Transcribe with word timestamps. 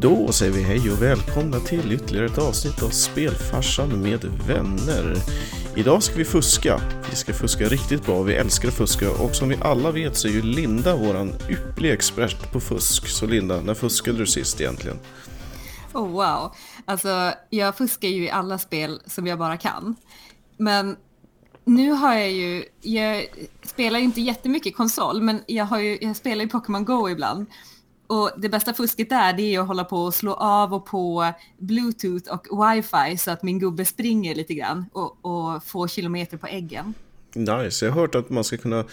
Då 0.00 0.32
säger 0.32 0.52
vi 0.52 0.62
hej 0.62 0.90
och 0.90 1.02
välkomna 1.02 1.60
till 1.60 1.92
ytterligare 1.92 2.26
ett 2.26 2.38
avsnitt 2.38 2.82
av 2.82 2.88
Spelfarsan 2.88 4.02
med 4.02 4.24
vänner. 4.24 5.16
Idag 5.76 6.02
ska 6.02 6.14
vi 6.14 6.24
fuska. 6.24 6.80
Vi 7.10 7.16
ska 7.16 7.32
fuska 7.32 7.64
riktigt 7.64 8.06
bra, 8.06 8.22
vi 8.22 8.34
älskar 8.34 8.68
att 8.68 8.74
fuska 8.74 9.10
och 9.10 9.36
som 9.36 9.48
vi 9.48 9.56
alla 9.62 9.90
vet 9.90 10.16
så 10.16 10.28
är 10.28 10.32
ju 10.32 10.42
Linda 10.42 10.96
våran 10.96 11.32
ypperliga 11.48 11.92
expert 11.92 12.52
på 12.52 12.60
fusk. 12.60 13.08
Så 13.08 13.26
Linda, 13.26 13.60
när 13.60 13.74
fuskade 13.74 14.18
du 14.18 14.26
sist 14.26 14.60
egentligen? 14.60 14.98
Oh 15.92 16.08
wow, 16.08 16.54
alltså 16.84 17.32
jag 17.50 17.76
fuskar 17.76 18.08
ju 18.08 18.24
i 18.24 18.30
alla 18.30 18.58
spel 18.58 19.00
som 19.06 19.26
jag 19.26 19.38
bara 19.38 19.56
kan. 19.56 19.96
Men 20.56 20.96
nu 21.64 21.90
har 21.90 22.14
jag 22.14 22.30
ju, 22.30 22.64
jag 22.82 23.26
spelar 23.62 23.98
ju 23.98 24.04
inte 24.04 24.20
jättemycket 24.20 24.76
konsol, 24.76 25.22
men 25.22 25.42
jag, 25.46 25.64
har 25.64 25.78
ju, 25.78 25.98
jag 26.00 26.16
spelar 26.16 26.44
ju 26.44 26.50
Pokémon 26.50 26.84
Go 26.84 27.08
ibland. 27.08 27.46
Och 28.10 28.30
det 28.36 28.48
bästa 28.48 28.74
fusket 28.74 29.08
där 29.08 29.32
det 29.32 29.54
är 29.54 29.60
att 29.60 29.66
hålla 29.66 29.84
på 29.84 29.96
och 29.96 30.14
slå 30.14 30.32
av 30.34 30.74
och 30.74 30.86
på 30.86 31.32
bluetooth 31.58 32.30
och 32.30 32.46
wifi 32.62 33.16
så 33.16 33.30
att 33.30 33.42
min 33.42 33.58
gubbe 33.58 33.84
springer 33.84 34.34
lite 34.34 34.54
grann 34.54 34.86
och, 34.92 35.24
och 35.24 35.64
få 35.64 35.88
kilometer 35.88 36.36
på 36.36 36.46
äggen. 36.46 36.94
Nice, 37.32 37.84
jag 37.84 37.92
har 37.92 38.00
hört 38.00 38.14
att 38.14 38.30
man 38.30 38.44
ska 38.44 38.56
kunna 38.56 38.84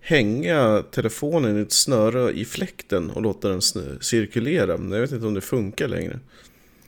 hänga 0.00 0.82
telefonen 0.90 1.58
i 1.58 1.62
ett 1.62 1.72
snöre 1.72 2.32
i 2.32 2.44
fläkten 2.44 3.10
och 3.10 3.22
låta 3.22 3.48
den 3.48 3.62
cirkulera. 4.00 4.76
Men 4.76 4.92
jag 4.92 5.00
vet 5.00 5.12
inte 5.12 5.26
om 5.26 5.34
det 5.34 5.40
funkar 5.40 5.88
längre. 5.88 6.20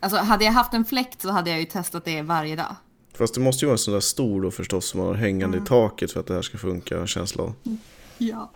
Alltså 0.01 0.19
hade 0.19 0.45
jag 0.45 0.53
haft 0.53 0.75
en 0.75 0.85
fläkt 0.85 1.23
så 1.23 1.31
hade 1.31 1.51
jag 1.51 1.61
ju 1.61 1.67
testat 1.67 2.05
det 2.05 2.23
varje 2.23 2.57
dag. 2.57 2.77
Fast 3.15 3.35
det 3.35 3.41
måste 3.41 3.65
ju 3.65 3.67
vara 3.67 3.75
en 3.75 3.79
sån 3.79 3.95
där 3.95 4.01
stor 4.01 4.43
då 4.43 4.51
förstås 4.51 4.87
som 4.87 5.01
man 5.01 5.07
har 5.07 5.15
hängande 5.15 5.57
mm. 5.57 5.65
i 5.65 5.69
taket 5.69 6.13
för 6.13 6.21
att 6.21 6.27
det 6.27 6.35
här 6.35 6.43
ska 6.43 6.59
funka, 6.59 7.07
känsla 7.07 7.43
av. 7.43 7.55
Ja. 8.19 8.51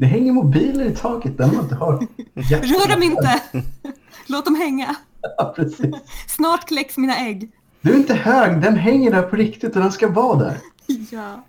Det 0.00 0.06
hänger 0.06 0.32
mobiler 0.32 0.84
i 0.84 0.94
taket, 0.94 1.38
den 1.38 1.54
man 1.54 1.64
inte 1.64 1.74
har. 1.74 1.92
Rör 2.34 2.88
dem 2.88 3.02
inte! 3.02 3.42
Låt 4.26 4.44
dem 4.44 4.54
hänga. 4.54 4.96
Ja, 5.36 5.52
precis. 5.56 5.94
Snart 6.28 6.68
kläcks 6.68 6.96
mina 6.96 7.16
ägg. 7.16 7.50
Du 7.80 7.92
är 7.92 7.96
inte 7.96 8.14
hög, 8.14 8.62
den 8.62 8.76
hänger 8.76 9.10
där 9.10 9.22
på 9.22 9.36
riktigt 9.36 9.76
och 9.76 9.82
den 9.82 9.92
ska 9.92 10.08
vara 10.08 10.38
där. 10.38 10.56
Ja. 11.10 11.44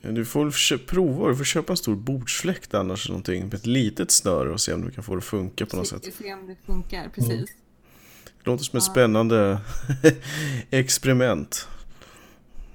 Du 0.00 0.24
får 0.24 0.78
prova, 0.86 1.28
du 1.28 1.36
får 1.36 1.44
köpa 1.44 1.72
en 1.72 1.76
stor 1.76 1.96
bordsfläkt 1.96 2.74
annars 2.74 3.08
någonting 3.08 3.44
med 3.44 3.54
ett 3.54 3.66
litet 3.66 4.10
snöre 4.10 4.50
och 4.50 4.60
se 4.60 4.72
om 4.72 4.84
du 4.84 4.90
kan 4.90 5.04
få 5.04 5.12
det 5.12 5.18
att 5.18 5.24
funka 5.24 5.66
på 5.66 5.76
något 5.76 5.88
sätt. 5.88 6.14
Se 6.18 6.34
om 6.34 6.46
det 6.46 6.56
funkar, 6.66 7.08
precis. 7.14 7.32
Mm. 7.32 7.46
Det 8.44 8.50
låter 8.50 8.64
som 8.64 8.76
ett 8.76 8.84
spännande 8.84 9.58
experiment. 10.70 11.68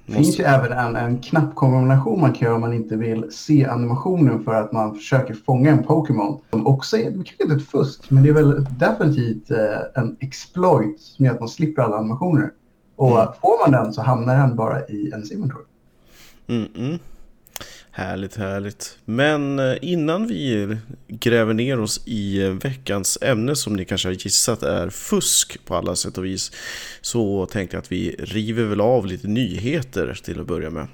Det 0.06 0.12
finns 0.12 0.40
ju 0.40 0.44
även 0.44 0.72
en, 0.72 0.96
en 0.96 1.18
knappkombination 1.18 2.20
man 2.20 2.32
kan 2.32 2.46
göra 2.46 2.54
om 2.54 2.60
man 2.60 2.72
inte 2.72 2.96
vill 2.96 3.26
se 3.30 3.66
animationen 3.66 4.44
för 4.44 4.54
att 4.54 4.72
man 4.72 4.94
försöker 4.94 5.34
fånga 5.34 5.70
en 5.70 5.82
Pokémon. 5.82 6.40
Som 6.50 6.66
också 6.66 6.96
är, 6.96 7.10
det 7.10 7.16
kanske 7.16 7.42
inte 7.42 7.54
ett 7.54 7.68
fusk, 7.68 8.10
men 8.10 8.22
det 8.22 8.28
är 8.28 8.32
väl 8.32 8.66
definitivt 8.78 9.50
eh, 9.50 10.02
en 10.02 10.16
exploit 10.20 11.00
som 11.00 11.24
gör 11.24 11.32
att 11.32 11.40
man 11.40 11.48
slipper 11.48 11.82
alla 11.82 11.96
animationer. 11.96 12.50
Och 12.96 13.20
mm. 13.20 13.32
får 13.40 13.70
man 13.70 13.84
den 13.84 13.92
så 13.92 14.02
hamnar 14.02 14.36
den 14.36 14.56
bara 14.56 14.86
i 14.86 15.08
ens 15.08 15.32
inventory. 15.32 15.64
Mm 16.46 16.68
-mm. 16.74 16.98
Härligt, 17.94 18.36
härligt. 18.36 18.98
Men 19.04 19.58
eh, 19.58 19.76
innan 19.82 20.26
vi 20.26 20.76
gräver 21.08 21.54
ner 21.54 21.80
oss 21.80 22.06
i 22.06 22.44
eh, 22.44 22.50
veckans 22.50 23.18
ämne 23.20 23.56
som 23.56 23.76
ni 23.76 23.84
kanske 23.84 24.08
har 24.08 24.12
gissat 24.12 24.62
är 24.62 24.90
fusk 24.90 25.64
på 25.64 25.74
alla 25.74 25.96
sätt 25.96 26.18
och 26.18 26.24
vis 26.24 26.52
så 27.00 27.46
tänkte 27.46 27.76
jag 27.76 27.82
att 27.82 27.92
vi 27.92 28.16
river 28.18 28.64
väl 28.64 28.80
av 28.80 29.06
lite 29.06 29.28
nyheter 29.28 30.20
till 30.24 30.40
att 30.40 30.46
börja 30.46 30.70
med. 30.70 30.86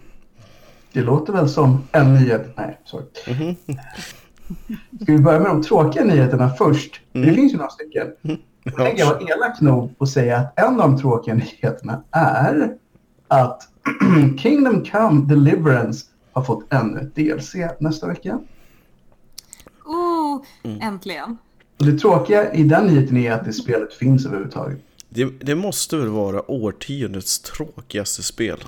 Det 0.93 1.01
låter 1.01 1.33
väl 1.33 1.49
som 1.49 1.89
en 1.93 2.15
nyhet. 2.15 2.47
Nej, 2.57 2.79
sorry. 2.85 3.05
Mm 3.27 3.39
-hmm. 3.39 3.79
Ska 5.03 5.12
vi 5.12 5.19
börja 5.19 5.41
med 5.41 5.51
de 5.51 5.62
tråkiga 5.62 6.05
nyheterna 6.05 6.51
först? 6.51 7.01
Mm. 7.12 7.29
Det 7.29 7.35
finns 7.35 7.53
ju 7.53 7.57
några 7.57 7.71
stycken. 7.71 8.07
Mm. 8.23 8.39
Jag 8.65 8.77
tänker 8.77 9.05
vara 9.05 9.21
elak 9.21 9.61
nog 9.61 9.95
och 9.99 10.09
säga 10.09 10.37
att 10.37 10.59
en 10.59 10.81
av 10.81 10.91
de 10.91 10.99
tråkiga 10.99 11.35
nyheterna 11.35 12.03
är 12.11 12.75
att 13.29 13.62
Kingdom 14.39 14.84
Come 14.84 15.27
Deliverance 15.27 16.05
har 16.38 16.44
fått 16.44 16.72
ännu 16.72 17.00
ett 17.00 17.15
DLC 17.15 17.54
nästa 17.78 18.06
vecka. 18.06 18.38
Oh, 19.84 20.43
mm. 20.62 20.81
äntligen. 20.81 21.38
Och 21.78 21.87
det 21.87 21.99
tråkiga 21.99 22.53
i 22.53 22.62
den 22.62 22.87
nyheten 22.87 23.16
är 23.16 23.32
att 23.32 23.44
det 23.44 23.53
spelet 23.53 23.94
finns 23.94 24.26
överhuvudtaget. 24.26 24.78
Det, 25.09 25.25
det 25.25 25.54
måste 25.54 25.97
väl 25.97 26.09
vara 26.09 26.50
årtiondets 26.50 27.38
tråkigaste 27.38 28.22
spel? 28.22 28.59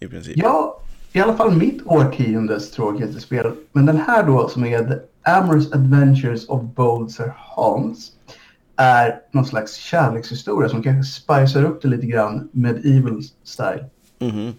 I 0.00 0.06
princip. 0.06 0.36
Ja, 0.36 0.80
i 1.12 1.20
alla 1.20 1.36
fall 1.36 1.56
mitt 1.56 1.86
årtiondes 1.86 2.70
tråkigaste 2.70 3.20
spel. 3.20 3.52
Men 3.72 3.86
den 3.86 3.96
här 3.96 4.26
då 4.26 4.48
som 4.48 4.64
är 4.64 4.84
The 4.84 5.30
Amorous 5.30 5.72
Adventures 5.72 6.48
of 6.48 6.62
Bolzer 6.62 7.34
Hans 7.36 8.12
är 8.76 9.20
någon 9.32 9.44
slags 9.44 9.74
kärlekshistoria 9.74 10.68
som 10.68 10.82
kanske 10.82 11.12
spicar 11.12 11.64
upp 11.64 11.82
det 11.82 11.88
lite 11.88 12.06
grann 12.06 12.48
med 12.52 12.76
Evil 12.76 13.22
style. 13.44 13.84
Mm 14.24 14.36
-hmm. 14.36 14.52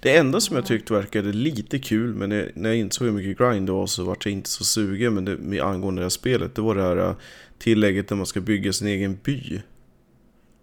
Det 0.00 0.16
enda 0.16 0.40
som 0.40 0.56
jag 0.56 0.66
tyckte 0.66 0.92
verkade 0.92 1.32
lite 1.32 1.78
kul, 1.78 2.14
men 2.14 2.28
när 2.54 2.68
jag 2.68 2.76
insåg 2.76 3.06
hur 3.06 3.14
mycket 3.14 3.38
grind 3.38 3.66
det 3.66 3.72
var 3.72 3.86
så 3.86 4.04
var 4.04 4.16
jag 4.24 4.32
inte 4.32 4.50
så 4.50 4.64
sugen 4.64 5.14
men 5.14 5.24
det, 5.24 5.60
angående 5.60 6.00
det 6.00 6.04
här 6.04 6.10
spelet. 6.10 6.54
Det 6.54 6.62
var 6.62 6.74
det 6.74 6.82
här 6.82 6.96
äh, 6.96 7.14
tillägget 7.58 8.08
där 8.08 8.16
man 8.16 8.26
ska 8.26 8.40
bygga 8.40 8.72
sin 8.72 8.88
egen 8.88 9.18
by. 9.24 9.60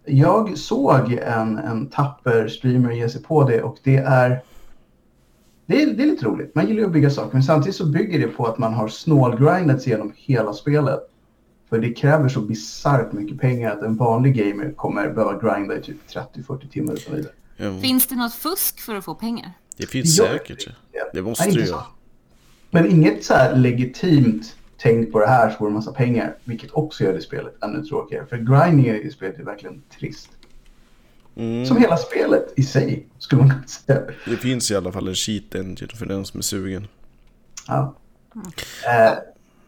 Jag 0.05 0.57
såg 0.57 1.13
en, 1.13 1.57
en 1.57 1.87
tapper 1.87 2.47
streamer 2.47 2.91
ge 2.91 3.09
sig 3.09 3.23
på 3.23 3.43
det 3.43 3.61
och 3.61 3.77
det 3.83 3.97
är, 3.97 4.41
det 5.65 5.81
är... 5.83 5.85
Det 5.93 6.03
är 6.03 6.07
lite 6.07 6.25
roligt. 6.25 6.55
Man 6.55 6.67
gillar 6.67 6.79
ju 6.79 6.85
att 6.85 6.93
bygga 6.93 7.09
saker 7.09 7.33
men 7.33 7.43
samtidigt 7.43 7.75
så 7.75 7.85
bygger 7.85 8.19
det 8.19 8.27
på 8.27 8.45
att 8.45 8.57
man 8.57 8.73
har 8.73 8.87
snålgrindats 8.87 9.87
genom 9.87 10.13
hela 10.15 10.53
spelet. 10.53 10.99
För 11.69 11.79
det 11.79 11.93
kräver 11.93 12.29
så 12.29 12.41
bisarrt 12.41 13.11
mycket 13.11 13.39
pengar 13.39 13.71
att 13.71 13.81
en 13.81 13.95
vanlig 13.95 14.35
gamer 14.35 14.73
kommer 14.75 15.09
behöva 15.09 15.39
grinda 15.39 15.77
i 15.77 15.81
typ 15.81 15.97
30-40 16.35 16.69
timmar 16.69 16.93
utan 16.93 17.15
vidare. 17.15 17.33
Mm. 17.61 17.81
Finns 17.81 18.07
det 18.07 18.15
något 18.15 18.33
fusk 18.33 18.79
för 18.79 18.95
att 18.95 19.05
få 19.05 19.15
pengar? 19.15 19.53
Det 19.77 19.85
finns 19.85 20.17
ja, 20.17 20.25
säkert. 20.25 20.67
Det 21.13 21.21
måste 21.21 21.51
det 21.51 21.65
ju. 21.65 21.73
Men 22.69 22.91
inget 22.91 23.25
så 23.25 23.33
här 23.33 23.55
legitimt 23.55 24.55
tänk 24.77 25.11
på 25.11 25.19
det 25.19 25.27
här 25.27 25.49
så 25.49 25.57
får 25.57 25.65
du 25.65 25.73
massa 25.73 25.91
pengar. 25.91 26.35
Vilket 26.43 26.71
också 26.71 27.03
gör 27.03 27.13
det 27.13 27.21
spelet 27.21 27.63
ännu 27.63 27.83
tråkigare. 27.83 28.25
För 28.25 28.37
grindingen 28.37 28.95
i 28.95 29.11
spelet 29.11 29.39
är 29.39 29.43
verkligen 29.43 29.81
trist. 29.99 30.29
Mm. 31.35 31.65
Som 31.65 31.77
hela 31.77 31.97
spelet 31.97 32.53
i 32.55 32.63
sig, 32.63 33.07
skulle 33.17 33.41
man 33.41 33.49
kunna 33.49 33.67
säga. 33.67 34.01
Det 34.25 34.37
finns 34.37 34.71
i 34.71 34.75
alla 34.75 34.91
fall 34.91 35.07
en 35.07 35.15
cheat 35.15 35.55
engine 35.55 35.95
för 35.95 36.05
den 36.05 36.25
som 36.25 36.37
är 36.37 36.43
sugen. 36.43 36.87
Ja. 37.67 37.95
Mm. 38.35 38.47
Eh, 39.07 39.17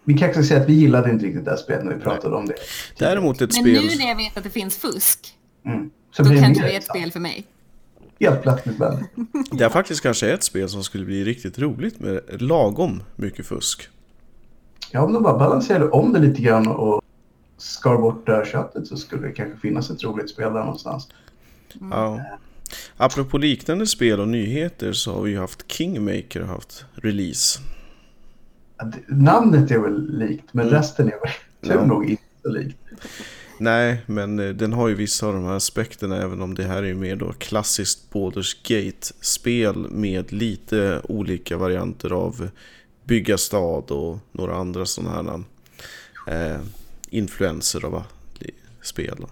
vi 0.03 0.13
kan 0.13 0.29
också 0.29 0.43
säga 0.43 0.61
att 0.61 0.69
vi 0.69 0.73
gillade 0.73 1.11
inte 1.11 1.25
riktigt 1.25 1.45
det 1.45 1.51
här 1.51 1.57
spelet 1.57 1.85
när 1.85 1.95
vi 1.95 2.01
pratade 2.01 2.29
Nej. 2.29 2.37
om 2.37 2.45
det. 2.45 2.55
Däremot 2.97 3.41
ett 3.41 3.53
Men 3.53 3.63
spel... 3.63 3.85
nu 3.85 3.95
när 3.97 4.07
jag 4.07 4.15
vet 4.15 4.37
att 4.37 4.43
det 4.43 4.49
finns 4.49 4.77
fusk, 4.77 5.37
mm. 5.65 5.89
så 6.11 6.23
då 6.23 6.29
kanske 6.29 6.63
det 6.63 6.73
är 6.73 6.77
ett 6.77 6.83
spel 6.83 7.11
för 7.11 7.19
mig 7.19 7.47
helt 8.19 8.41
plötsligt 8.41 8.79
vän. 8.79 9.05
Det 9.51 9.63
är 9.63 9.69
faktiskt 9.69 10.01
kanske 10.01 10.33
ett 10.33 10.43
spel 10.43 10.69
som 10.69 10.83
skulle 10.83 11.05
bli 11.05 11.23
riktigt 11.23 11.59
roligt 11.59 11.99
med 11.99 12.41
lagom 12.41 13.03
mycket 13.15 13.45
fusk. 13.45 13.89
Ja, 14.91 15.01
om 15.01 15.13
de 15.13 15.23
bara 15.23 15.37
balanserade 15.37 15.89
om 15.89 16.13
det 16.13 16.19
lite 16.19 16.41
grann 16.41 16.67
och 16.67 17.01
skar 17.57 17.97
bort 17.97 18.25
det 18.25 18.35
här 18.35 18.45
köttet 18.45 18.87
så 18.87 18.97
skulle 18.97 19.27
det 19.27 19.33
kanske 19.33 19.59
finnas 19.59 19.89
ett 19.89 20.03
roligt 20.03 20.29
spel 20.29 20.53
där 20.53 20.59
någonstans. 20.59 21.07
Mm. 21.81 21.91
Ja. 21.91 22.21
Apropå 22.97 23.37
liknande 23.37 23.87
spel 23.87 24.19
och 24.19 24.27
nyheter 24.27 24.93
så 24.93 25.13
har 25.13 25.21
vi 25.21 25.31
ju 25.31 25.39
haft 25.39 25.71
Kingmaker 25.71 26.41
haft 26.41 26.85
release. 26.93 27.59
Namnet 29.07 29.71
är 29.71 29.79
väl 29.79 30.17
likt 30.17 30.53
men 30.53 30.67
mm. 30.67 30.77
resten 30.79 31.07
är 31.07 31.11
väl 31.11 31.31
tur 31.61 31.81
ja. 31.81 31.85
nog 31.85 32.09
inte 32.09 32.49
likt. 32.49 32.77
Nej, 33.63 34.01
men 34.05 34.39
eh, 34.39 34.49
den 34.49 34.73
har 34.73 34.87
ju 34.87 34.95
vissa 34.95 35.27
av 35.27 35.33
de 35.33 35.43
här 35.43 35.55
aspekterna 35.55 36.17
även 36.17 36.41
om 36.41 36.55
det 36.55 36.63
här 36.63 36.77
är 36.77 36.87
ju 36.87 36.95
mer 36.95 37.15
då 37.15 37.33
klassiskt 37.33 38.13
Baldur's 38.13 38.55
Gate-spel 38.63 39.87
med 39.89 40.31
lite 40.31 41.01
olika 41.03 41.57
varianter 41.57 42.11
av 42.11 42.49
bygga 43.03 43.37
stad 43.37 43.91
och 43.91 44.17
några 44.31 44.55
andra 44.55 44.85
sådana 44.85 45.43
här 46.27 46.53
eh, 46.53 46.61
influenser 47.09 47.85
av 47.85 48.03
spel. 48.81 49.25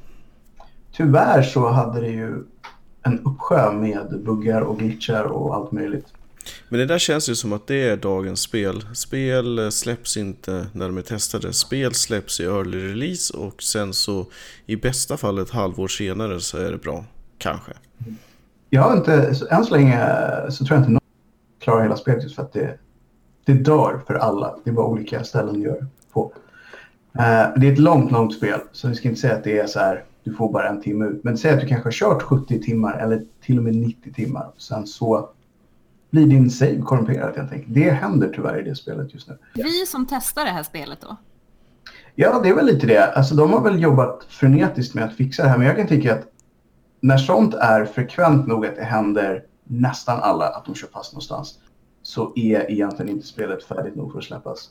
Tyvärr 0.92 1.42
så 1.42 1.69
hade 1.69 2.01
det 2.01 2.12
ju 2.12 2.44
en 3.04 3.19
uppsjö 3.19 3.72
med 3.72 4.22
buggar 4.25 4.62
och 4.62 4.80
glitchar 4.80 5.24
och 5.24 5.56
allt 5.56 5.72
möjligt. 5.72 6.07
Men 6.70 6.80
det 6.80 6.86
där 6.86 7.00
känns 7.00 7.30
ju 7.30 7.36
som 7.36 7.54
att 7.54 7.68
det 7.68 7.90
är 7.90 7.98
dagens 7.98 8.42
spel. 8.42 8.86
Spel 8.94 9.60
eh, 9.60 9.70
släpps 9.70 10.18
inte 10.18 10.68
när 10.74 10.86
de 10.88 10.98
är 10.98 11.02
testade. 11.02 11.54
Spel 11.54 11.94
släpps 11.94 12.40
i 12.40 12.44
early 12.44 12.88
release 12.88 13.38
och 13.38 13.64
sen 13.64 13.94
så 13.94 14.26
i 14.66 14.76
bästa 14.76 15.18
fall 15.18 15.40
ett 15.40 15.50
halvår 15.50 15.88
senare 15.88 16.40
så 16.40 16.58
är 16.58 16.72
det 16.72 16.78
bra. 16.78 17.06
Kanske. 17.38 17.72
Jag 18.70 18.82
har 18.82 18.98
inte, 18.98 19.36
än 19.50 19.66
så 19.66 19.76
länge 19.76 20.02
eh, 20.02 20.50
så 20.50 20.66
tror 20.66 20.76
jag 20.76 20.82
inte 20.82 20.92
någon 20.92 21.02
klarar 21.60 21.84
hela 21.84 21.98
spelet 21.98 22.24
just 22.24 22.36
för 22.36 22.44
att 22.44 22.54
det, 22.54 22.78
det 23.46 23.54
dör 23.54 24.02
för 24.08 24.14
alla. 24.14 24.56
Det 24.64 24.70
är 24.70 24.74
bara 24.74 24.86
olika 24.86 25.24
ställen 25.24 25.54
du 25.54 25.66
gör 25.66 25.88
på. 26.14 26.34
Eh, 27.14 27.48
det 27.56 27.68
är 27.68 27.72
ett 27.72 27.80
långt, 27.80 28.12
långt 28.12 28.34
spel. 28.34 28.60
Så 28.72 28.88
vi 28.88 28.96
ska 28.96 29.10
inte 29.10 29.22
säga 29.22 29.36
att 29.36 29.44
det 29.44 29.60
är 29.60 29.68
så 29.68 29.80
här, 29.80 30.04
du 30.24 30.34
får 30.34 30.52
bara 30.52 30.70
en 30.70 30.82
timme 30.82 31.06
ut. 31.06 31.24
Men 31.24 31.38
säg 31.38 31.54
att 31.54 31.62
du 31.62 31.68
kanske 31.68 31.88
har 31.88 31.92
kört 31.92 32.22
70 32.22 32.62
timmar 32.62 32.98
eller 32.98 33.24
till 33.42 33.58
och 33.58 33.64
med 33.64 33.76
90 33.76 34.14
timmar. 34.14 34.52
Sen 34.58 34.88
så 34.88 35.30
blir 36.12 36.28
din 36.28 36.52
save 36.52 36.81
korrumperad 36.81 37.38
helt 37.38 37.52
enkelt. 37.52 37.74
Det 37.74 37.90
händer 37.90 38.31
tyvärr 38.36 38.60
i 38.60 38.63
det 38.63 38.75
spelet 38.75 39.13
just 39.13 39.28
nu. 39.28 39.38
Vi 39.54 39.86
som 39.86 40.08
testar 40.10 40.46
det 40.46 40.52
här 40.52 40.63
spelet 40.63 41.02
då? 41.02 41.18
Ja, 42.16 42.40
det 42.44 42.50
är 42.50 42.56
väl 42.56 42.66
lite 42.66 42.88
det. 42.88 43.06
Alltså, 43.06 43.36
de 43.36 43.54
har 43.54 43.62
väl 43.62 43.81
jobbat 43.81 44.25
frenetiskt 44.30 44.94
med 44.94 45.04
att 45.04 45.16
fixa 45.16 45.44
det 45.44 45.50
här. 45.50 45.58
Men 45.58 45.68
jag 45.68 45.75
kan 45.75 45.88
tycka 45.88 46.13
att 46.13 46.28
när 47.00 47.18
sånt 47.18 47.54
är 47.54 47.86
frekvent 47.86 48.48
nog 48.48 48.66
att 48.66 48.75
det 48.75 48.84
händer 48.84 49.44
nästan 49.63 50.19
alla 50.19 50.48
att 50.48 50.66
de 50.66 50.75
kör 50.75 50.88
fast 50.88 51.13
någonstans 51.13 51.60
så 52.04 52.34
är 52.36 52.72
egentligen 52.72 53.10
inte 53.10 53.28
spelet 53.28 53.64
färdigt 53.64 53.96
nog 53.96 54.12
för 54.12 54.19
att 54.19 54.25
släppas. 54.25 54.69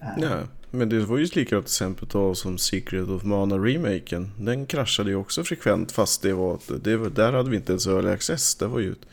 Eh. 0.00 0.06
Ja, 0.18 0.38
men 0.70 0.88
det 0.88 1.00
var 1.00 1.18
ju 1.18 1.24
likadant 1.24 1.66
till 1.66 1.84
exempel 1.84 2.36
som 2.36 2.58
Secret 2.58 3.08
of 3.08 3.22
Mana 3.22 3.58
remaken. 3.58 4.30
Den 4.38 4.66
kraschade 4.66 5.10
ju 5.10 5.16
också 5.16 5.44
frekvent 5.44 5.92
fast 5.92 6.22
det 6.22 6.32
var, 6.32 6.58
det 6.82 6.96
var 6.96 7.10
där 7.10 7.32
hade 7.32 7.50
vi 7.50 7.56
inte 7.56 7.72
ens 7.72 7.86
early 7.86 8.10
access. 8.10 8.54
Det 8.54 8.66
var 8.66 8.80
ju 8.80 8.92
ett 8.92 9.06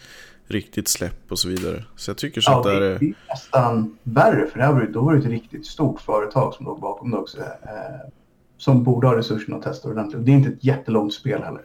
riktigt 0.48 0.88
släpp 0.88 1.32
och 1.32 1.40
så 1.40 1.50
vidare. 1.50 1.84
Så 1.96 2.10
jag 2.10 2.18
tycker 2.18 2.42
sånt 2.42 2.66
ja, 2.66 2.72
där 2.72 2.82
är... 2.82 3.00
det 3.00 3.06
är 3.06 3.16
nästan 3.30 3.98
värre 4.04 4.48
för 4.48 4.60
det 4.60 4.66
här 4.66 4.74
var, 4.74 4.82
då 4.82 5.02
var 5.02 5.14
det 5.14 5.20
ett 5.20 5.26
riktigt 5.26 5.66
stort 5.66 6.02
företag 6.02 6.54
som 6.54 6.66
låg 6.66 6.80
bakom 6.80 7.12
det 7.12 7.18
också. 7.18 7.38
Eh, 7.38 8.10
som 8.58 8.84
borde 8.84 9.08
ha 9.08 9.18
resurserna 9.18 9.58
att 9.58 9.64
testa 9.64 9.90
ordentligt. 9.90 10.26
Det 10.26 10.32
är 10.32 10.34
inte 10.34 10.50
ett 10.50 10.64
jättelångt 10.64 11.14
spel 11.14 11.44
heller. 11.44 11.62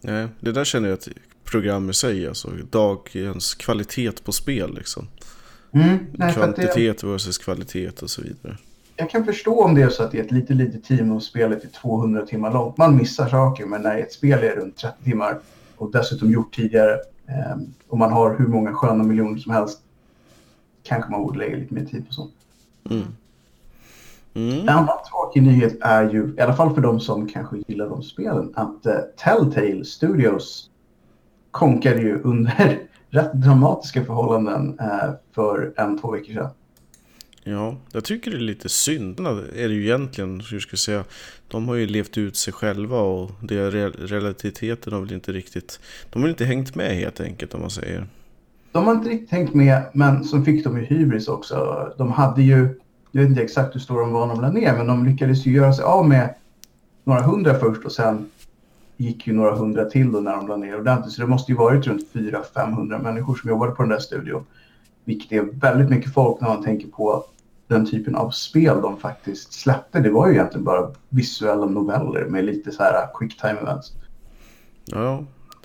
Nej, 0.00 0.28
det 0.40 0.52
där 0.52 0.64
känner 0.64 0.88
jag 0.88 0.96
att 0.96 1.08
program 1.44 1.90
i 1.90 1.94
sig, 1.94 2.28
alltså 2.28 2.50
dagens 2.70 3.54
kvalitet 3.54 4.24
på 4.24 4.32
spel 4.32 4.74
liksom. 4.74 5.08
Mm, 5.72 5.98
nej, 6.12 6.34
Kvantitet 6.34 6.98
det... 7.00 7.06
versus 7.06 7.38
kvalitet 7.38 8.02
och 8.02 8.10
så 8.10 8.22
vidare. 8.22 8.56
Jag 8.96 9.10
kan 9.10 9.24
förstå 9.24 9.64
om 9.64 9.74
det 9.74 9.82
är 9.82 9.88
så 9.88 10.02
att 10.02 10.12
det 10.12 10.18
är 10.18 10.24
ett 10.24 10.32
litet, 10.32 10.56
litet 10.56 10.84
team 10.84 11.12
och 11.12 11.22
spelet 11.22 11.64
är 11.64 11.68
200 11.68 12.26
timmar 12.26 12.52
långt. 12.52 12.76
Man 12.76 12.96
missar 12.96 13.28
saker, 13.28 13.66
men 13.66 13.82
när 13.82 13.98
ett 13.98 14.12
spel 14.12 14.42
är 14.42 14.56
runt 14.56 14.76
30 14.76 15.04
timmar 15.04 15.38
och 15.76 15.92
dessutom 15.92 16.30
gjort 16.30 16.54
tidigare 16.54 16.96
eh, 17.26 17.56
och 17.88 17.98
man 17.98 18.12
har 18.12 18.36
hur 18.38 18.46
många 18.46 18.72
sköna 18.72 19.04
miljoner 19.04 19.38
som 19.38 19.52
helst 19.52 19.82
kanske 20.82 21.10
man 21.10 21.22
borde 21.22 21.38
lägga 21.38 21.56
lite 21.56 21.74
mer 21.74 21.84
tid 21.84 22.06
på 22.06 22.12
sånt. 22.12 22.34
Mm. 22.90 23.02
Mm. 24.34 24.60
En 24.60 24.68
annan 24.68 24.98
tråkig 25.10 25.42
nyhet 25.42 25.76
är 25.80 26.10
ju, 26.10 26.34
i 26.38 26.40
alla 26.40 26.54
fall 26.54 26.74
för 26.74 26.80
de 26.80 27.00
som 27.00 27.28
kanske 27.28 27.56
gillar 27.66 27.88
de 27.88 28.02
spelen, 28.02 28.52
att 28.54 28.86
uh, 28.86 28.92
Telltale 29.16 29.84
Studios 29.84 30.70
konkade 31.50 32.00
ju 32.00 32.22
under 32.22 32.78
rätt 33.10 33.32
dramatiska 33.32 34.04
förhållanden 34.04 34.80
uh, 34.80 35.14
för 35.32 35.72
en, 35.76 35.98
två 35.98 36.10
veckor 36.10 36.34
sedan. 36.34 36.50
Ja, 37.44 37.76
jag 37.92 38.04
tycker 38.04 38.30
det 38.30 38.36
är 38.36 38.40
lite 38.40 38.68
synd. 38.68 39.20
Är 39.20 39.68
det 39.68 39.74
ju 39.74 39.82
egentligen, 39.82 40.42
hur 40.50 40.60
ska 40.60 40.72
jag 40.72 40.78
säga, 40.78 41.04
de 41.48 41.68
har 41.68 41.74
ju 41.74 41.86
levt 41.86 42.18
ut 42.18 42.36
sig 42.36 42.52
själva 42.52 43.00
och 43.00 43.30
det 43.40 43.70
relativiteten 43.70 44.92
har 44.92 45.00
väl 45.00 45.12
inte 45.12 45.32
riktigt, 45.32 45.80
de 46.10 46.22
har 46.22 46.28
inte 46.28 46.44
hängt 46.44 46.74
med 46.74 46.96
helt 46.96 47.20
enkelt 47.20 47.54
om 47.54 47.60
man 47.60 47.70
säger. 47.70 48.06
De 48.72 48.84
har 48.84 48.92
inte 48.92 49.08
riktigt 49.08 49.30
hängt 49.30 49.54
med, 49.54 49.82
men 49.92 50.24
så 50.24 50.42
fick 50.42 50.64
de 50.64 50.78
ju 50.78 50.84
hybris 50.84 51.28
också. 51.28 51.88
De 51.98 52.12
hade 52.12 52.42
ju 52.42 52.68
jag 53.14 53.22
vet 53.22 53.30
inte 53.30 53.42
exakt 53.42 53.74
hur 53.74 53.80
stora 53.80 54.00
de 54.00 54.12
var 54.12 54.26
när 54.26 54.34
de 54.34 54.42
la 54.42 54.50
ner, 54.50 54.76
men 54.76 54.86
de 54.86 55.04
lyckades 55.04 55.46
ju 55.46 55.52
göra 55.52 55.72
sig 55.72 55.84
av 55.84 56.08
med 56.08 56.34
några 57.04 57.22
hundra 57.22 57.54
först 57.54 57.84
och 57.84 57.92
sen 57.92 58.30
gick 58.96 59.26
ju 59.26 59.32
några 59.32 59.56
hundra 59.56 59.84
till 59.84 60.12
då 60.12 60.20
när 60.20 60.36
de 60.36 60.48
lade 60.48 60.66
ner 60.66 60.80
ordentligt. 60.80 61.12
Så 61.12 61.20
det 61.20 61.26
måste 61.26 61.52
ju 61.52 61.58
varit 61.58 61.86
runt 61.86 62.12
400-500 62.12 63.02
människor 63.02 63.34
som 63.34 63.50
jobbade 63.50 63.72
på 63.72 63.82
den 63.82 63.90
där 63.90 63.98
studion. 63.98 64.44
Vilket 65.04 65.32
är 65.32 65.42
väldigt 65.42 65.90
mycket 65.90 66.14
folk 66.14 66.40
när 66.40 66.48
man 66.48 66.64
tänker 66.64 66.88
på 66.88 67.24
den 67.72 67.86
typen 67.86 68.14
av 68.14 68.30
spel 68.30 68.80
de 68.82 68.96
faktiskt 68.96 69.52
släppte. 69.52 70.00
Det 70.00 70.10
var 70.10 70.28
ju 70.28 70.34
egentligen 70.34 70.64
bara 70.64 70.90
visuella 71.08 71.66
noveller 71.66 72.24
med 72.24 72.44
lite 72.44 72.72
så 72.72 72.82
här 72.82 73.08
quick 73.18 73.40
time 73.40 73.60
events. 73.60 73.92
Ja, 74.84 75.24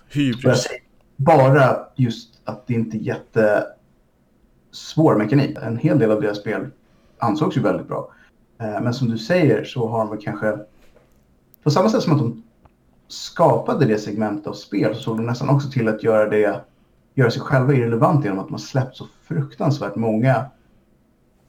hybris. 0.09 0.67
Bara 1.15 1.77
just 1.95 2.41
att 2.43 2.67
det 2.67 2.73
inte 2.73 2.97
är 2.97 3.01
jättesvår 4.71 5.15
mekanik. 5.15 5.57
En 5.61 5.77
hel 5.77 5.99
del 5.99 6.11
av 6.11 6.21
deras 6.21 6.37
spel 6.37 6.67
ansågs 7.17 7.57
ju 7.57 7.61
väldigt 7.61 7.87
bra. 7.87 8.11
Eh, 8.59 8.81
men 8.81 8.93
som 8.93 9.09
du 9.09 9.17
säger 9.17 9.63
så 9.63 9.87
har 9.87 10.05
de 10.05 10.17
kanske, 10.17 10.57
på 11.63 11.71
samma 11.71 11.89
sätt 11.89 12.03
som 12.03 12.13
att 12.13 12.19
de 12.19 12.43
skapade 13.07 13.85
det 13.85 13.97
segmentet 13.97 14.47
av 14.47 14.53
spel 14.53 14.95
så 14.95 15.01
såg 15.01 15.17
de 15.17 15.25
nästan 15.25 15.49
också 15.49 15.69
till 15.69 15.87
att 15.87 16.03
göra 16.03 16.29
det, 16.29 16.61
göra 17.13 17.31
sig 17.31 17.41
själva 17.41 17.73
irrelevant 17.73 18.25
genom 18.25 18.39
att 18.39 18.51
har 18.51 18.57
släppt 18.57 18.97
så 18.97 19.07
fruktansvärt 19.23 19.95
många 19.95 20.45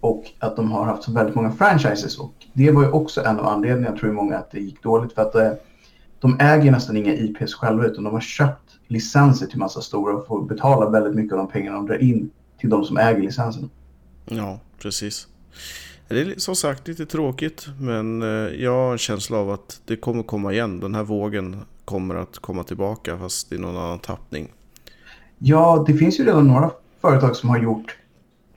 och 0.01 0.25
att 0.39 0.57
de 0.57 0.73
har 0.73 0.85
haft 0.85 1.03
så 1.03 1.13
väldigt 1.13 1.35
många 1.35 1.53
franchises. 1.53 2.19
Och 2.19 2.35
det 2.53 2.71
var 2.71 2.83
ju 2.83 2.91
också 2.91 3.25
en 3.25 3.39
av 3.39 3.47
anledningarna, 3.47 3.97
tror 3.97 4.09
jag 4.09 4.17
många, 4.17 4.39
att 4.39 4.51
det 4.51 4.61
gick 4.61 4.83
dåligt. 4.83 5.13
För 5.13 5.23
att 5.23 5.35
eh, 5.35 5.53
de 6.21 6.41
äger 6.41 6.71
nästan 6.73 6.97
inga 6.97 7.15
IPs 7.15 7.55
själva, 7.55 7.87
utan 7.87 8.05
de 8.05 8.13
har 8.13 8.21
köpt 8.21 8.69
licenser 8.87 9.47
till 9.47 9.59
massa 9.59 9.81
stora 9.81 10.17
och 10.17 10.27
får 10.27 10.43
betala 10.43 10.91
väldigt 10.91 11.15
mycket 11.15 11.33
av 11.33 11.39
de 11.39 11.49
pengarna 11.49 11.77
de 11.77 11.87
drar 11.87 12.03
in 12.03 12.31
till 12.61 12.71
de 12.71 12.85
som 12.85 12.97
äger 12.97 13.21
licenserna. 13.21 13.69
Ja, 14.25 14.61
precis. 14.79 15.29
Det 16.09 16.21
är 16.21 16.35
som 16.37 16.57
sagt 16.57 16.89
lite 16.89 17.07
tråkigt 17.07 17.67
men 17.81 18.23
eh, 18.23 18.29
jag 18.63 18.73
har 18.73 18.93
en 18.93 18.99
känsla 18.99 19.39
av 19.39 19.51
att 19.51 19.81
det 19.85 19.97
kommer 19.97 20.23
komma 20.23 20.53
igen. 20.53 20.81
Den 20.81 20.95
här 20.95 21.03
vågen 21.03 21.57
kommer 21.85 22.15
att 22.15 22.39
komma 22.39 22.65
tillbaka 22.65 23.19
fast 23.19 23.53
i 23.53 23.59
någon 23.59 23.77
annan 23.77 23.99
tappning. 23.99 24.53
Ja, 25.39 25.85
det 25.87 25.95
finns 25.95 26.21
ju 26.21 26.25
redan 26.25 26.49
några 26.49 26.71
företag 27.01 27.37
som 27.37 27.49
har 27.49 27.59
gjort 27.59 27.97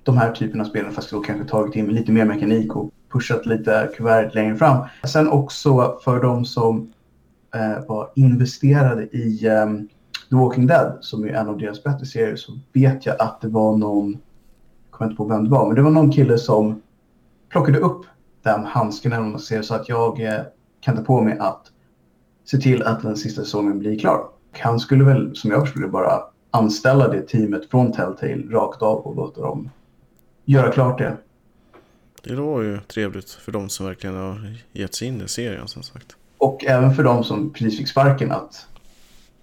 de 0.03 0.17
här 0.17 0.31
typerna 0.31 0.63
av 0.63 0.67
spel 0.67 0.91
fast 0.91 1.11
då 1.11 1.19
kanske 1.19 1.47
tagit 1.47 1.75
in 1.75 1.87
lite 1.87 2.11
mer 2.11 2.25
mekanik 2.25 2.75
och 2.75 2.89
pushat 3.11 3.45
lite 3.45 3.89
kuvertet 3.97 4.35
längre 4.35 4.55
fram. 4.55 4.85
Sen 5.03 5.29
också 5.29 5.99
för 6.03 6.21
de 6.21 6.45
som 6.45 6.93
eh, 7.55 7.85
var 7.87 8.09
investerade 8.15 9.03
i 9.03 9.47
eh, 9.47 9.67
The 10.29 10.35
Walking 10.35 10.67
Dead 10.67 10.97
som 11.01 11.23
är 11.23 11.29
en 11.29 11.49
av 11.49 11.57
deras 11.57 11.83
bättre 11.83 12.05
serier 12.05 12.35
så 12.35 12.59
vet 12.73 13.05
jag 13.05 13.21
att 13.21 13.41
det 13.41 13.47
var 13.47 13.77
någon, 13.77 14.11
jag 14.11 14.91
kommer 14.91 15.11
inte 15.11 15.17
på 15.17 15.25
vem 15.25 15.43
det 15.43 15.49
var, 15.49 15.67
men 15.67 15.75
det 15.75 15.81
var 15.81 15.91
någon 15.91 16.11
kille 16.11 16.37
som 16.37 16.81
plockade 17.49 17.79
upp 17.79 18.05
den 18.43 18.65
handsken 18.65 19.13
eller 19.13 19.23
man 19.23 19.39
ser 19.39 19.61
så 19.61 19.75
att 19.75 19.89
jag 19.89 20.21
eh, 20.21 20.41
kan 20.81 20.97
ta 20.97 21.03
på 21.03 21.21
mig 21.21 21.37
att 21.39 21.61
se 22.45 22.57
till 22.57 22.83
att 22.83 23.01
den 23.01 23.17
sista 23.17 23.41
säsongen 23.41 23.79
blir 23.79 23.99
klar. 23.99 24.25
Han 24.59 24.79
skulle 24.79 25.03
väl, 25.03 25.35
som 25.35 25.51
jag 25.51 25.61
förstod 25.61 25.83
det, 25.83 25.87
bara 25.87 26.21
anställa 26.51 27.07
det 27.07 27.21
teamet 27.21 27.69
från 27.69 27.91
Telltale 27.91 28.43
rakt 28.51 28.81
av 28.81 28.97
och 28.97 29.15
låta 29.15 29.41
dem 29.41 29.69
göra 30.51 30.71
klart 30.71 30.97
det. 30.97 31.17
Det 32.23 32.35
var 32.35 32.61
ju 32.61 32.79
trevligt 32.79 33.29
för 33.29 33.51
de 33.51 33.69
som 33.69 33.85
verkligen 33.85 34.15
har 34.15 34.55
gett 34.71 34.95
sig 34.95 35.07
in 35.07 35.21
i 35.21 35.27
serien 35.27 35.67
som 35.67 35.83
sagt. 35.83 36.15
Och 36.37 36.65
även 36.65 36.95
för 36.95 37.03
de 37.03 37.23
som 37.23 37.53
precis 37.53 37.77
fick 37.77 37.87
sparken 37.87 38.31
att 38.31 38.67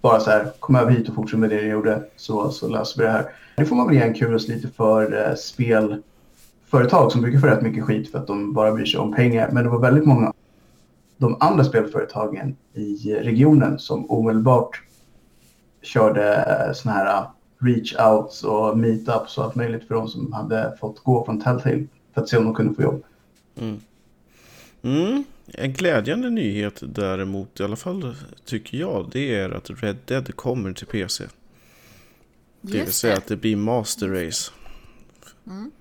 bara 0.01 0.19
så 0.19 0.29
här, 0.29 0.51
kom 0.59 0.75
över 0.75 0.91
hit 0.91 1.09
och 1.09 1.15
fortsätt 1.15 1.39
med 1.39 1.49
det 1.49 1.61
ni 1.61 1.69
gjorde 1.69 2.03
så, 2.15 2.51
så 2.51 2.67
löser 2.67 3.01
vi 3.01 3.05
det 3.05 3.11
här. 3.11 3.31
Det 3.55 3.65
får 3.65 3.75
man 3.75 3.87
väl 3.87 3.95
ge 3.95 4.01
en 4.01 4.13
kuros 4.13 4.47
lite 4.47 4.67
för 4.67 5.27
eh, 5.27 5.35
spel 5.35 6.01
företag 6.67 7.11
som 7.11 7.21
brukar 7.21 7.39
få 7.39 7.47
rätt 7.47 7.61
mycket 7.61 7.83
skit 7.83 8.11
för 8.11 8.19
att 8.19 8.27
de 8.27 8.53
bara 8.53 8.71
bryr 8.71 8.85
sig 8.85 8.99
om 8.99 9.13
pengar. 9.13 9.49
Men 9.51 9.63
det 9.63 9.69
var 9.69 9.79
väldigt 9.79 10.05
många 10.05 10.33
de 11.17 11.37
andra 11.39 11.63
spelföretagen 11.63 12.55
i 12.73 13.13
regionen 13.13 13.79
som 13.79 14.11
omedelbart 14.11 14.81
körde 15.81 16.45
såna 16.75 16.95
här 16.95 17.25
reach 17.59 17.95
outs 17.99 18.43
och 18.43 18.77
meetups 18.77 19.37
och 19.37 19.43
allt 19.43 19.55
möjligt 19.55 19.87
för 19.87 19.95
de 19.95 20.07
som 20.07 20.33
hade 20.33 20.77
fått 20.79 21.03
gå 21.03 21.25
från 21.25 21.41
Telltale 21.41 21.87
för 22.13 22.21
att 22.21 22.29
se 22.29 22.37
om 22.37 22.45
de 22.45 22.55
kunde 22.55 22.73
få 22.73 22.81
jobb. 22.81 23.03
Mm. 23.57 23.79
Mm. 24.81 25.23
En 25.53 25.73
glädjande 25.73 26.29
nyhet 26.29 26.79
däremot, 26.81 27.59
i 27.59 27.63
alla 27.63 27.75
fall 27.75 28.15
tycker 28.45 28.77
jag, 28.77 29.09
det 29.11 29.35
är 29.35 29.49
att 29.49 29.69
Red 29.83 29.97
Dead 30.05 30.35
kommer 30.35 30.73
till 30.73 30.87
PC. 30.87 31.23
Det 32.61 32.77
vill 32.77 32.93
säga 32.93 33.17
att 33.17 33.27
det 33.27 33.35
blir 33.35 33.55
Master 33.55 34.07
Race. 34.07 34.51
Mm 35.47 35.71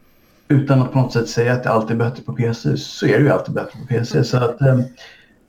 utan 0.49 0.83
att 0.83 0.93
på 0.93 0.99
något 0.99 1.13
sätt 1.13 1.29
säga 1.29 1.53
att 1.53 1.63
det 1.63 1.71
alltid 1.71 2.01
är 2.01 2.05
bättre 2.05 2.23
på 2.23 2.33
PC 2.33 2.77
så 2.77 3.07
är 3.07 3.19
det 3.19 3.25
ju 3.25 3.31
alltid 3.31 3.55
bättre 3.55 3.79
på 3.81 3.87
PC. 3.87 4.25
Så 4.25 4.37
att 4.37 4.61
ehm, 4.61 4.83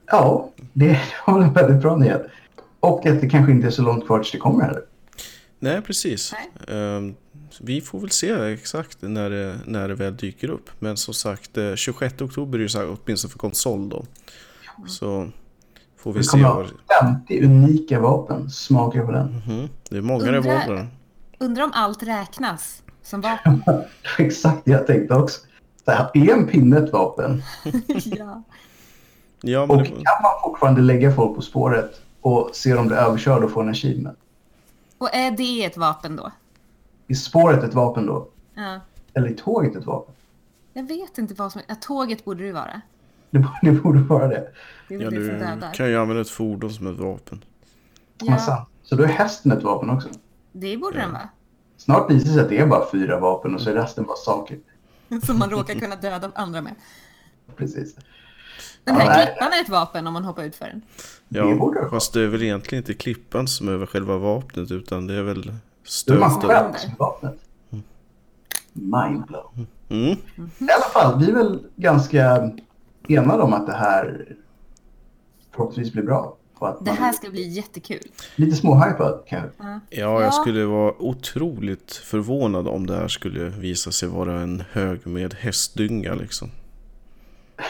ja, 0.05 0.50
det 0.74 1.00
var 1.27 1.41
en 1.41 1.53
väldigt 1.53 1.81
bra 1.81 1.95
nyhet. 1.95 2.27
Och 2.79 3.05
att 3.05 3.21
det 3.21 3.29
kanske 3.29 3.51
inte 3.51 3.67
är 3.67 3.71
så 3.71 3.81
långt 3.81 4.05
kvar 4.05 4.19
tills 4.19 4.31
det 4.31 4.38
kommer 4.38 4.63
heller. 4.65 4.81
Nej, 5.60 5.82
precis. 5.82 6.34
Nej. 6.68 7.13
vi 7.62 7.82
får 7.82 8.00
väl 8.00 8.10
se 8.10 8.32
exakt 8.54 8.98
när 9.01 9.30
det, 9.30 9.60
när 9.66 9.88
det 9.88 9.96
väl 9.96 10.18
dyker 10.18 10.50
upp. 10.50 10.70
Men 10.80 10.98
som 10.98 11.13
sagt, 11.13 11.58
26 11.75 12.22
eh, 12.22 12.28
oktober 12.28 12.58
är 12.58 12.62
ju 12.62 12.70
så 12.70 12.80
här, 12.80 12.98
åtminstone 13.04 13.32
för 13.32 13.39
konsol 13.39 13.89
då. 13.89 14.06
Så 14.88 15.32
får 15.98 16.13
vi 16.13 16.20
det 16.20 16.24
se. 16.24 16.38
Det 16.38 16.44
kommer 16.44 16.70
50 17.01 17.46
unika 17.46 18.00
vapen. 18.00 18.50
Smaka 18.50 19.06
på 19.06 19.12
den. 19.12 19.28
Mm 19.28 19.42
-hmm. 19.42 19.70
Det 19.89 19.98
är 19.98 20.01
många 20.01 20.32
revolver. 20.32 20.88
Undrar 21.39 21.63
om 21.63 21.72
allt 21.74 22.04
räknas 22.04 22.84
som 23.04 23.22
vapen. 23.22 23.63
Exakt, 24.18 24.62
jag 24.63 24.88
tänkte 24.88 25.16
också. 25.16 25.39
Så 25.86 25.92
här, 25.92 26.10
är 26.13 26.34
en 26.34 26.48
pinne 26.48 26.78
ett 26.78 26.92
vapen? 26.92 27.44
ja. 28.04 28.44
ja 29.42 29.62
och 29.62 29.78
det... 29.78 29.86
kan 29.86 30.22
man 30.24 30.32
fortfarande 30.44 30.82
lägga 30.82 31.16
folk 31.16 31.36
på 31.36 31.42
spåret 31.42 32.01
och 32.22 32.50
se 32.54 32.74
dem 32.74 32.88
bli 32.88 32.96
överkörda 32.96 33.46
och 33.46 33.51
få 33.51 33.62
en 33.62 33.70
achievement? 33.70 34.20
Och 35.00 35.15
är 35.15 35.32
det 35.32 35.65
ett 35.65 35.77
vapen 35.77 36.15
då? 36.15 36.32
Är 37.08 37.13
spåret 37.13 37.63
ett 37.63 37.74
vapen 37.74 38.06
då? 38.06 38.27
Ja. 38.53 38.79
Eller 39.13 39.27
är 39.29 39.34
tåget 39.34 39.75
ett 39.75 39.86
vapen? 39.86 40.15
Jag 40.74 40.88
vet 40.88 41.18
inte 41.18 41.34
vad 41.34 41.51
som... 41.51 41.62
Ja, 41.68 41.75
tåget 41.75 42.25
borde 42.25 42.44
det 42.44 42.51
vara. 42.51 42.82
Det, 43.29 43.48
det 43.62 43.72
borde 43.72 44.00
vara 44.00 44.27
det. 44.27 44.51
det 44.88 44.96
ja, 44.96 45.10
du 45.10 45.39
kan 45.74 45.89
ju 45.89 45.98
använda 45.98 46.22
ett 46.22 46.29
fordon 46.29 46.74
som 46.74 46.88
ett 46.88 47.00
vapen. 47.00 47.44
Ja. 48.22 48.68
Så 48.84 48.96
då 48.96 49.03
är 49.03 49.08
hästen 49.08 49.51
ett 49.51 49.63
vapen 49.63 49.89
också? 49.89 50.10
Det 50.51 50.77
borde 50.77 50.98
ja. 50.98 51.03
den 51.03 51.12
vara. 51.12 51.29
Snart 51.77 52.12
visar 52.12 52.27
det 52.27 52.34
sig 52.34 52.44
att 52.44 52.50
det 52.50 52.58
är 52.58 52.68
bara 52.68 52.91
fyra 52.91 53.20
vapen 53.20 53.56
och 53.56 53.62
så 53.62 53.70
är 53.70 53.74
resten 53.74 54.03
bara 54.03 54.18
saker. 54.18 54.60
Som 55.24 55.39
man 55.39 55.50
råkar 55.50 55.74
kunna 55.79 55.96
döda 55.96 56.32
andra 56.36 56.62
med. 56.62 56.75
Precis. 57.56 57.96
Den 58.84 58.96
här 58.96 59.20
Ja, 59.20 59.25
klippan 59.25 59.54
är 59.54 59.62
ett 59.62 59.70
vapen 59.70 60.08
om 60.08 60.13
man 60.13 60.24
hoppar 60.24 60.44
ut 60.44 60.56
för 60.56 60.66
den. 60.66 60.82
Ja, 61.30 61.74
fast 61.89 62.13
det 62.13 62.22
är 62.22 62.28
väl 62.28 62.44
egentligen 62.44 62.82
inte 62.84 62.94
klippan 62.94 63.48
som 63.48 63.82
är 63.82 63.86
själva 63.86 64.18
vapnet 64.18 64.72
utan 64.72 65.08
det 65.08 65.13
är 65.13 65.24
väl 65.24 65.51
som 65.84 66.20
vapnet. 67.00 67.36
Mindblow. 68.74 69.66
Mm. 69.89 70.10
I 70.10 70.18
alla 70.72 70.89
fall, 70.94 71.20
vi 71.20 71.30
är 71.32 71.36
väl 71.36 71.60
ganska 71.75 72.51
enade 73.08 73.44
om 73.44 73.54
att 73.54 73.66
det 73.68 73.74
här 73.74 74.36
förhoppningsvis 75.51 75.94
blir 75.94 76.04
bra. 76.04 76.36
Det 76.82 76.92
här 76.92 77.10
är 77.10 77.13
ska 77.13 77.30
bli 77.30 77.48
jättekul. 77.48 78.00
Lite 78.36 78.56
småhypad 78.56 79.24
kanske. 79.28 79.50
Ja, 79.60 79.80
Ja. 79.89 80.22
jag 80.22 80.34
skulle 80.34 80.66
vara 80.66 80.94
otroligt 81.01 81.94
förvånad 81.94 82.68
om 82.68 82.88
det 82.88 82.96
här 82.96 83.08
skulle 83.08 83.44
visa 83.50 83.92
sig 83.92 84.10
vara 84.10 84.39
en 84.42 84.63
hög 84.72 85.08
med 85.08 85.34
hästdynga 85.34 86.13
liksom. 86.16 86.50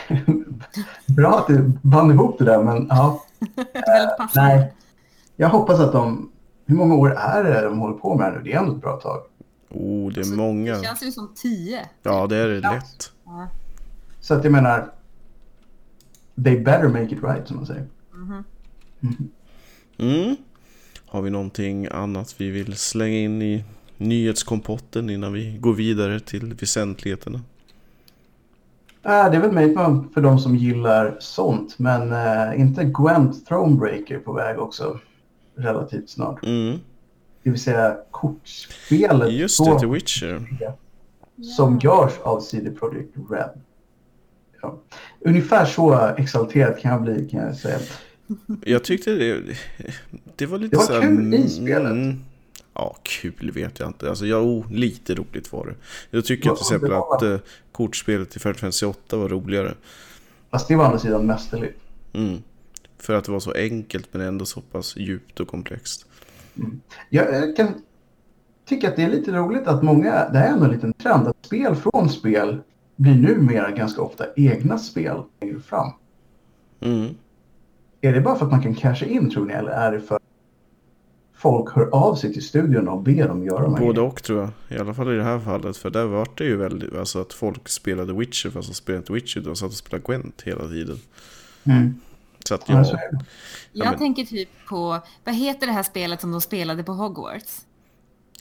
Bra 1.06 1.40
att 1.40 1.48
du 1.48 1.72
band 1.82 2.12
ihop 2.12 2.40
det 2.40 2.46
där, 2.46 2.64
men 2.64 2.88
ja. 2.90 3.24
Väldigt 3.74 4.18
passande. 4.18 4.56
Nej. 4.56 4.74
Jag 5.36 5.50
hoppas 5.50 5.80
att 5.80 5.92
de... 5.92 6.32
Hur 6.66 6.76
många 6.76 6.96
år 6.96 7.16
är 7.18 7.44
det 7.44 7.62
de 7.62 7.80
håller 7.80 7.98
på 7.98 8.18
med 8.18 8.34
det 8.34 8.38
nu? 8.38 8.44
Det 8.44 8.54
är 8.54 8.60
ändå 8.60 8.72
ett 8.72 8.82
bra 8.82 9.00
tag. 9.00 9.22
Oh, 9.70 10.12
det 10.12 10.18
är 10.18 10.20
Alltså, 10.20 10.36
många. 10.36 10.76
Det 10.78 10.84
känns 10.84 11.04
ju 11.04 11.12
som 11.12 11.34
tio. 11.36 11.90
Ja, 12.04 12.28
det 12.28 12.38
är 12.38 12.48
det 12.48 12.60
lätt. 12.60 13.12
Ja. 13.26 13.48
Så 14.20 14.34
att 14.34 14.44
jag 14.44 14.52
menar... 14.52 14.92
They 16.44 16.60
better 16.60 16.88
make 16.88 17.16
it 17.16 17.24
right, 17.24 17.48
som 17.48 17.58
man 17.58 17.66
säger. 17.66 17.88
Mm. 19.98 20.36
Har 21.06 21.22
vi 21.22 21.30
någonting 21.30 21.88
annat 21.92 22.36
vi 22.38 22.50
vill 22.50 22.76
slänga 22.76 23.18
in 23.18 23.42
i 23.42 23.64
nyhetskompotten 23.98 25.10
innan 25.10 25.34
vi 25.34 25.58
går 25.58 25.74
vidare 25.74 26.20
till 26.20 26.54
väsentligheterna? 26.54 27.42
Äh, 29.06 29.32
det 29.32 29.38
är 29.38 29.42
väl 29.42 29.52
möjligt 29.52 29.78
för 30.14 30.22
de 30.22 30.40
som 30.40 30.56
gillar 30.56 31.18
sånt, 31.20 31.80
men 31.80 32.12
äh, 32.12 32.62
inte 32.62 32.84
Gwent 32.84 33.46
Thronebreaker 33.46 34.20
på 34.20 34.34
väg 34.34 34.60
också 34.60 35.00
relativt 35.58 36.10
snart. 36.10 36.46
Mm. 36.46 36.78
Det 37.44 37.50
vill 37.50 37.60
säga 37.62 37.98
kortspelet 38.12 39.32
Just 39.34 39.56
så- 39.56 39.74
det, 39.74 39.80
The 39.80 39.86
Witcher. 39.86 40.42
som 41.58 41.80
görs 41.80 42.14
av 42.24 42.40
CD 42.40 42.72
Projekt 42.72 43.16
Red. 43.30 43.50
Ja. 44.62 44.78
Ungefär 45.20 45.66
så 45.66 45.94
exalterad 46.18 46.80
kan 46.80 46.92
jag 46.92 47.02
bli 47.02 47.30
kan 47.30 47.40
jag 47.40 47.56
säga. 47.56 47.78
Jag 48.66 48.84
tyckte 48.84 49.12
det, 49.12 49.42
det 50.36 50.46
var 50.46 50.58
lite 50.58 50.72
Det 50.76 50.78
var 50.78 50.84
så 50.86 50.94
här- 50.94 51.02
kul 51.02 51.34
i 51.34 51.50
spelet. 51.50 52.16
Mm, 52.80 52.90
ja, 52.92 52.98
kul 53.04 53.52
vet 53.52 53.80
jag 53.80 53.90
inte. 53.90 54.10
Alltså, 54.10 54.26
ja, 54.26 54.38
oh, 54.38 54.72
lite 54.72 55.16
roligt 55.16 55.54
var 55.54 55.66
det. 55.66 55.76
Jag 56.12 56.26
tycker 56.26 56.50
Ja, 56.50 56.56
till 56.56 56.62
exempel 56.62 56.92
var- 56.92 57.16
att 57.16 57.22
eh, 57.24 57.38
kortspelet 57.72 58.36
i 58.36 58.40
Final 58.40 58.56
Fantasy 58.56 58.86
8 58.86 59.18
var 59.18 59.30
roligare. 59.30 59.74
Fast 60.52 60.68
det 60.68 60.76
var 60.76 60.84
å 60.84 60.88
andra 60.88 61.00
sidan 61.00 61.26
mästerligt. 61.26 61.80
Mm. 62.14 62.38
För 62.98 63.14
att 63.14 63.24
det 63.24 63.32
var 63.32 63.40
så 63.40 63.52
enkelt 63.52 64.08
men 64.12 64.22
ändå 64.22 64.46
så 64.46 64.62
pass 64.62 64.98
djupt 64.98 65.40
och 65.40 65.48
komplext. 65.48 66.06
Jag 67.10 67.36
eh, 67.36 67.56
kan 67.56 67.74
tycka 68.66 68.90
att 68.90 68.96
det 68.96 69.04
är 69.04 69.10
lite 69.10 69.32
roligt 69.32 69.68
att 69.68 69.84
många, 69.84 70.30
det 70.30 70.38
här 70.38 70.48
är 70.48 70.52
ändå 70.54 70.66
en 70.66 70.72
liten 70.72 70.94
trend, 70.94 71.28
att 71.28 71.46
spel 71.46 71.76
från 71.76 72.10
spel 72.10 72.62
blir 72.96 73.16
numera 73.16 73.72
ganska 73.72 74.02
ofta 74.02 74.26
egna 74.36 74.78
spel 74.78 75.18
längre 75.42 75.60
fram. 75.60 75.92
Mm. 76.82 77.16
Är 78.02 78.14
det 78.14 78.22
bara 78.22 78.36
för 78.36 78.46
att 78.46 78.52
man 78.52 78.64
kan 78.64 78.76
casha 78.76 79.06
in 79.06 79.30
tror 79.30 79.46
ni 79.46 79.54
eller 79.54 79.72
är 79.72 79.92
det 79.92 80.02
för 80.02 80.19
folk 81.42 81.76
hör 81.76 81.90
av 81.96 82.16
sig 82.16 82.34
till 82.34 82.44
studion 82.44 82.88
och 82.88 83.02
ber 83.02 83.28
dem 83.28 83.44
göra 83.44 83.62
de 83.62 83.74
här 83.76 83.82
Både 83.86 84.02
och 84.02 84.24
tror 84.24 84.40
jag. 84.40 84.78
I 84.78 84.82
alla 84.82 84.94
fall 84.94 85.14
i 85.14 85.18
det 85.18 85.24
här 85.24 85.40
fallet. 85.40 85.78
För 85.78 85.90
där 85.90 86.06
var 86.06 86.28
det 86.36 86.44
ju 86.44 86.58
väldigt, 86.58 86.96
alltså 86.96 87.22
att 87.22 87.34
folk 87.34 87.70
spelade 87.70 88.14
Witcher 88.14 88.50
fast 88.50 88.68
de 88.70 88.74
spelade 88.76 88.98
inte 89.00 89.14
Witcher. 89.14 89.40
De 89.42 89.56
satt 89.56 89.70
och 89.70 89.76
spelade 89.76 90.04
Gwent 90.08 90.42
hela 90.42 90.68
tiden. 90.68 91.00
Mm. 91.64 92.00
Så 92.48 92.56
att 92.56 92.70
Ja, 92.70 92.84
så 92.84 92.94
ja. 92.94 93.00
Jag 93.12 93.86
Ja, 93.86 93.90
men- 93.90 94.00
tänker 94.00 94.24
typ 94.26 94.50
på, 94.70 95.00
vad 95.24 95.36
heter 95.36 95.68
det 95.68 95.74
här 95.74 95.84
spelet 95.84 96.22
som 96.22 96.32
de 96.32 96.42
spelade 96.42 96.84
på 96.84 96.92
Hogwarts? 96.94 97.66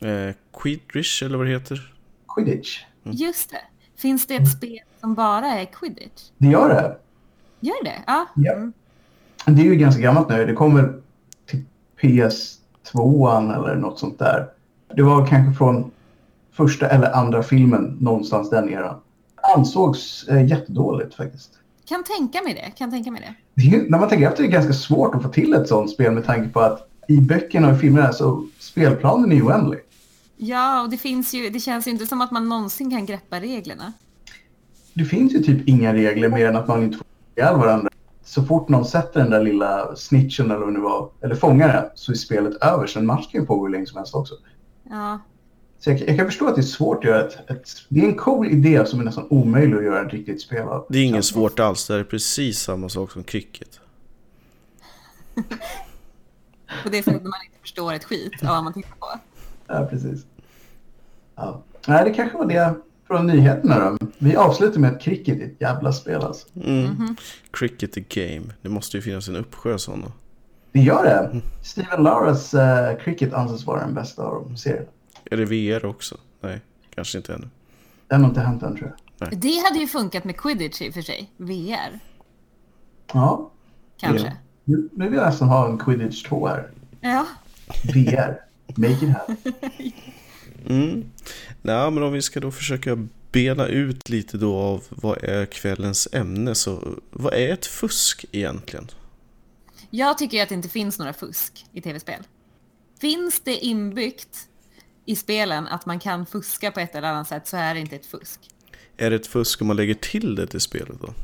eh, 0.03 0.35
Quidditch 0.61 1.23
eller 1.23 1.39
vad 1.39 1.47
det 1.47 1.51
heter. 1.53 1.95
Quidditch. 2.35 2.81
Just 3.03 3.51
det. 3.51 3.61
Finns 3.97 4.27
det 4.27 4.35
ett 4.35 4.53
spel 4.53 4.79
som 5.01 5.15
bara 5.15 5.47
är 5.47 5.65
Quidditch? 5.65 6.23
Det 6.39 6.47
gör 6.49 6.69
det. 6.69 6.97
Gör 7.61 7.85
det? 7.85 8.03
Ja. 8.07 8.27
Ja. 8.37 8.53
Mm. 8.53 8.73
Det 9.47 9.63
är 9.63 9.65
ju 9.67 9.75
ganska 9.75 10.03
gammalt 10.03 10.29
nu. 10.29 10.47
Det 10.47 10.53
kommer 10.55 11.01
till 11.47 11.65
PS2 12.93 13.55
eller 13.55 13.77
något 13.77 13.99
sånt 13.99 14.19
där. 14.19 14.47
Det 14.97 15.03
var 15.03 15.27
kanske 15.27 15.59
från 15.59 15.91
första 16.53 16.89
eller 16.89 17.13
andra 17.13 17.43
filmen 17.43 17.97
någonstans 18.01 18.51
den 18.51 18.69
eran. 18.69 18.97
Ansågs 19.57 20.29
eh, 20.29 20.47
jättedåligt 20.47 21.15
faktiskt. 21.15 21.51
Kan 21.89 22.05
tänka 22.05 22.43
mig 22.43 22.55
det. 22.55 22.71
Kan 22.79 22.91
tänka 22.91 23.11
mig 23.11 23.21
det. 23.21 23.63
Det 23.63 23.77
är, 23.77 23.91
när 23.91 23.99
man 23.99 24.09
tänker 24.09 24.29
efter 24.29 24.43
är 24.43 24.47
det 24.47 24.53
ganska 24.53 24.73
svårt 24.73 25.15
att 25.15 25.23
få 25.23 25.29
till 25.29 25.55
ett 25.55 25.69
sånt 25.69 25.91
spel 25.91 26.13
med 26.13 26.25
tanke 26.25 26.49
på 26.49 26.61
att 26.61 26.89
i 27.09 27.21
böckerna 27.21 27.71
och 27.71 27.81
filmerna 27.81 28.13
så 28.13 28.47
spelplanen 28.59 29.33
är 29.33 29.47
oändlig. 29.47 29.81
Ja, 30.37 30.83
och 30.83 30.91
det 30.91 30.97
finns 30.97 31.35
ju, 31.35 31.51
det 31.51 31.61
känns 31.61 31.87
ju 31.87 31.91
inte 31.91 32.07
som 32.07 32.21
att 32.21 32.31
man 32.31 32.49
någonsin 32.49 32.91
kan 32.91 33.07
greppa 33.07 33.41
reglerna. 33.41 33.93
Det 34.95 35.05
finns 35.05 35.35
ju 35.35 35.39
typ 35.39 35.69
inga 35.69 35.95
regler 35.95 36.29
mer 36.29 36.47
än 36.47 36.57
att 36.57 36.69
man 36.69 36.83
inte 36.83 36.99
får 36.99 37.07
ihjäl 37.37 37.57
varandra. 37.57 37.88
Så 38.29 38.43
fort 38.43 38.69
någon 38.69 38.85
sätter 38.85 39.21
den 39.21 39.31
där 39.31 39.45
lilla 39.45 39.97
snitchen 39.97 40.47
eller 40.47 40.59
vad 40.59 40.69
det 40.69 40.73
nu 40.73 40.81
var, 40.81 41.11
eller 41.21 41.35
fångar 41.35 41.69
den, 41.69 41.85
så 41.95 42.13
är 42.13 42.17
spelet 42.17 42.55
över. 42.55 42.87
Så 42.87 42.99
en 42.99 43.07
match 43.07 43.33
kan 43.33 43.41
ju 43.41 43.47
pågå 43.47 43.67
hur 43.67 43.73
länge 43.73 43.87
som 43.87 43.97
helst 43.97 44.15
också. 44.15 44.35
Ja, 44.91 45.19
Så 45.79 45.91
jag, 45.91 46.01
jag 46.01 46.17
kan 46.17 46.27
förstå 46.27 46.47
att 46.47 46.55
det 46.55 46.61
är 46.61 46.63
svårt 46.63 46.99
att 46.99 47.05
göra 47.05 47.29
ett, 47.29 47.51
ett... 47.51 47.69
Det 47.89 48.01
är 48.01 48.05
en 48.05 48.17
cool 48.17 48.47
idé 48.47 48.87
som 48.87 49.01
är 49.01 49.05
nästan 49.05 49.27
omöjlig 49.31 49.77
att 49.77 49.85
göra 49.85 50.07
ett 50.07 50.13
riktigt 50.13 50.43
spel 50.43 50.69
av. 50.69 50.87
Det 50.89 50.99
är 50.99 51.05
inget 51.05 51.25
svårt 51.25 51.61
alls. 51.61 51.87
Det 51.87 51.95
är 51.95 52.05
precis 52.05 52.61
samma 52.61 52.89
sak 52.89 53.11
som 53.11 53.25
cricket. 53.25 53.81
på 56.83 56.89
det 56.89 57.03
sättet 57.03 57.23
man 57.23 57.41
inte 57.47 57.61
förstår 57.61 57.93
ett 57.93 58.05
skit 58.05 58.43
av 58.43 58.49
vad 58.49 58.65
man 58.65 58.73
tittar 58.73 58.97
på. 59.01 59.07
Ja, 59.67 59.87
precis. 59.91 60.27
Ja. 61.37 61.63
Nej, 61.87 62.05
det 62.05 62.15
kanske 62.15 62.39
var 62.39 62.47
det 62.47 62.75
från 63.09 63.27
nyheterna 63.27 63.91
då. 64.01 64.07
Vi 64.19 64.37
avslutar 64.37 64.81
med 64.81 64.93
att 64.93 65.01
cricket 65.03 65.41
är 65.41 65.45
ett 65.45 65.61
jävla 65.61 65.93
spel 65.93 66.23
alltså. 66.23 66.47
Mm. 66.65 67.17
Cricket 67.51 67.93
the 67.93 68.01
game. 68.01 68.47
Det 68.63 68.69
måste 68.69 68.97
ju 68.97 69.03
finnas 69.03 69.29
en 69.29 69.37
uppsjö 69.37 69.79
sådana. 69.79 70.13
Det 70.73 70.81
gör 70.81 71.05
det. 71.05 71.41
Steven 71.63 72.03
Laras 72.03 72.55
uh, 72.55 72.61
cricket 73.05 73.33
anses 73.33 73.67
vara 73.67 73.81
den 73.81 73.95
bästa 73.95 74.23
av 74.23 74.45
de 74.49 74.57
serierna. 74.57 74.87
Är 75.31 75.37
det 75.37 75.45
VR 75.45 75.85
också? 75.85 76.17
Nej, 76.41 76.61
kanske 76.95 77.19
inte 77.19 77.35
ännu. 77.35 77.49
Det 78.09 78.15
har 78.15 78.21
nog 78.23 78.31
inte 78.31 78.41
hänt 78.41 78.63
än 78.63 78.77
tror 78.77 78.93
jag. 79.19 79.39
Det 79.39 79.63
hade 79.69 79.79
ju 79.79 79.87
funkat 79.87 80.25
med 80.25 80.37
Quidditch 80.37 80.83
i 80.83 80.91
och 80.91 80.95
för 80.95 81.03
sig. 81.03 81.31
VR, 81.37 82.01
Ja. 83.13 83.51
kanske. 83.97 84.37
Nu, 84.65 84.89
nu 84.93 85.05
vill 85.09 85.19
jag 85.19 85.27
nästan 85.27 85.49
ha 85.49 85.69
en 85.69 85.79
Quidditch 85.79 86.23
2 86.23 86.47
här. 86.47 86.71
Ja. 87.01 87.27
VR. 87.95 88.41
Make 88.77 88.93
it 89.05 89.11
happen. 89.11 89.37
Mm. 90.67 91.05
Nej, 91.63 91.91
men 91.91 92.03
om 92.03 92.13
vi 92.13 92.23
ska 92.23 92.41
då 92.41 92.51
försöka 92.51 93.09
bena 93.33 93.67
ut 93.67 94.09
lite 94.09 94.39
då 94.39 94.57
av 94.57 94.85
vad 94.89 95.25
är 95.25 95.47
kvällens 95.47 96.09
ämne 96.13 96.55
så 96.55 96.99
vad 97.11 97.35
är 97.35 97.53
ett 97.53 97.67
fusk 97.67 98.25
egentligen? 98.33 98.89
Jag 99.91 100.19
tycker 100.19 100.43
att 100.43 100.49
det 100.49 100.55
inte 100.55 100.69
finns 100.69 100.99
några 100.99 101.13
fusk 101.13 101.67
i 101.73 101.81
tv-spel. 101.81 102.23
Finns 103.01 103.41
det 103.41 103.57
inbyggt 103.57 104.49
i 105.05 105.17
spelen 105.17 105.67
att 105.67 105.87
man 105.87 106.01
kan 106.01 106.27
fuska 106.27 106.71
på 106.73 106.81
ett 106.81 106.95
eller 106.95 107.09
annat 107.09 107.29
sätt 107.29 107.47
så 107.47 107.57
är 107.57 107.75
det 107.75 107.81
inte 107.81 107.97
ett 107.97 108.07
fusk. 108.07 108.41
Är 108.97 109.11
det 109.11 109.17
ett 109.17 109.27
fusk 109.27 109.61
om 109.61 109.67
man 109.67 109.77
lägger 109.77 109.95
till 109.95 110.35
det 110.35 110.47
till 110.47 110.61
spelet 110.61 111.01
då? 111.01 111.15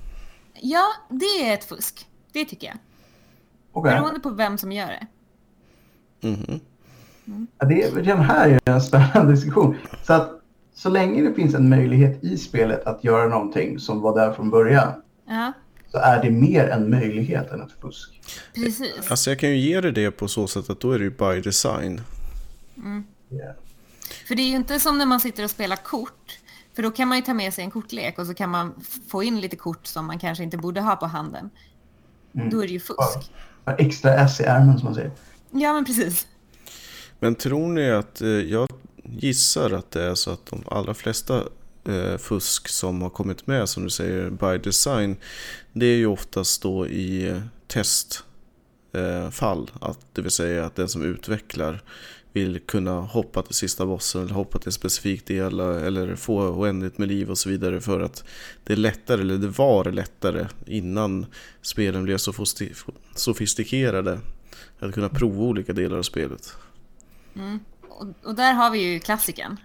Ja, 0.60 0.86
det 1.10 1.48
är 1.48 1.54
ett 1.54 1.64
fusk. 1.64 2.06
Det 2.32 2.44
tycker 2.44 2.66
jag. 2.66 2.76
Okej. 3.72 3.92
Beroende 3.92 4.20
på 4.20 4.30
vem 4.30 4.58
som 4.58 4.72
gör 4.72 4.86
det. 4.86 5.06
Mhm. 6.28 6.60
Ja, 7.58 7.66
det 7.66 7.82
är, 7.82 7.90
redan 7.90 8.20
här 8.20 8.48
är 8.48 8.72
en 8.72 8.80
spännande 8.80 9.32
diskussion. 9.32 9.76
Så 10.02 10.12
att 10.12 10.40
så 10.74 10.88
länge 10.88 11.22
det 11.28 11.34
finns 11.34 11.54
en 11.54 11.68
möjlighet 11.68 12.24
i 12.24 12.38
spelet 12.38 12.86
att 12.86 13.04
göra 13.04 13.28
någonting 13.28 13.78
som 13.78 14.00
var 14.00 14.18
där 14.18 14.32
från 14.32 14.50
början 14.50 14.92
Ja, 15.26 15.52
så 15.90 15.98
är 15.98 16.22
det 16.22 16.30
mer 16.30 16.68
en 16.68 16.90
möjlighet 16.90 17.50
än 17.50 17.60
ett 17.62 17.72
fusk. 17.80 18.20
precis. 18.54 19.10
Alltså 19.10 19.30
jag 19.30 19.38
kan 19.38 19.50
ju 19.50 19.56
ge 19.56 19.80
dig 19.80 19.92
det 19.92 20.10
på 20.10 20.28
så 20.28 20.46
sätt 20.46 20.70
att 20.70 20.80
då 20.80 20.92
är 20.92 20.98
det 20.98 21.04
ju 21.04 21.10
by 21.10 21.40
design. 21.40 22.00
Yeah. 23.30 23.54
För 24.28 24.34
det 24.34 24.42
är 24.42 24.48
ju 24.48 24.56
inte 24.56 24.80
som 24.80 24.98
när 24.98 25.06
man 25.06 25.20
sitter 25.20 25.44
och 25.44 25.50
spelar 25.50 25.76
kort. 25.76 26.38
För 26.74 26.82
då 26.82 26.90
kan 26.90 27.08
man 27.08 27.18
ju 27.18 27.22
ta 27.24 27.34
med 27.34 27.54
sig 27.54 27.64
en 27.64 27.70
kortlek 27.70 28.18
och 28.18 28.26
så 28.26 28.34
kan 28.34 28.50
man 28.50 28.74
få 29.08 29.22
in 29.22 29.40
lite 29.40 29.56
kort 29.56 29.86
som 29.86 30.06
man 30.06 30.18
kanske 30.18 30.44
inte 30.44 30.56
borde 30.56 30.80
ha 30.80 30.96
på 30.96 31.06
handen. 31.06 31.50
Då 32.32 32.62
är 32.62 32.66
det 32.66 32.72
ju 32.72 32.80
fusk. 32.80 33.32
Ja, 33.64 33.72
Extra 33.72 34.14
S 34.14 34.40
i 34.40 34.44
ärmen 34.44 34.78
som 34.78 34.84
man 34.84 34.94
säger. 34.94 35.10
Ja, 35.50 35.72
men 35.72 35.84
precis. 35.84 36.26
Men 37.20 37.34
tror 37.34 37.68
ni 37.68 37.90
att, 37.90 38.20
eh, 38.20 38.28
jag 38.28 38.68
gissar 39.02 39.70
att 39.70 39.90
det 39.90 40.02
är 40.02 40.14
så 40.14 40.30
att 40.30 40.46
de 40.46 40.62
allra 40.66 40.94
flesta 40.94 41.42
eh, 41.88 42.16
fusk 42.18 42.68
som 42.68 43.02
har 43.02 43.10
kommit 43.10 43.46
med 43.46 43.68
som 43.68 43.84
du 43.84 43.90
säger 43.90 44.30
by 44.30 44.58
design 44.58 45.16
det 45.72 45.86
är 45.86 45.96
ju 45.96 46.06
oftast 46.06 46.62
då 46.62 46.86
i 46.86 47.40
testfall. 47.66 49.70
Eh, 49.80 49.88
att 49.88 49.98
det 50.12 50.22
vill 50.22 50.30
säga 50.30 50.66
att 50.66 50.76
den 50.76 50.88
som 50.88 51.02
utvecklar 51.02 51.82
vill 52.32 52.60
kunna 52.60 53.00
hoppa 53.00 53.42
till 53.42 53.54
sista 53.54 53.86
bossen 53.86 54.22
eller 54.22 54.34
hoppa 54.34 54.58
till 54.58 54.68
en 54.68 54.72
specifik 54.72 55.26
del 55.26 55.60
eller 55.60 56.16
få 56.16 56.40
oändligt 56.40 56.98
med 56.98 57.08
liv 57.08 57.30
och 57.30 57.38
så 57.38 57.48
vidare 57.48 57.80
för 57.80 58.00
att 58.00 58.24
det 58.64 58.72
är 58.72 58.76
lättare, 58.76 59.20
eller 59.20 59.38
det 59.38 59.48
var 59.48 59.84
lättare 59.84 60.46
innan 60.66 61.26
spelen 61.62 62.04
blev 62.04 62.18
så 62.18 62.32
sofistikerade 63.14 64.20
att 64.78 64.94
kunna 64.94 65.08
prova 65.08 65.42
olika 65.42 65.72
delar 65.72 65.98
av 65.98 66.02
spelet. 66.02 66.56
Mm. 67.36 67.60
Och, 67.88 68.06
och, 68.24 68.34
där 68.34 68.52
har 68.52 68.70
vi 68.70 68.78
ju 68.78 69.00
klassiken, 69.00 69.60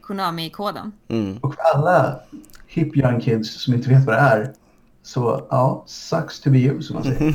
Konami-koden. 0.00 0.92
Mm. 1.08 1.38
Och 1.38 1.54
för 1.54 1.62
alla 1.62 2.20
hip 2.66 2.96
young 2.96 3.20
kids 3.20 3.62
som 3.62 3.74
inte 3.74 3.88
vet 3.88 4.04
vad 4.04 4.14
det 4.14 4.20
är, 4.20 4.52
så 5.02 5.46
ja, 5.50 5.84
sucks 5.86 6.40
to 6.40 6.50
be 6.50 6.58
you 6.58 6.82
som 6.82 6.94
man 6.94 7.04
säger. 7.04 7.34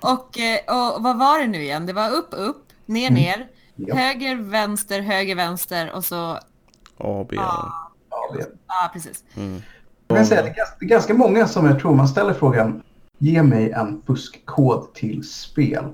och, 0.00 0.38
eh, 0.38 0.94
och 0.94 1.02
vad 1.02 1.18
var 1.18 1.40
det 1.40 1.46
nu 1.46 1.62
igen? 1.62 1.86
Det 1.86 1.92
var 1.92 2.10
upp, 2.10 2.28
upp, 2.30 2.66
ner, 2.86 3.10
mm. 3.10 3.22
ner, 3.22 3.48
ja. 3.76 3.94
höger, 3.94 4.36
vänster, 4.36 5.00
höger, 5.00 5.34
vänster 5.34 5.92
och 5.92 6.04
så... 6.04 6.38
A, 6.98 7.26
B. 7.30 7.36
A, 7.38 7.72
B. 8.36 8.44
Ja, 8.66 8.90
precis. 8.92 9.24
Mm. 9.36 9.62
Jag 10.08 10.16
kan 10.16 10.26
säga, 10.26 10.42
det, 10.42 10.48
är 10.48 10.54
ganska, 10.54 10.76
det 10.78 10.84
är 10.84 10.88
ganska 10.88 11.14
många 11.14 11.48
som 11.48 11.66
jag 11.66 11.80
tror 11.80 11.94
man 11.94 12.08
ställer 12.08 12.34
frågan 12.34 12.82
ge 13.18 13.42
mig 13.42 13.70
en 13.70 14.02
fuskkod 14.06 14.94
till 14.94 15.28
spel. 15.28 15.84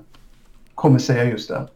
Kommer 0.75 0.99
säga 0.99 1.23
just 1.23 1.49
det. 1.49 1.67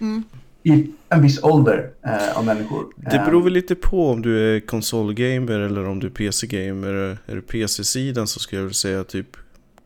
Mm. 0.00 0.24
I 0.62 0.92
en 1.08 1.22
viss 1.22 1.44
ålder 1.44 1.90
eh, 2.02 2.38
av 2.38 2.44
människor. 2.44 2.86
Det 2.96 3.22
beror 3.26 3.42
väl 3.42 3.52
lite 3.52 3.74
på 3.74 4.10
om 4.10 4.22
du 4.22 4.56
är 4.56 4.60
konsolgamer 4.60 5.60
eller 5.60 5.88
om 5.88 6.00
du 6.00 6.06
är 6.06 6.10
PC-gamer. 6.10 7.18
Är 7.26 7.34
du 7.34 7.42
PC-sidan 7.42 8.26
så 8.26 8.40
skulle 8.40 8.60
jag 8.60 8.66
väl 8.66 8.74
säga 8.74 9.04
typ 9.04 9.36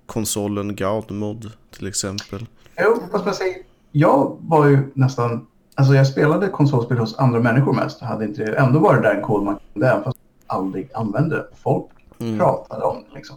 konsolen 0.06 0.76
God 0.76 1.10
Mod 1.10 1.52
till 1.70 1.86
exempel. 1.86 2.46
Jo, 2.80 3.02
fast 3.12 3.24
man 3.24 3.34
säger, 3.34 3.56
jag 3.92 4.36
var 4.40 4.66
ju 4.66 4.78
nästan, 4.94 5.46
alltså 5.74 5.94
jag 5.94 6.06
spelade 6.06 6.48
konsolspel 6.48 6.98
hos 6.98 7.18
andra 7.18 7.40
människor 7.40 7.72
mest. 7.72 8.00
Hade 8.00 8.24
inte 8.24 8.44
ändå 8.44 8.78
varit 8.78 9.02
där 9.02 9.14
en 9.14 9.22
kod 9.22 9.44
man 9.44 9.58
kunde, 9.72 9.88
även 9.88 10.04
fast 10.04 10.18
aldrig 10.46 10.90
använde 10.94 11.46
Folk 11.62 11.90
mm. 12.18 12.38
pratade 12.38 12.84
om 12.84 13.04
det 13.08 13.14
liksom. 13.14 13.36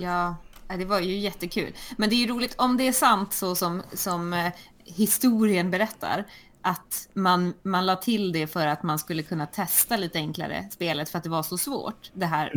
Ja, 0.00 0.34
det 0.78 0.84
var 0.84 1.00
ju 1.00 1.18
jättekul. 1.18 1.72
Men 1.96 2.08
det 2.10 2.14
är 2.14 2.26
ju 2.26 2.26
roligt 2.26 2.54
om 2.58 2.76
det 2.76 2.88
är 2.88 2.92
sant 2.92 3.32
så 3.32 3.54
som, 3.54 3.82
som 3.92 4.32
eh, 4.32 4.52
historien 4.86 5.70
berättar 5.70 6.24
att 6.62 7.08
man, 7.14 7.54
man 7.62 7.86
la 7.86 7.96
till 7.96 8.32
det 8.32 8.46
för 8.46 8.66
att 8.66 8.82
man 8.82 8.98
skulle 8.98 9.22
kunna 9.22 9.46
testa 9.46 9.96
lite 9.96 10.18
enklare 10.18 10.68
spelet 10.70 11.08
för 11.08 11.18
att 11.18 11.24
det 11.24 11.30
var 11.30 11.42
så 11.42 11.58
svårt. 11.58 12.10
Det 12.14 12.26
här, 12.26 12.52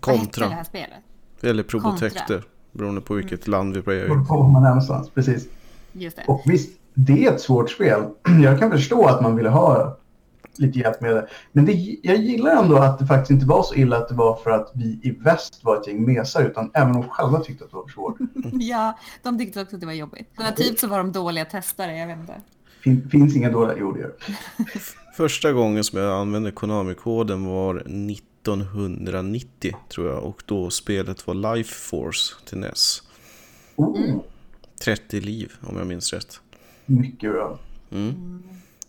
Kontra. 0.00 0.48
det 0.48 0.54
här 0.54 0.64
spelet? 0.64 0.98
Eller 1.40 1.62
Probotector, 1.62 2.42
beroende 2.72 3.00
på 3.00 3.14
vilket 3.14 3.46
mm. 3.46 3.58
land 3.58 3.76
vi 3.76 3.82
börjar 3.82 4.04
i. 4.04 4.08
Beroende 4.08 4.28
på 4.28 4.36
var 4.36 4.48
man 4.48 4.64
är 4.64 4.68
någonstans, 4.68 5.10
precis. 5.10 5.48
Just 5.92 6.16
det. 6.16 6.24
Och 6.26 6.42
visst, 6.46 6.78
det 6.94 7.26
är 7.26 7.32
ett 7.32 7.40
svårt 7.40 7.70
spel. 7.70 8.02
Jag 8.42 8.58
kan 8.58 8.70
förstå 8.70 9.06
att 9.06 9.22
man 9.22 9.36
ville 9.36 9.48
ha 9.48 9.98
lite 10.56 10.78
hjälp 10.78 11.00
med 11.00 11.14
det. 11.14 11.28
Men 11.52 11.64
det, 11.64 11.72
jag 12.02 12.16
gillar 12.16 12.62
ändå 12.62 12.76
att 12.76 12.98
det 12.98 13.06
faktiskt 13.06 13.30
inte 13.30 13.46
var 13.46 13.62
så 13.62 13.74
illa 13.74 13.96
att 13.96 14.08
det 14.08 14.14
var 14.14 14.36
för 14.36 14.50
att 14.50 14.70
vi 14.74 15.00
i 15.02 15.10
väst 15.10 15.64
var 15.64 15.76
ett 15.76 15.86
gäng 15.86 16.04
mesar, 16.04 16.44
utan 16.44 16.70
även 16.74 16.92
de 16.92 17.08
själva 17.08 17.40
tyckte 17.40 17.64
att 17.64 17.70
det 17.70 17.76
var 17.76 17.84
för 17.84 17.92
svårt. 17.92 18.16
ja, 18.52 18.98
de 19.22 19.38
tyckte 19.38 19.62
också 19.62 19.76
att 19.76 19.80
det 19.80 19.86
var 19.86 19.92
jobbigt. 19.92 20.28
Alternativt 20.36 20.78
så 20.78 20.86
var 20.86 20.98
de 20.98 21.12
dåliga 21.12 21.44
testare, 21.44 21.96
jag 21.96 22.06
vet 22.06 22.18
inte. 22.18 22.40
Fin, 22.82 23.08
finns 23.10 23.36
inga 23.36 23.50
dåliga, 23.50 23.76
jo 23.80 23.92
det 23.92 24.00
gör 24.00 24.12
Första 25.16 25.52
gången 25.52 25.84
som 25.84 25.98
jag 25.98 26.20
använde 26.20 26.50
Konami-koden 26.50 27.44
var 27.44 27.76
1990 27.76 29.76
tror 29.88 30.08
jag 30.08 30.24
och 30.24 30.42
då 30.46 30.70
spelet 30.70 31.26
var 31.26 31.54
Life 31.54 31.74
Force 31.74 32.34
till 32.44 32.58
NES. 32.58 33.02
Oh. 33.76 34.20
30 34.84 35.20
liv 35.20 35.52
om 35.60 35.76
jag 35.76 35.86
minns 35.86 36.12
rätt. 36.12 36.40
Mycket 36.86 37.32
bra. 37.32 37.58
Mm. 37.90 38.42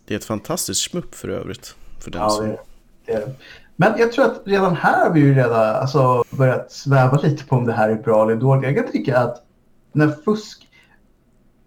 Det 0.06 0.14
är 0.14 0.18
ett 0.18 0.24
fantastiskt 0.24 0.90
smupp 0.90 1.14
för 1.14 1.28
övrigt. 1.28 1.74
För 2.00 2.10
den 2.10 2.20
ja, 2.20 2.30
som... 2.30 2.46
det, 2.46 2.58
det 3.06 3.34
Men 3.76 3.92
jag 3.98 4.12
tror 4.12 4.24
att 4.24 4.42
redan 4.44 4.76
här 4.76 5.04
har 5.04 5.14
vi 5.14 5.20
ju 5.20 5.34
redan 5.34 5.76
alltså, 5.76 6.24
börjat 6.30 6.72
sväva 6.72 7.20
lite 7.20 7.44
på 7.44 7.56
om 7.56 7.66
det 7.66 7.72
här 7.72 7.88
är 7.88 7.94
bra 7.94 8.22
eller 8.22 8.36
dåligt. 8.36 8.64
Jag 8.64 8.76
kan 8.76 8.92
tycka 8.92 9.18
att 9.18 9.42
när 9.92 10.08
fusk, 10.08 10.68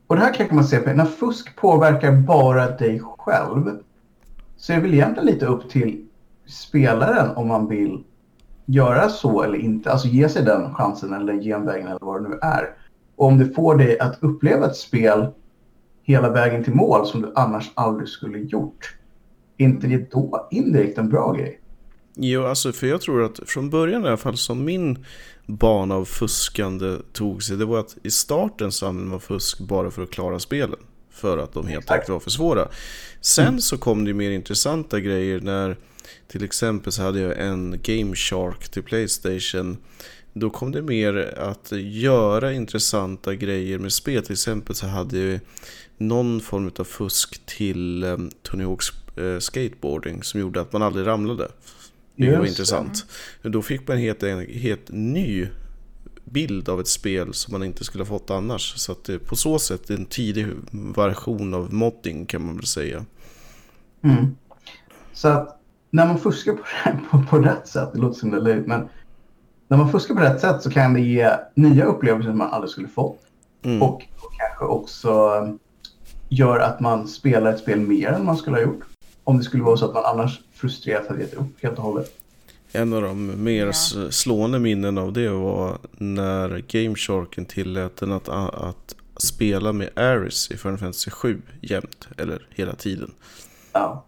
och 0.08 0.16
det 0.16 0.22
här 0.22 0.34
kan 0.34 0.56
man 0.56 0.66
se 0.66 0.80
på, 0.80 0.94
när 0.94 1.06
fusk 1.06 1.56
påverkar 1.56 2.12
bara 2.12 2.72
dig 2.72 3.02
själv 3.18 3.80
så 4.58 4.74
är 4.74 4.76
det 4.76 4.82
väl 4.82 4.94
egentligen 4.94 5.26
lite 5.26 5.46
upp 5.46 5.70
till 5.70 6.06
spelaren 6.48 7.36
om 7.36 7.48
man 7.48 7.68
vill 7.68 8.04
göra 8.66 9.10
så 9.10 9.44
eller 9.44 9.58
inte. 9.58 9.92
Alltså 9.92 10.08
ge 10.08 10.30
sig 10.30 10.44
den 10.44 10.74
chansen 10.74 11.14
eller 11.14 11.34
genvägen 11.34 11.88
eller 11.88 12.06
vad 12.06 12.24
det 12.24 12.30
nu 12.30 12.40
är. 12.42 12.70
Och 13.16 13.28
om 13.28 13.38
det 13.38 13.56
får 13.56 13.76
dig 13.76 14.00
att 14.00 14.24
uppleva 14.24 14.66
ett 14.66 14.76
spel 14.76 15.28
hela 16.08 16.30
vägen 16.30 16.64
till 16.64 16.74
mål 16.74 17.08
som 17.08 17.22
du 17.22 17.32
annars 17.36 17.72
aldrig 17.74 18.10
skulle 18.10 18.40
gjort. 18.40 18.96
Inte 19.58 19.88
det 19.88 20.12
då 20.12 20.48
indirekt 20.52 20.98
en 20.98 21.10
bra 21.10 21.34
grej? 21.34 21.60
Jo, 22.16 22.46
alltså 22.46 22.72
för 22.72 22.88
jag 22.88 23.02
tror 23.02 23.24
att 23.24 23.40
från 23.46 23.70
början 23.70 24.06
i 24.06 24.08
alla 24.08 24.18
fall 24.18 24.38
som 24.38 24.66
min 24.66 25.06
bana 25.46 25.96
av 25.96 26.06
fuskande 26.06 26.98
tog 27.14 27.44
sig, 27.44 27.58
det 27.58 27.66
var 27.66 27.80
att 27.80 27.98
i 28.04 28.12
starten 28.12 28.72
så 28.72 28.88
använde 28.88 29.10
man 29.10 29.20
fusk 29.20 29.60
bara 29.60 29.92
för 29.92 30.04
att 30.04 30.12
klara 30.12 30.40
spelen. 30.40 30.80
För 31.12 31.38
att 31.38 31.54
de 31.54 31.68
helt 31.68 31.92
enkelt 31.92 32.10
var 32.10 32.20
för 32.20 32.30
svåra. 32.30 32.68
Sen 33.22 33.48
mm. 33.48 33.60
så 33.60 33.78
kom 33.78 34.06
det 34.06 34.14
mer 34.14 34.32
intressanta 34.32 35.00
grejer 35.00 35.40
när 35.40 35.78
till 36.28 36.44
exempel 36.44 36.92
så 36.92 37.02
hade 37.02 37.20
jag 37.20 37.40
en 37.40 37.80
Game 37.84 38.16
Shark 38.16 38.70
till 38.70 38.84
Playstation 38.84 39.78
då 40.40 40.50
kom 40.50 40.72
det 40.72 40.82
mer 40.82 41.34
att 41.38 41.72
göra 41.82 42.54
intressanta 42.54 43.36
grejer 43.36 43.80
med 43.80 43.94
spel. 43.94 44.24
Till 44.24 44.34
exempel 44.34 44.76
så 44.76 44.88
hade 44.88 45.20
jag 45.20 45.40
någon 45.98 46.42
form 46.42 46.72
av 46.80 46.84
fusk 46.84 47.46
till 47.46 48.04
um, 48.04 48.32
Tony 48.42 48.64
Hawks 48.64 48.88
uh, 49.18 49.40
skateboarding 49.40 50.24
som 50.24 50.40
gjorde 50.40 50.62
att 50.62 50.74
man 50.74 50.82
aldrig 50.82 51.08
ramlade. 51.08 51.48
Det 52.16 52.38
var 52.38 52.46
intressant. 52.46 53.06
Då 53.42 53.62
fick 53.62 53.88
man 53.88 53.98
en 53.98 54.04
helt, 54.04 54.24
en 54.24 54.40
helt 54.40 54.90
ny 54.90 55.48
bild 56.24 56.70
av 56.70 56.80
ett 56.80 56.88
spel 56.88 57.34
som 57.34 57.52
man 57.52 57.64
inte 57.64 57.84
skulle 57.84 58.04
ha 58.04 58.08
fått 58.08 58.30
annars. 58.30 58.74
Så 58.76 58.92
att 58.92 59.04
det, 59.04 59.20
på 59.20 59.36
så 59.36 59.60
sätt 59.60 59.90
en 59.90 60.06
tidig 60.06 60.48
version 60.72 61.54
av 61.54 61.74
modding 61.74 62.26
kan 62.26 62.46
man 62.46 62.56
väl 62.56 62.66
säga. 62.66 63.06
Mm. 64.02 64.36
Så 65.14 65.28
att 65.28 65.60
när 65.90 66.08
man 66.08 66.20
fuskar 66.20 66.54
på, 66.54 66.64
på, 67.12 67.24
på 67.30 67.40
rätt 67.40 67.68
sätt, 67.68 67.90
det 67.94 68.00
låter 68.00 68.20
som 68.20 68.32
det 68.32 68.40
löjligt, 68.40 68.68
men 68.68 68.90
när 69.68 69.78
man 69.78 69.92
fuskar 69.92 70.16
på 70.16 70.22
rätt 70.22 70.42
sätt 70.42 70.62
så 70.62 70.72
kan 70.72 70.94
det 70.94 71.02
ge 71.02 71.32
nya 71.56 71.86
upplevelser 71.86 72.30
som 72.30 72.38
man 72.38 72.50
aldrig 72.50 72.72
skulle 72.72 72.88
fått. 72.88 73.20
Mm. 73.64 73.82
Och, 73.82 73.96
och 73.96 74.34
kanske 74.38 74.66
också 74.66 75.42
gör 76.30 76.60
att 76.60 76.80
man 76.80 77.08
spelar 77.08 77.54
ett 77.54 77.60
spel 77.60 77.80
mer 77.80 78.08
än 78.08 78.26
man 78.26 78.38
skulle 78.38 78.56
ha 78.56 78.64
gjort. 78.64 78.84
Om 79.24 79.38
det 79.38 79.44
skulle 79.44 79.64
vara 79.64 79.78
så 79.78 79.86
att 79.86 79.94
man 79.94 80.06
annars 80.06 80.42
frustrerat 80.54 81.08
hade 81.08 81.22
gett 81.22 81.34
upp 81.34 81.64
helt 81.64 81.78
och 81.78 81.84
hållet. 81.84 82.14
En 82.72 82.94
av 82.94 83.02
de 83.02 83.44
mer 83.44 83.66
ja. 83.66 83.74
slående 84.12 84.60
minnen 84.60 84.98
av 84.98 85.14
det 85.14 85.30
var 85.30 85.78
när 85.92 86.64
Game 86.68 86.96
Sharken 86.96 87.46
tillät 87.46 88.02
en 88.02 88.12
att, 88.12 88.30
att 88.30 88.96
spela 89.18 89.74
med 89.74 89.90
Aris 89.96 90.52
i 90.52 90.58
Final 90.58 90.78
Fantasy 90.78 91.12
7 91.12 91.42
jämt, 91.62 92.08
eller 92.18 92.48
hela 92.50 92.76
tiden. 92.76 93.12
Ja. 93.74 94.06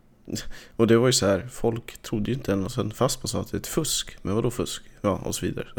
Och 0.76 0.88
det 0.88 0.98
var 0.98 1.08
ju 1.08 1.14
så 1.14 1.26
här, 1.26 1.48
folk 1.52 2.02
trodde 2.02 2.32
ju 2.32 2.38
inte 2.38 2.54
än 2.54 2.66
och 2.66 2.72
sen 2.72 2.92
fast 2.92 3.24
man 3.24 3.28
sa 3.28 3.42
att 3.42 3.52
det 3.52 3.58
är 3.58 3.60
ett 3.60 3.68
fusk. 3.68 4.18
Men 4.22 4.36
vadå 4.36 4.52
fusk? 4.52 4.84
Ja, 5.02 5.20
och 5.26 5.36
så 5.36 5.46
vidare. 5.46 5.68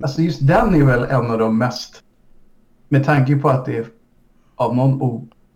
Alltså 0.00 0.22
just 0.22 0.46
den 0.46 0.74
är 0.74 0.84
väl 0.84 1.04
en 1.04 1.30
av 1.30 1.38
de 1.38 1.58
mest, 1.58 2.02
med 2.88 3.04
tanke 3.04 3.36
på 3.36 3.48
att 3.48 3.64
det 3.64 3.76
är 3.76 3.86
av 4.54 4.76
någon 4.76 4.98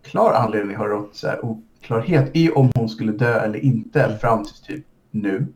oklar 0.09 0.33
anledning 0.33 0.75
har 0.75 0.87
rått 0.87 1.15
så 1.15 1.27
här 1.27 1.45
oklarhet 1.45 2.31
i 2.33 2.49
om 2.49 2.71
hon 2.75 2.89
skulle 2.89 3.11
dö 3.11 3.39
eller 3.39 3.59
inte 3.59 4.03
mm. 4.03 4.19
fram 4.19 4.45
till 4.45 4.75
typ 4.75 4.85
nu. 5.11 5.47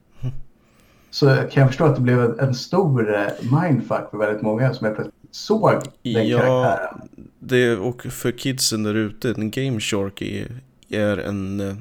Så 1.09 1.35
kan 1.35 1.61
jag 1.61 1.67
förstå 1.67 1.85
att 1.85 1.95
det 1.95 2.01
blev 2.01 2.39
en 2.39 2.55
stor 2.55 3.15
eh, 3.15 3.27
mindfuck 3.41 4.09
för 4.11 4.17
väldigt 4.17 4.41
många 4.41 4.73
som 4.73 4.87
jag 4.87 4.95
plötsligt 4.95 5.15
såg 5.31 5.71
den 6.03 6.27
ja, 6.27 6.39
karaktären. 6.39 7.01
Det, 7.39 7.77
och 7.77 8.01
för 8.01 8.31
kidsen 8.31 8.83
där 8.83 8.95
ute, 8.95 9.29
en 9.37 9.51
Game 9.51 9.79
Shark 9.79 10.21
är, 10.21 10.47
är 10.89 11.17
en 11.17 11.59
eh, 11.59 11.75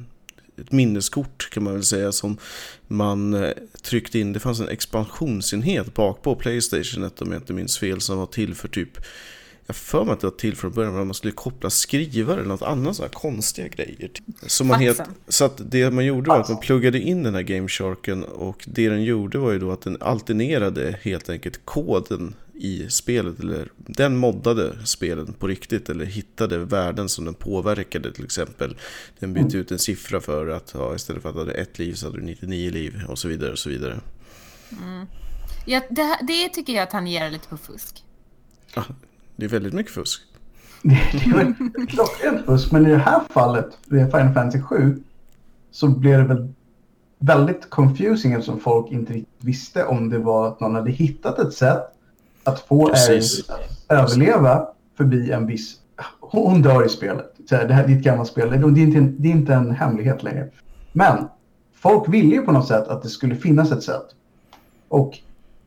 ett 0.61 0.73
minneskort 0.73 1.51
kan 1.51 1.63
man 1.63 1.73
väl 1.73 1.85
säga 1.85 2.13
som 2.13 2.39
man 2.89 3.35
eh, 3.35 3.51
tryckte 3.83 4.19
in. 4.19 4.33
Det 4.33 4.41
fanns 4.41 4.61
en 4.61 4.69
expansionsenhet 4.69 5.95
bak 5.95 6.23
på 6.23 6.35
Playstation 6.35 7.05
1 7.05 7.23
om 7.23 7.33
jag 7.33 7.41
inte 7.41 7.53
minns 7.53 7.79
fel 7.79 8.01
som 8.01 8.19
var 8.19 8.27
till 8.27 8.55
för 8.55 8.69
typ 8.69 8.99
jag 9.67 9.77
för 9.77 10.05
mig 10.05 10.13
att 10.13 10.21
det 10.21 10.27
var 10.27 10.37
till 10.37 10.57
från 10.57 10.73
början, 10.73 10.95
men 10.95 11.07
man 11.07 11.15
skulle 11.15 11.33
koppla 11.33 11.71
skrivare 11.71 12.41
eller 12.41 12.49
något 12.49 12.63
annat 12.63 12.97
sådana 12.97 13.13
konstiga 13.13 13.69
grejer. 13.69 14.11
Så, 14.47 14.65
man 14.65 14.81
helt, 14.81 15.01
så 15.29 15.45
att 15.45 15.61
det 15.71 15.91
man 15.91 16.05
gjorde 16.05 16.29
var 16.29 16.41
att 16.41 16.49
man 16.49 16.61
pluggade 16.61 17.01
in 17.01 17.23
den 17.23 17.35
här 17.35 17.43
Game 17.43 17.69
Sharken 17.69 18.25
och 18.25 18.65
det 18.67 18.89
den 18.89 19.05
gjorde 19.05 19.39
var 19.39 19.53
ju 19.53 19.59
då 19.59 19.73
att 19.73 19.83
den 19.83 19.97
alternerade 20.01 20.99
helt 21.03 21.29
enkelt 21.29 21.61
koden 21.65 22.35
i 22.55 22.91
spelet. 22.91 23.41
Eller 23.41 23.69
den 23.77 24.17
moddade 24.17 24.87
spelen 24.87 25.33
på 25.33 25.47
riktigt 25.47 25.89
eller 25.89 26.05
hittade 26.05 26.59
värden 26.59 27.09
som 27.09 27.25
den 27.25 27.35
påverkade 27.35 28.13
till 28.13 28.25
exempel. 28.25 28.77
Den 29.19 29.33
bytte 29.33 29.47
mm. 29.47 29.61
ut 29.61 29.71
en 29.71 29.79
siffra 29.79 30.21
för 30.21 30.49
att 30.49 30.71
ja, 30.75 30.95
istället 30.95 31.23
för 31.23 31.29
att 31.29 31.35
du 31.35 31.41
hade 31.41 31.53
ett 31.53 31.79
liv 31.79 31.95
så 31.95 32.07
hade 32.07 32.19
du 32.19 32.25
99 32.25 32.71
liv 32.71 33.03
och 33.09 33.19
så 33.19 33.29
vidare 33.29 33.53
och 33.53 33.59
så 33.59 33.69
vidare. 33.69 34.01
Mm. 34.83 35.07
Ja, 35.67 35.83
det, 35.91 36.19
det 36.23 36.49
tycker 36.49 36.73
jag 36.73 36.91
tangerar 36.91 37.31
lite 37.31 37.49
på 37.49 37.57
fusk. 37.57 38.05
Ja, 38.75 38.85
det 39.37 39.45
är 39.45 39.49
väldigt 39.49 39.73
mycket 39.73 39.93
fusk. 39.93 40.23
det, 40.83 40.95
är 40.95 41.87
klockrent 41.87 42.47
fusk, 42.47 42.73
men 42.73 42.87
i 42.87 42.91
det 42.91 42.97
här 42.97 43.21
fallet, 43.31 43.79
med 43.87 44.11
Final 44.11 44.35
Fantasy 44.35 44.63
7, 44.63 45.03
så 45.71 45.89
blev 45.89 46.19
det 46.19 46.35
väl 46.35 46.53
väldigt 47.19 47.71
confusing 47.71 48.33
eftersom 48.33 48.61
folk 48.61 48.93
inte 48.93 49.13
riktigt 49.13 49.45
visste 49.45 49.85
om 49.85 50.11
det 50.11 50.19
var 50.19 50.49
att 50.49 50.61
någon 50.61 50.75
hade 50.75 50.91
hittat 50.91 51.39
ett 51.39 51.55
sätt 51.55 51.83
att 52.45 52.61
få. 52.61 52.89
Aerith 52.89 53.53
att 53.53 53.61
överleva 53.89 54.69
förbi 54.97 55.33
en 55.33 55.47
viss... 55.47 55.77
Hon 56.21 56.63
dör 56.63 56.87
i 56.87 56.89
spelet. 56.89 57.35
Så 57.49 57.57
här, 57.57 57.69
det 57.69 57.75
här 57.75 57.85
är 57.85 57.97
ett 57.97 58.05
gammalt 58.05 58.29
spel. 58.29 58.51
Det 58.51 58.57
är, 58.57 58.79
inte 58.79 58.99
en, 58.99 59.23
det 59.23 59.29
är 59.29 59.33
inte 59.33 59.55
en 59.55 59.71
hemlighet 59.71 60.23
längre. 60.23 60.49
Men 60.93 61.29
folk 61.75 62.09
ville 62.09 62.35
ju 62.35 62.43
på 62.43 62.53
något 62.53 62.69
sätt 62.69 62.89
att 62.89 63.03
det 63.03 63.09
skulle 63.09 63.37
finnas 63.37 63.73
ett 63.73 63.83
sätt. 63.83 64.07
Och 64.89 65.19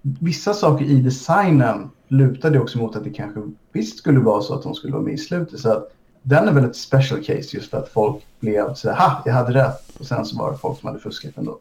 vissa 0.01 0.54
saker 0.54 0.86
i 0.86 1.01
designen 1.01 1.89
lutar 2.07 2.51
det 2.51 2.59
också 2.59 2.77
mot 2.77 2.95
att 2.95 3.03
det 3.03 3.09
kanske 3.09 3.41
visst 3.71 3.97
skulle 3.97 4.19
vara 4.19 4.41
så 4.41 4.53
att 4.53 4.63
de 4.63 4.75
skulle 4.75 4.93
vara 4.93 5.03
med 5.03 5.13
i 5.13 5.17
slutet. 5.17 5.59
Så 5.59 5.69
att 5.71 5.95
den 6.21 6.47
är 6.47 6.53
väl 6.53 6.65
ett 6.65 6.75
special 6.75 7.23
case 7.23 7.57
just 7.57 7.69
för 7.69 7.77
att 7.77 7.89
folk 7.89 8.23
blev 8.39 8.73
så 8.73 8.89
här, 8.89 8.95
ha, 8.95 9.23
jag 9.25 9.33
hade 9.33 9.53
rätt. 9.53 9.99
Och 9.99 10.05
sen 10.05 10.25
så 10.25 10.37
var 10.37 10.51
det 10.51 10.57
folk 10.57 10.79
som 10.79 10.87
hade 10.87 10.99
fuskat 10.99 11.37
ändå. 11.37 11.59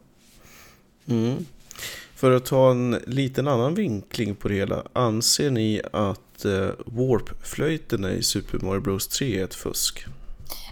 Mm. 1.05 1.45
För 2.15 2.31
att 2.31 2.45
ta 2.45 2.71
en 2.71 2.91
liten 3.05 3.47
annan 3.47 3.75
vinkling 3.75 4.35
på 4.35 4.47
det 4.47 4.55
hela. 4.55 4.83
Anser 4.93 5.51
ni 5.51 5.81
att 5.93 6.45
eh, 6.45 6.69
Warp-flöjten 6.85 8.05
i 8.05 8.23
Super 8.23 8.59
Mario 8.59 8.81
Bros 8.81 9.07
3 9.07 9.39
är 9.39 9.43
ett 9.43 9.55
fusk? 9.55 10.05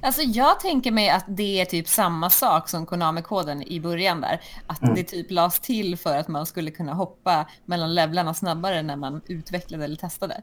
Alltså 0.04 0.22
jag 0.22 0.60
tänker 0.60 0.92
mig 0.92 1.10
att 1.10 1.26
det 1.28 1.62
är 1.62 1.66
typ 1.66 1.88
samma 1.88 2.30
sak 2.30 2.70
som 2.70 2.86
Konami-koden 2.86 3.64
i 3.64 3.80
början 3.80 4.22
där. 4.22 4.42
Att 4.68 4.82
Mm. 4.84 4.96
det 4.96 5.04
typ 5.04 5.32
lades 5.32 5.60
till 5.60 5.98
för 5.98 6.18
att 6.18 6.28
man 6.28 6.46
skulle 6.46 6.72
kunna 6.72 6.94
hoppa 6.94 7.46
mellan 7.66 7.96
levlarna 7.96 8.34
snabbare 8.34 8.82
när 8.82 8.96
man 8.96 9.22
utvecklade 9.28 9.84
eller 9.84 9.96
testade. 9.96 10.42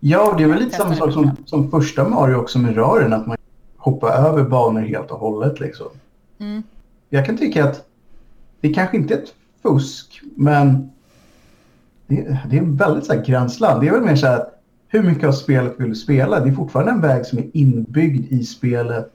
Ja, 0.00 0.34
det 0.38 0.44
är 0.44 0.48
väl 0.48 0.58
lite 0.58 0.76
samma 0.76 0.96
sak 0.96 1.12
som, 1.12 1.36
som 1.46 1.70
första 1.70 2.08
Mario 2.08 2.34
också 2.36 2.58
med 2.58 2.74
rören. 2.74 3.12
Att 3.12 3.26
man 3.26 3.36
hoppar 3.76 4.10
över 4.10 4.44
banor 4.44 4.80
helt 4.80 5.10
och 5.10 5.18
hållet 5.18 5.60
liksom. 5.60 5.86
Mm. 6.38 6.62
Jag 7.08 7.26
kan 7.26 7.36
tycka 7.38 7.64
att 7.64 7.86
det 8.60 8.74
kanske 8.74 8.96
inte 8.96 9.14
är 9.14 9.18
ett 9.18 9.34
fusk, 9.62 10.20
men 10.36 10.90
det, 12.06 12.38
det 12.50 12.56
är 12.56 12.60
en 12.60 12.76
väldigt 12.76 13.06
så 13.06 13.12
här 13.12 13.24
gränsland. 13.24 13.80
Det 13.80 13.88
är 13.88 13.92
väl 13.92 14.02
mer 14.02 14.16
så 14.16 14.26
här 14.26 14.36
att 14.36 14.61
hur 14.92 15.02
mycket 15.02 15.28
av 15.28 15.32
spelet 15.32 15.80
vill 15.80 15.88
du 15.88 15.94
spela? 15.94 16.40
Det 16.40 16.50
är 16.50 16.54
fortfarande 16.54 16.92
en 16.92 17.00
väg 17.00 17.26
som 17.26 17.38
är 17.38 17.50
inbyggd 17.52 18.32
i 18.32 18.44
spelet 18.44 19.12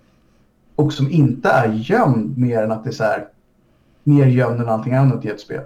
och 0.76 0.94
som 0.94 1.12
inte 1.12 1.50
är 1.50 1.74
gömd 1.74 2.38
mer 2.38 2.64
än 2.64 2.72
att 2.72 2.84
det 2.84 2.90
är 2.90 2.94
så 2.94 3.04
här 3.04 3.28
mer 4.04 4.26
gömd 4.26 4.62
än 4.62 4.70
allting 4.70 4.94
annat 4.94 5.26
i 5.26 5.28
ett 5.28 5.40
spel. 5.40 5.64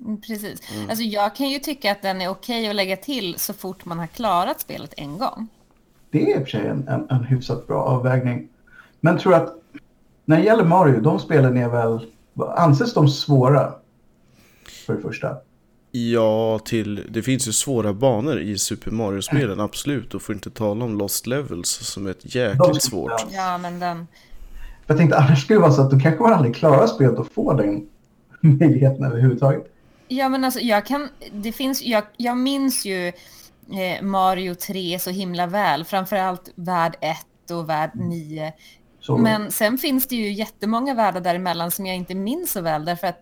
Mm, 0.00 0.20
Precis. 0.20 0.60
Alltså 0.88 1.04
jag 1.04 1.34
kan 1.36 1.48
ju 1.48 1.58
tycka 1.58 1.92
att 1.92 2.02
den 2.02 2.20
är 2.20 2.28
okej 2.28 2.68
att 2.68 2.76
lägga 2.76 2.96
till 2.96 3.34
så 3.38 3.52
fort 3.52 3.84
man 3.84 3.98
har 3.98 4.06
klarat 4.06 4.60
spelet 4.60 4.94
en 4.96 5.18
gång. 5.18 5.48
Det 6.10 6.22
är 6.22 6.38
i 6.38 6.42
och 6.42 6.42
för 6.42 6.50
sig 6.50 6.66
en, 6.66 6.88
en, 6.88 7.10
en 7.10 7.24
hyfsat 7.24 7.66
bra 7.66 7.82
avvägning. 7.82 8.48
Men 9.00 9.18
tror 9.18 9.34
att 9.34 9.54
när 10.24 10.36
det 10.36 10.44
gäller 10.44 10.64
Mario, 10.64 11.00
de 11.00 11.18
spelen 11.18 11.56
är 11.56 11.68
väl, 11.68 12.06
anses 12.56 12.94
de 12.94 13.08
svåra? 13.08 13.72
För 14.86 14.94
det 14.94 15.00
första. 15.00 15.36
Ja, 15.94 16.58
till, 16.58 17.06
det 17.10 17.22
finns 17.22 17.48
ju 17.48 17.52
svåra 17.52 17.92
banor 17.92 18.40
i 18.40 18.58
Super 18.58 18.90
Mario-spelen, 18.90 19.60
absolut. 19.60 20.14
Och 20.14 20.22
får 20.22 20.34
inte 20.34 20.50
tala 20.50 20.84
om 20.84 20.98
Lost 20.98 21.26
Levels 21.26 21.68
som 21.68 22.06
är 22.06 22.10
ett 22.10 22.34
jäkligt 22.34 22.82
svårt. 22.82 23.26
Ja, 23.30 23.58
men 23.58 23.80
den... 23.80 24.06
Jag 24.86 24.96
tänkte 24.96 25.18
annars 25.18 25.42
skulle 25.44 25.56
det 25.56 25.62
vara 25.62 25.72
så 25.72 25.82
att 25.82 25.90
då 25.90 26.00
kanske 26.00 26.24
aldrig 26.24 26.54
klarar 26.54 26.86
spelet 26.86 27.18
och 27.18 27.32
får 27.32 27.54
den 27.54 27.88
möjligheten 28.58 29.04
överhuvudtaget. 29.04 29.72
Ja, 30.08 30.28
men 30.28 30.44
alltså 30.44 30.60
jag 30.60 30.86
kan... 30.86 31.08
Det 31.32 31.52
finns... 31.52 31.82
Jag, 31.82 32.04
jag 32.16 32.36
minns 32.36 32.84
ju 32.84 33.08
eh, 33.08 34.02
Mario 34.02 34.54
3 34.54 34.98
så 34.98 35.10
himla 35.10 35.46
väl. 35.46 35.84
Framförallt 35.84 36.52
värld 36.54 36.96
1 37.00 37.16
och 37.50 37.68
värld 37.68 37.90
9. 37.94 38.52
Så, 39.00 39.16
Men 39.16 39.50
sen 39.50 39.78
finns 39.78 40.06
det 40.06 40.16
ju 40.16 40.32
jättemånga 40.32 40.94
världar 40.94 41.20
däremellan 41.20 41.70
som 41.70 41.86
jag 41.86 41.96
inte 41.96 42.14
minns 42.14 42.52
så 42.52 42.60
väl 42.60 42.84
därför 42.84 43.06
att 43.06 43.20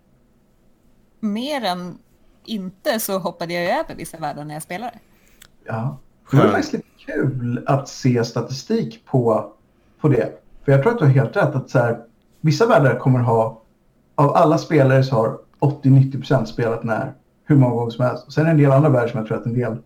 mer 1.21 1.65
än 1.65 1.99
inte 2.45 3.01
så 3.01 3.19
hoppade 3.19 3.55
jag 3.55 3.81
över 3.81 3.95
vissa 3.95 4.19
världar 4.19 4.45
när 4.45 4.55
jag 4.55 4.63
spelade. 4.63 4.99
ja. 5.67 5.99
Det 6.31 6.37
var 6.37 6.49
faktiskt 6.49 6.73
lite 6.73 6.87
kul 7.07 7.63
att 7.67 7.89
se 7.89 8.25
statistik 8.25 9.05
på, 9.07 9.53
på 10.01 10.09
det. 10.09 10.33
För 10.65 10.73
jag 10.73 10.83
tror 10.83 10.93
att 10.93 10.99
du 10.99 11.05
har 11.05 11.13
helt 11.13 11.37
rätt 11.37 11.55
att 11.55 11.71
så 11.71 11.79
här, 11.79 11.99
vissa 12.41 12.67
världar 12.67 12.99
kommer 12.99 13.19
ha, 13.19 13.63
av 14.15 14.37
alla 14.37 14.59
spelare 14.59 15.05
så 15.05 15.15
har 15.15 15.39
80-90% 15.61 16.45
spelat 16.45 16.81
den 16.81 16.91
här 16.91 17.13
hur 17.45 17.57
många 17.57 17.75
gånger 17.75 17.91
som 17.91 18.05
helst. 18.05 18.27
Och 18.27 18.33
sen 18.33 18.43
är 18.43 18.47
det 18.47 18.51
en 18.53 18.59
del 18.59 18.73
andra 18.73 18.89
världar 18.89 19.09
som 19.09 19.19
jag 19.19 19.27
tror 19.29 19.39
att 19.39 19.47
en 19.47 19.55
del 19.55 19.77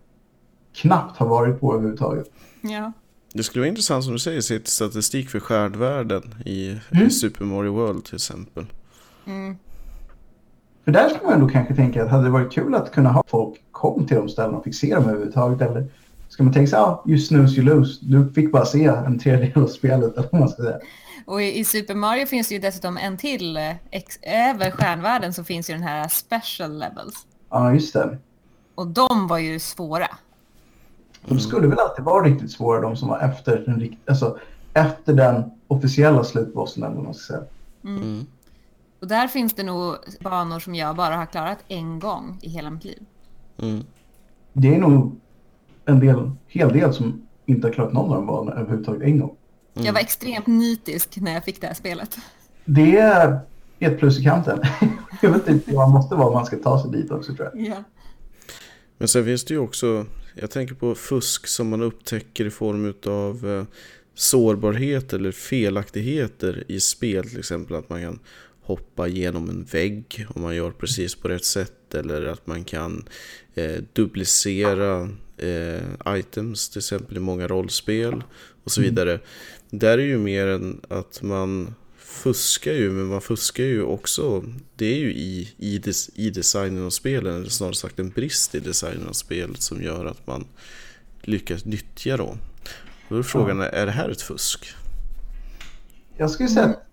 knappt 0.73 1.17
har 1.17 1.27
varit 1.27 1.59
på 1.59 1.73
överhuvudtaget. 1.73 2.27
Ja. 2.61 2.91
Det 3.33 3.43
skulle 3.43 3.61
vara 3.61 3.69
intressant 3.69 4.03
som 4.03 4.13
du 4.13 4.19
säger, 4.19 4.41
se 4.41 4.59
statistik 4.65 5.29
för 5.29 5.39
skärdvärlden 5.39 6.35
i, 6.45 6.79
Mm. 6.91 7.07
i 7.07 7.09
Super 7.09 7.45
Mario 7.45 7.71
World 7.73 8.05
till 8.05 8.15
exempel. 8.15 8.65
Mm. 9.25 9.57
För 10.85 10.91
där 10.91 11.09
skulle 11.09 11.23
man 11.23 11.33
ändå 11.33 11.47
kanske 11.49 11.75
tänka 11.75 12.03
att 12.03 12.09
hade 12.09 12.23
det 12.23 12.29
varit 12.29 12.51
kul 12.53 12.75
att 12.75 12.91
kunna 12.91 13.09
ha 13.09 13.23
folk 13.27 13.61
kom 13.71 14.07
till 14.07 14.17
de 14.17 14.29
ställena 14.29 14.57
och 14.57 14.63
fick 14.63 14.75
se 14.75 14.95
dem 14.95 15.03
överhuvudtaget. 15.03 15.61
Eller 15.61 15.87
ska 16.29 16.43
man 16.43 16.53
tänka 16.53 16.69
sig, 16.69 16.79
ja, 16.79 17.03
you 17.07 17.17
snooze 17.19 17.55
you 17.61 17.65
lose. 17.65 17.99
Du 18.01 18.31
fick 18.33 18.51
bara 18.51 18.65
se 18.65 18.85
en 18.85 19.19
tredjedel 19.19 19.63
av 19.63 19.67
spelet 19.67 20.17
eller 20.17 20.29
vad 20.31 20.39
man 20.41 20.49
ska 20.49 20.63
säga. 20.63 20.79
Och 21.25 21.41
i, 21.41 21.59
i 21.59 21.65
Super 21.65 21.95
Mario 21.95 22.25
finns 22.25 22.47
det 22.47 22.53
ju 22.55 22.61
dessutom 22.61 22.97
en 22.97 23.17
till. 23.17 23.57
eh, 23.57 23.71
Ex, 23.91 24.19
över 24.21 24.71
stjärnvärlden 24.71 25.33
så 25.33 25.43
finns 25.43 25.69
ju 25.69 25.73
den 25.73 25.83
här 25.83 26.07
special 26.07 26.79
levels. 26.79 27.25
Ja, 27.49 27.73
just 27.73 27.93
det. 27.93 28.17
Och 28.75 28.87
de 28.87 29.27
var 29.27 29.37
ju 29.37 29.59
svåra. 29.59 30.07
De 31.27 31.39
skulle 31.39 31.67
väl 31.67 31.79
alltid 31.79 32.05
vara 32.05 32.23
riktigt 32.25 32.51
svåra, 32.51 32.81
de 32.81 32.95
som 32.97 33.07
var 33.07 33.19
efter 33.19 33.63
den, 33.65 33.79
rikt- 33.79 34.09
alltså, 34.09 34.37
efter 34.73 35.13
den 35.13 35.43
officiella 35.67 36.23
slutbossen 36.23 36.83
eller 36.83 36.95
vad 36.95 37.03
man 37.03 37.13
ska 37.13 37.33
säga. 37.33 37.43
Mm. 37.83 38.25
Och 39.05 39.09
där 39.09 39.27
finns 39.27 39.53
det 39.53 39.63
nog 39.63 39.95
banor 40.19 40.59
som 40.59 40.75
jag 40.75 40.95
bara 40.95 41.15
har 41.15 41.25
klarat 41.25 41.57
en 41.67 41.99
gång 41.99 42.39
i 42.41 42.49
hela 42.49 42.69
mitt 42.69 42.83
liv. 42.83 43.03
Mm. 43.61 43.83
Det 44.53 44.75
är 44.75 44.79
nog 44.79 45.19
en 45.85 45.99
del, 45.99 46.31
hel 46.47 46.73
del 46.73 46.93
som 46.93 47.27
inte 47.45 47.67
har 47.67 47.73
klarat 47.73 47.93
någon 47.93 48.09
av 48.09 48.15
de 48.15 48.27
banorna 48.27 48.51
överhuvudtaget 48.51 49.01
en 49.01 49.19
gång. 49.19 49.35
Jag 49.73 49.93
var 49.93 49.99
extremt 49.99 50.47
nitisk 50.47 51.17
när 51.17 51.33
jag 51.33 51.43
fick 51.43 51.61
det 51.61 51.67
här 51.67 51.73
spelet. 51.73 52.17
Det 52.65 52.97
är 52.97 53.39
ett 53.79 53.99
plus 53.99 54.19
i 54.19 54.23
kanten. 54.23 54.61
jag 55.21 55.31
vet 55.31 55.47
inte 55.47 55.71
vad 55.71 55.89
man 55.89 55.91
måste 55.91 56.15
vara 56.15 56.27
om 56.27 56.33
man 56.33 56.45
ska 56.45 56.57
ta 56.57 56.81
sig 56.81 56.91
dit 56.91 57.11
också 57.11 57.35
tror 57.35 57.49
jag. 57.53 57.67
Ja. 57.67 57.83
Men 58.97 59.07
sen 59.07 59.25
finns 59.25 59.45
det 59.45 59.53
ju 59.53 59.59
också, 59.59 60.05
jag 60.35 60.51
tänker 60.51 60.75
på 60.75 60.95
fusk 60.95 61.47
som 61.47 61.69
man 61.69 61.81
upptäcker 61.81 62.45
i 62.45 62.49
form 62.49 62.93
av 63.05 63.49
eh, 63.51 63.65
sårbarhet 64.15 65.13
eller 65.13 65.31
felaktigheter 65.31 66.63
i 66.67 66.79
spel. 66.79 67.29
Till 67.29 67.39
exempel 67.39 67.75
att 67.75 67.89
man 67.89 68.01
kan 68.01 68.19
hoppa 68.65 69.07
genom 69.07 69.49
en 69.49 69.63
vägg 69.63 70.25
om 70.35 70.41
man 70.41 70.55
gör 70.55 70.71
precis 70.71 71.15
på 71.15 71.27
rätt 71.27 71.45
sätt. 71.45 71.93
Eller 71.93 72.25
att 72.25 72.47
man 72.47 72.63
kan 72.63 73.05
eh, 73.55 73.83
duplicera 73.93 75.09
eh, 75.37 76.17
items 76.17 76.69
till 76.69 76.79
exempel 76.79 77.17
i 77.17 77.19
många 77.19 77.47
rollspel 77.47 78.23
och 78.63 78.71
så 78.71 78.81
vidare. 78.81 79.19
Där 79.69 79.97
är 79.97 80.03
ju 80.03 80.17
mer 80.17 80.47
än 80.47 80.81
att 80.87 81.21
man 81.21 81.73
fuskar 81.97 82.73
ju, 82.73 82.91
men 82.91 83.05
man 83.05 83.21
fuskar 83.21 83.63
ju 83.63 83.83
också. 83.83 84.43
Det 84.75 84.85
är 84.85 84.97
ju 84.97 85.13
i, 85.13 85.53
i, 85.57 85.77
des, 85.77 86.09
i 86.15 86.29
designen 86.29 86.85
av 86.85 86.89
spelen, 86.89 87.35
eller 87.35 87.49
snarare 87.49 87.75
sagt 87.75 87.99
en 87.99 88.09
brist 88.09 88.55
i 88.55 88.59
designen 88.59 89.07
av 89.07 89.13
spelet 89.13 89.61
som 89.61 89.83
gör 89.83 90.05
att 90.05 90.27
man 90.27 90.47
lyckas 91.21 91.65
nyttja 91.65 92.17
då. 92.17 92.37
Då 93.09 93.17
är 93.17 93.23
frågan, 93.23 93.61
är 93.61 93.85
det 93.85 93.91
här 93.91 94.09
ett 94.09 94.21
fusk? 94.21 94.73
Jag 96.17 96.31
skulle 96.31 96.49
säga 96.49 96.65
att 96.65 96.84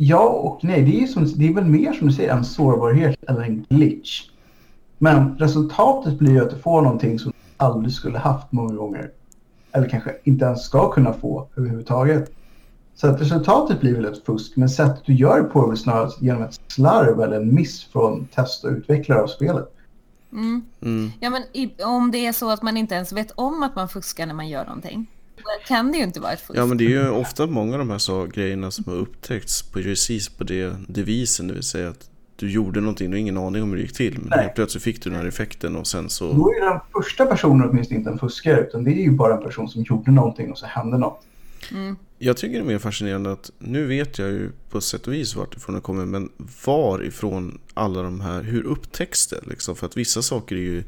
ja 0.00 0.28
och 0.28 0.64
nej. 0.64 0.82
Det 0.82 0.96
är, 0.96 1.00
ju 1.00 1.06
som, 1.06 1.32
det 1.36 1.48
är 1.48 1.54
väl 1.54 1.64
mer 1.64 1.92
som 1.92 2.06
du 2.06 2.12
säger 2.12 2.32
en 2.32 2.44
sårbarhet 2.44 3.16
eller 3.28 3.40
en 3.40 3.66
glitch. 3.68 4.22
Men 4.98 5.38
resultatet 5.38 6.18
blir 6.18 6.30
ju 6.30 6.40
att 6.40 6.50
du 6.50 6.58
får 6.58 6.82
någonting 6.82 7.18
som 7.18 7.30
du 7.30 7.36
aldrig 7.56 7.94
skulle 7.94 8.18
haft 8.18 8.52
många 8.52 8.74
gånger. 8.74 9.10
Eller 9.72 9.88
kanske 9.88 10.16
inte 10.24 10.44
ens 10.44 10.62
ska 10.62 10.90
kunna 10.90 11.12
få 11.12 11.48
överhuvudtaget. 11.56 12.32
Så 12.94 13.06
att 13.06 13.20
resultatet 13.20 13.80
blir 13.80 13.94
väl 13.94 14.04
ett 14.04 14.24
fusk. 14.24 14.56
Men 14.56 14.70
sättet 14.70 15.02
du 15.04 15.14
gör 15.14 15.42
det 15.42 15.48
på 15.48 15.62
är 15.64 15.68
väl 15.68 15.76
snarare 15.76 16.10
genom 16.20 16.42
ett 16.42 16.60
slarv 16.68 17.20
eller 17.20 17.36
en 17.36 17.54
miss 17.54 17.84
från 17.84 18.26
test 18.26 18.64
och 18.64 18.70
utvecklare 18.70 19.22
av 19.22 19.26
spelet. 19.26 19.76
Mm. 20.32 20.62
Mm. 20.80 21.10
Ja, 21.20 21.30
men 21.30 21.42
i, 21.52 21.82
om 21.82 22.10
det 22.10 22.26
är 22.26 22.32
så 22.32 22.50
att 22.50 22.62
man 22.62 22.76
inte 22.76 22.94
ens 22.94 23.12
vet 23.12 23.30
om 23.30 23.62
att 23.62 23.76
man 23.76 23.88
fuskar 23.88 24.26
när 24.26 24.34
man 24.34 24.48
gör 24.48 24.64
någonting. 24.64 25.06
Kan 25.66 25.92
det 25.92 25.98
ju 25.98 26.04
inte 26.04 26.20
vara 26.20 26.32
ett 26.32 26.40
fusk. 26.40 26.58
Ja 26.58 26.66
men 26.66 26.78
det 26.78 26.84
är 26.84 26.88
ju 26.88 27.08
ofta 27.10 27.46
många 27.46 27.72
av 27.72 27.78
de 27.78 27.90
här 27.90 27.98
så, 27.98 28.26
grejerna 28.26 28.70
som 28.70 28.84
har 28.84 28.94
upptäckts 28.94 29.62
på, 29.62 29.82
precis 29.82 30.28
på 30.28 30.44
det 30.44 30.76
devisen, 30.88 31.48
det 31.48 31.54
vill 31.54 31.62
säga 31.62 31.88
att 31.88 32.10
du 32.36 32.50
gjorde 32.50 32.80
någonting 32.80 33.12
och 33.12 33.18
ingen 33.18 33.36
aning 33.36 33.62
om 33.62 33.70
hur 33.70 33.76
det 33.76 33.82
gick 33.82 33.92
till. 33.92 34.18
Men 34.18 34.28
Nej. 34.28 34.38
helt 34.38 34.54
plötsligt 34.54 34.84
fick 34.84 35.02
du 35.02 35.10
den 35.10 35.18
här 35.18 35.26
effekten 35.26 35.76
och 35.76 35.86
sen 35.86 36.08
så... 36.08 36.32
Då 36.32 36.52
är 36.52 36.70
den 36.70 36.80
första 36.92 37.26
personen 37.26 37.70
åtminstone 37.70 37.98
inte 37.98 38.10
en 38.10 38.18
fuskare 38.18 38.60
utan 38.60 38.84
det 38.84 38.90
är 38.90 39.02
ju 39.02 39.10
bara 39.10 39.36
en 39.36 39.42
person 39.42 39.68
som 39.68 39.82
gjorde 39.82 40.10
någonting 40.10 40.50
och 40.50 40.58
så 40.58 40.66
hände 40.66 40.98
något. 40.98 41.22
Mm. 41.72 41.96
Jag 42.22 42.36
tycker 42.36 42.54
det 42.54 42.64
är 42.64 42.66
mer 42.66 42.78
fascinerande 42.78 43.32
att 43.32 43.50
nu 43.58 43.86
vet 43.86 44.18
jag 44.18 44.28
ju 44.28 44.50
på 44.70 44.80
sätt 44.80 45.06
och 45.06 45.12
vis 45.12 45.36
vart 45.36 45.56
ifrån 45.56 45.74
det 45.74 45.80
kommer 45.80 46.06
men 46.06 46.32
varifrån 46.64 47.60
alla 47.74 48.02
de 48.02 48.20
här, 48.20 48.42
hur 48.42 48.62
upptäcks 48.62 49.26
det 49.26 49.40
liksom? 49.46 49.76
För 49.76 49.86
att 49.86 49.96
vissa 49.96 50.22
saker 50.22 50.56
är 50.56 50.60
ju 50.60 50.84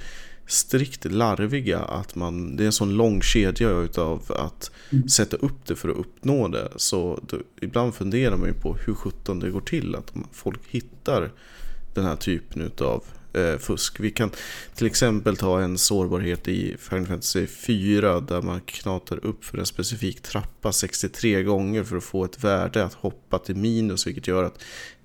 strikt 0.46 1.04
larviga. 1.04 1.78
Att 1.78 2.14
man, 2.14 2.56
det 2.56 2.64
är 2.64 2.66
en 2.66 2.72
sån 2.72 2.96
lång 2.96 3.22
kedja 3.22 3.70
utav 3.70 4.22
att 4.28 4.70
mm. 4.90 5.08
sätta 5.08 5.36
upp 5.36 5.66
det 5.66 5.76
för 5.76 5.88
att 5.88 5.96
uppnå 5.96 6.48
det. 6.48 6.72
Så 6.76 7.20
då, 7.28 7.38
ibland 7.60 7.94
funderar 7.94 8.36
man 8.36 8.48
ju 8.48 8.54
på 8.54 8.74
hur 8.74 8.94
sjutton 8.94 9.40
det 9.40 9.50
går 9.50 9.60
till 9.60 9.94
att 9.94 10.12
folk 10.32 10.60
hittar 10.68 11.32
den 11.94 12.04
här 12.04 12.16
typen 12.16 12.62
utav 12.62 13.04
eh, 13.34 13.58
fusk. 13.58 14.00
Vi 14.00 14.10
kan 14.10 14.30
till 14.74 14.86
exempel 14.86 15.36
ta 15.36 15.60
en 15.60 15.78
sårbarhet 15.78 16.48
i 16.48 16.76
Final 16.78 17.06
Fantasy 17.06 17.46
4 17.46 18.20
där 18.20 18.42
man 18.42 18.60
knatar 18.60 19.26
upp 19.26 19.44
för 19.44 19.58
en 19.58 19.66
specifik 19.66 20.22
trappa 20.22 20.72
63 20.72 21.42
gånger 21.42 21.84
för 21.84 21.96
att 21.96 22.04
få 22.04 22.24
ett 22.24 22.44
värde 22.44 22.84
att 22.84 22.94
hoppa 22.94 23.38
till 23.38 23.56
minus 23.56 24.06
vilket 24.06 24.26
gör 24.26 24.44
att 24.44 24.58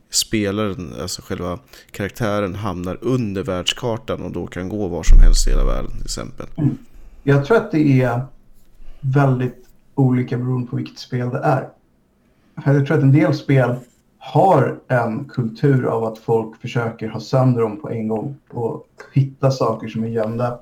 spelaren, 0.09 0.93
alltså 1.01 1.21
själva 1.21 1.59
karaktären 1.91 2.55
hamnar 2.55 2.97
under 3.01 3.43
världskartan 3.43 4.21
och 4.21 4.31
då 4.31 4.47
kan 4.47 4.69
gå 4.69 4.87
var 4.87 5.03
som 5.03 5.19
helst 5.19 5.47
i 5.47 5.51
hela 5.51 5.65
världen 5.65 5.91
till 5.91 6.05
exempel. 6.05 6.45
Mm. 6.57 6.77
Jag 7.23 7.45
tror 7.45 7.57
att 7.57 7.71
det 7.71 8.01
är 8.01 8.21
väldigt 8.99 9.65
olika 9.95 10.37
beroende 10.37 10.67
på 10.67 10.75
vilket 10.75 10.99
spel 10.99 11.29
det 11.29 11.39
är. 11.39 11.69
Jag 12.65 12.87
tror 12.87 12.97
att 12.97 13.03
en 13.03 13.11
del 13.11 13.33
spel 13.33 13.75
har 14.33 14.79
en 14.87 15.25
kultur 15.25 15.85
av 15.85 16.03
att 16.03 16.17
folk 16.17 16.61
försöker 16.61 17.09
ha 17.09 17.19
sönder 17.19 17.61
dem 17.61 17.81
på 17.81 17.89
en 17.89 18.07
gång 18.07 18.35
och 18.49 18.85
hitta 19.13 19.51
saker 19.51 19.87
som 19.87 20.03
är 20.03 20.07
gömda. 20.07 20.59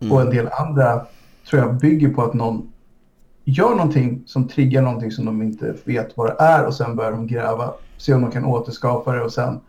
Mm. 0.00 0.12
Och 0.12 0.20
en 0.20 0.30
del 0.30 0.48
andra 0.48 1.06
tror 1.50 1.62
jag 1.62 1.76
bygger 1.76 2.08
på 2.08 2.22
att 2.22 2.34
någon 2.34 2.72
gör 3.44 3.70
någonting 3.70 4.22
som 4.26 4.48
triggar 4.48 4.82
någonting 4.82 5.10
som 5.10 5.24
de 5.24 5.42
inte 5.42 5.74
vet 5.84 6.16
vad 6.16 6.26
det 6.26 6.36
är 6.38 6.66
och 6.66 6.74
sen 6.74 6.96
börjar 6.96 7.12
de 7.12 7.26
gräva, 7.26 7.72
se 7.96 8.14
om 8.14 8.22
de 8.22 8.30
kan 8.30 8.44
återskapa 8.44 9.12
det 9.12 9.22
och 9.22 9.32
sen 9.32 9.60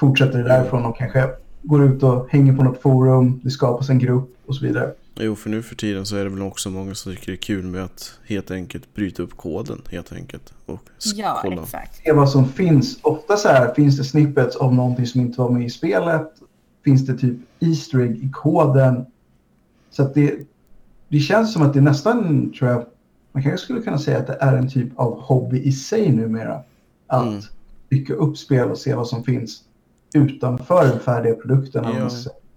fortsätter 0.00 0.38
det 0.38 0.48
därifrån. 0.48 0.82
De 0.82 0.92
kanske 0.92 1.30
går 1.62 1.84
ut 1.84 2.02
och 2.02 2.30
hänger 2.30 2.56
på 2.56 2.62
något 2.62 2.82
forum, 2.82 3.40
det 3.44 3.50
skapas 3.50 3.90
en 3.90 3.98
grupp 3.98 4.36
och 4.46 4.54
så 4.54 4.66
vidare. 4.66 4.92
Jo, 5.16 5.36
för 5.36 5.50
nu 5.50 5.62
för 5.62 5.74
tiden 5.74 6.06
så 6.06 6.16
är 6.16 6.24
det 6.24 6.30
väl 6.30 6.42
också 6.42 6.70
många 6.70 6.94
som 6.94 7.12
tycker 7.12 7.26
det 7.26 7.32
är 7.32 7.42
kul 7.42 7.64
med 7.64 7.84
att 7.84 8.18
helt 8.26 8.50
enkelt 8.50 8.94
bryta 8.94 9.22
upp 9.22 9.36
koden 9.36 9.82
helt 9.90 10.12
enkelt. 10.12 10.54
Och 10.66 10.80
ja, 11.14 11.38
kolla. 11.42 11.62
exakt. 11.62 11.96
Se 12.04 12.12
vad 12.12 12.30
som 12.30 12.48
finns. 12.48 12.98
Ofta 13.02 13.36
så 13.36 13.48
här 13.48 13.74
finns 13.74 13.98
det 13.98 14.04
snippets 14.04 14.56
av 14.56 14.74
någonting 14.74 15.06
som 15.06 15.20
inte 15.20 15.40
var 15.40 15.50
med 15.50 15.66
i 15.66 15.70
spelet. 15.70 16.32
Finns 16.84 17.06
det 17.06 17.18
typ 17.18 17.36
Easter 17.60 18.00
egg 18.00 18.24
i 18.24 18.30
koden. 18.32 19.06
Så 19.90 20.02
att 20.02 20.14
det, 20.14 20.34
det 21.08 21.18
känns 21.18 21.52
som 21.52 21.62
att 21.62 21.74
det 21.74 21.80
nästan, 21.80 22.52
tror 22.52 22.70
jag, 22.70 22.86
man 23.32 23.42
kanske 23.42 23.64
skulle 23.64 23.80
kunna 23.80 23.98
säga 23.98 24.18
att 24.18 24.26
det 24.26 24.38
är 24.40 24.56
en 24.56 24.70
typ 24.70 24.98
av 24.98 25.20
hobby 25.20 25.62
i 25.62 25.72
sig 25.72 26.12
numera. 26.12 26.62
Att 27.06 27.44
mm. 27.90 28.18
upp 28.18 28.38
spel 28.38 28.70
och 28.70 28.78
se 28.78 28.94
vad 28.94 29.08
som 29.08 29.24
finns 29.24 29.62
utanför 30.14 30.88
den 30.88 31.00
färdiga 31.00 31.34
produkten. 31.34 31.84
Ja. 31.84 32.10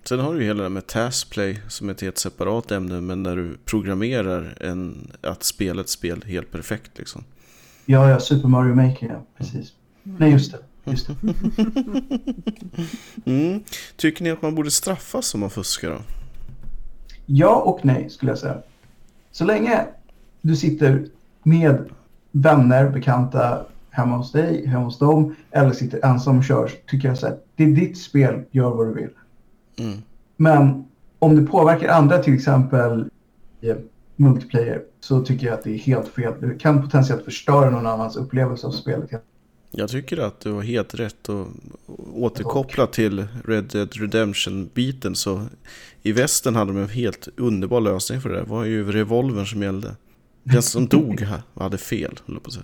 Sen 0.07 0.19
har 0.19 0.33
du 0.33 0.39
ju 0.39 0.45
hela 0.45 0.63
det 0.63 0.69
med 0.69 0.87
taskplay 0.87 1.59
som 1.67 1.89
är 1.89 1.93
ett 1.93 2.01
helt 2.01 2.17
separat 2.17 2.71
ämne 2.71 3.01
men 3.01 3.23
när 3.23 3.35
du 3.35 3.57
programmerar 3.65 4.57
en, 4.61 5.11
att 5.21 5.43
spela 5.43 5.81
ett 5.81 5.89
spel 5.89 6.23
helt 6.27 6.51
perfekt 6.51 6.91
liksom. 6.97 7.23
Ja, 7.85 8.09
ja, 8.09 8.19
Super 8.19 8.47
Mario 8.47 8.75
Maker, 8.75 9.07
ja, 9.07 9.23
precis. 9.37 9.73
Mm. 10.03 10.17
Nej, 10.19 10.31
just 10.31 10.51
det. 10.51 10.59
Just 10.91 11.07
det. 11.07 11.15
mm. 13.31 13.63
Tycker 13.95 14.23
ni 14.23 14.31
att 14.31 14.41
man 14.41 14.55
borde 14.55 14.71
straffas 14.71 15.33
om 15.33 15.39
man 15.39 15.49
fuskar 15.49 15.89
då? 15.89 16.01
Ja 17.25 17.55
och 17.55 17.85
nej 17.85 18.09
skulle 18.09 18.31
jag 18.31 18.39
säga. 18.39 18.57
Så 19.31 19.45
länge 19.45 19.85
du 20.41 20.55
sitter 20.55 21.05
med 21.43 21.89
vänner, 22.31 22.89
bekanta 22.89 23.65
hemma 23.89 24.17
hos 24.17 24.31
dig, 24.31 24.67
hemma 24.67 24.85
hos 24.85 24.99
dem 24.99 25.35
eller 25.51 25.71
sitter 25.71 26.05
ensam 26.05 26.37
och 26.37 26.43
kör 26.43 26.71
tycker 26.87 27.07
jag 27.07 27.17
att 27.17 27.45
det 27.55 27.63
är 27.63 27.67
ditt 27.67 27.97
spel, 27.97 28.43
gör 28.51 28.69
vad 28.69 28.87
du 28.87 28.93
vill. 28.93 29.09
Mm. 29.79 29.97
Men 30.35 30.85
om 31.19 31.35
det 31.35 31.51
påverkar 31.51 31.89
andra, 31.89 32.17
till 32.17 32.33
exempel 32.33 33.09
i 33.61 33.73
multiplayer, 34.15 34.81
så 34.99 35.21
tycker 35.21 35.47
jag 35.47 35.53
att 35.53 35.63
det 35.63 35.71
är 35.71 35.77
helt 35.77 36.07
fel. 36.07 36.33
Det 36.41 36.59
kan 36.59 36.81
potentiellt 36.81 37.25
förstöra 37.25 37.69
någon 37.69 37.87
annans 37.87 38.15
upplevelse 38.15 38.67
av 38.67 38.71
spelet. 38.71 39.11
Jag 39.71 39.89
tycker 39.89 40.17
att 40.17 40.39
du 40.39 40.51
har 40.51 40.61
helt 40.61 40.95
rätt 40.95 41.29
att 41.29 41.47
återkoppla 42.13 42.87
till 42.87 43.27
Red 43.45 43.63
Dead 43.63 43.93
Redemption-biten. 43.93 45.15
Så 45.15 45.45
i 46.01 46.11
västern 46.11 46.55
hade 46.55 46.73
de 46.73 46.81
en 46.81 46.89
helt 46.89 47.27
underbar 47.37 47.81
lösning 47.81 48.21
för 48.21 48.29
det. 48.29 48.39
Det 48.39 48.49
var 48.49 48.63
ju 48.65 48.91
revolvern 48.91 49.45
som 49.45 49.63
gällde. 49.63 49.95
Den 50.43 50.61
som 50.61 50.87
dog 50.87 51.25
hade 51.53 51.77
fel, 51.77 52.19
på 52.43 52.51
sätt. 52.51 52.63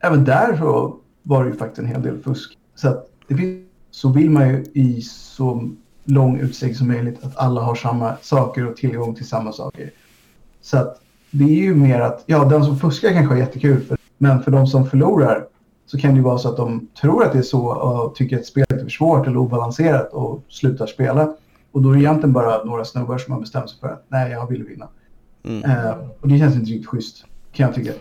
Även 0.00 0.24
där 0.24 0.56
så 0.56 0.96
var 1.22 1.44
det 1.44 1.50
ju 1.50 1.56
faktiskt 1.56 1.78
en 1.78 1.86
hel 1.86 2.02
del 2.02 2.22
fusk. 2.22 2.58
Så 2.74 2.88
att 2.88 3.10
det 3.28 3.36
finns, 3.36 3.66
så 3.90 4.12
vill 4.12 4.30
man 4.30 4.48
ju 4.48 4.64
i 4.74 5.02
så 5.02 5.70
lång 6.08 6.40
utsträckning 6.40 6.76
som 6.76 6.88
möjligt 6.88 7.24
att 7.24 7.36
alla 7.36 7.60
har 7.60 7.74
samma 7.74 8.16
saker 8.22 8.66
och 8.66 8.76
tillgång 8.76 9.14
till 9.14 9.28
samma 9.28 9.52
saker. 9.52 9.90
Så 10.60 10.78
att 10.78 11.00
det 11.30 11.44
är 11.44 11.62
ju 11.62 11.74
mer 11.74 12.00
att, 12.00 12.22
ja, 12.26 12.44
den 12.44 12.64
som 12.64 12.78
fuskar 12.78 13.12
kanske 13.12 13.34
har 13.34 13.40
jättekul, 13.40 13.84
för, 13.84 13.98
men 14.18 14.42
för 14.42 14.50
de 14.50 14.66
som 14.66 14.90
förlorar 14.90 15.46
så 15.86 15.98
kan 15.98 16.10
det 16.10 16.16
ju 16.16 16.22
vara 16.22 16.38
så 16.38 16.48
att 16.48 16.56
de 16.56 16.88
tror 17.00 17.24
att 17.24 17.32
det 17.32 17.38
är 17.38 17.42
så 17.42 17.66
och 17.66 18.14
tycker 18.14 18.38
att 18.38 18.46
spelet 18.46 18.72
är 18.72 18.78
för 18.78 18.88
svårt 18.88 19.26
eller 19.26 19.36
obalanserat 19.36 20.12
och 20.12 20.44
slutar 20.48 20.86
spela. 20.86 21.34
Och 21.72 21.82
då 21.82 21.90
är 21.90 21.94
det 21.94 22.00
egentligen 22.00 22.32
bara 22.32 22.64
några 22.64 22.84
snubbar 22.84 23.18
som 23.18 23.32
har 23.32 23.40
bestämt 23.40 23.70
sig 23.70 23.80
för 23.80 23.88
att 23.88 24.04
nej, 24.08 24.32
jag 24.32 24.48
vill 24.48 24.64
vinna. 24.64 24.88
Mm. 25.44 25.70
Uh, 25.70 25.94
och 26.20 26.28
det 26.28 26.38
känns 26.38 26.54
inte 26.54 26.70
riktigt 26.70 26.88
schysst, 26.88 27.24
kan 27.52 27.66
jag 27.66 27.74
tycka. 27.74 27.92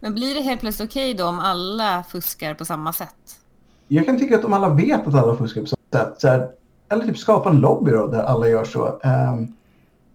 Men 0.00 0.14
blir 0.14 0.34
det 0.34 0.40
helt 0.40 0.60
plötsligt 0.60 0.90
okej 0.90 1.10
okay 1.14 1.24
då 1.24 1.28
om 1.28 1.38
alla 1.38 2.04
fuskar 2.08 2.54
på 2.54 2.64
samma 2.64 2.92
sätt? 2.92 3.40
Jag 3.88 4.06
kan 4.06 4.18
tycka 4.18 4.38
att 4.38 4.44
om 4.44 4.52
alla 4.52 4.68
vet 4.68 5.06
att 5.06 5.14
alla 5.14 5.36
fuskar 5.36 5.60
på 5.60 5.66
samma 5.66 6.04
sätt, 6.04 6.20
så 6.20 6.28
här, 6.28 6.48
eller 6.90 7.06
typ 7.06 7.18
skapa 7.18 7.50
en 7.50 7.60
lobby 7.60 7.90
då, 7.90 8.06
där 8.06 8.22
alla 8.22 8.48
gör 8.48 8.64
så. 8.64 9.00
Um, 9.04 9.54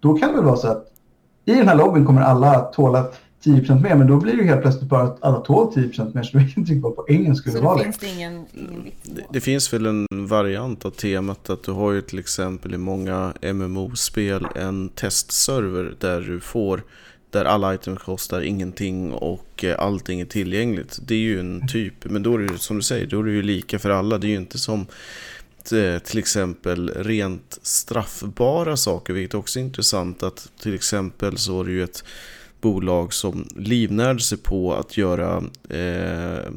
då 0.00 0.14
kan 0.14 0.28
det 0.28 0.34
väl 0.34 0.44
vara 0.44 0.56
så 0.56 0.68
att 0.68 0.92
i 1.44 1.54
den 1.54 1.68
här 1.68 1.76
lobbyn 1.76 2.06
kommer 2.06 2.22
alla 2.22 2.60
tåla 2.60 3.06
10% 3.44 3.82
mer, 3.82 3.94
men 3.94 4.06
då 4.06 4.16
blir 4.16 4.36
det 4.36 4.44
helt 4.44 4.62
plötsligt 4.62 4.88
bara 4.90 5.02
att 5.02 5.22
alla 5.24 5.40
tål 5.40 5.72
10% 5.74 6.14
mer, 6.14 6.22
så 6.22 6.38
då 6.38 6.44
vet 6.44 6.56
inte 6.56 6.74
vad 6.74 6.96
poängen 6.96 7.36
skulle 7.36 7.56
så 7.56 7.62
vara. 7.62 7.82
Finns 7.82 7.98
det 7.98 8.06
ingen, 8.06 8.46
ingen 8.54 8.92
det, 9.02 9.22
det 9.30 9.40
finns 9.40 9.72
väl 9.72 9.86
en 9.86 10.06
variant 10.10 10.84
av 10.84 10.90
temat 10.90 11.50
att 11.50 11.62
du 11.62 11.72
har 11.72 11.92
ju 11.92 12.00
till 12.00 12.18
exempel 12.18 12.74
i 12.74 12.78
många 12.78 13.32
MMO-spel 13.52 14.46
en 14.54 14.88
testserver 14.88 15.94
där 16.00 16.20
du 16.20 16.40
får 16.40 16.82
där 17.30 17.44
alla 17.44 17.74
items 17.74 18.02
kostar 18.02 18.40
ingenting 18.40 19.12
och 19.12 19.64
eh, 19.64 19.76
allting 19.78 20.20
är 20.20 20.24
tillgängligt. 20.24 20.98
Det 21.06 21.14
är 21.14 21.18
ju 21.18 21.40
en 21.40 21.68
typ, 21.68 22.04
men 22.04 22.22
då 22.22 22.34
är 22.34 22.38
det 22.38 22.58
som 22.58 22.76
du 22.76 22.82
säger, 22.82 23.06
då 23.06 23.20
är 23.20 23.24
det 23.24 23.30
ju 23.30 23.42
lika 23.42 23.78
för 23.78 23.90
alla. 23.90 24.18
Det 24.18 24.26
är 24.26 24.30
ju 24.30 24.36
inte 24.36 24.58
som 24.58 24.86
Eh, 25.72 25.98
till 25.98 26.18
exempel 26.18 26.90
rent 26.90 27.58
straffbara 27.62 28.76
saker, 28.76 29.12
vilket 29.12 29.34
också 29.34 29.58
är 29.58 29.64
intressant 29.64 30.22
att 30.22 30.52
till 30.60 30.74
exempel 30.74 31.38
så 31.38 31.56
var 31.56 31.64
det 31.64 31.70
ju 31.70 31.84
ett 31.84 32.04
bolag 32.60 33.12
som 33.12 33.48
livnärde 33.56 34.20
sig 34.20 34.38
på 34.38 34.74
att 34.74 34.96
göra 34.96 35.44
eh, 35.68 36.50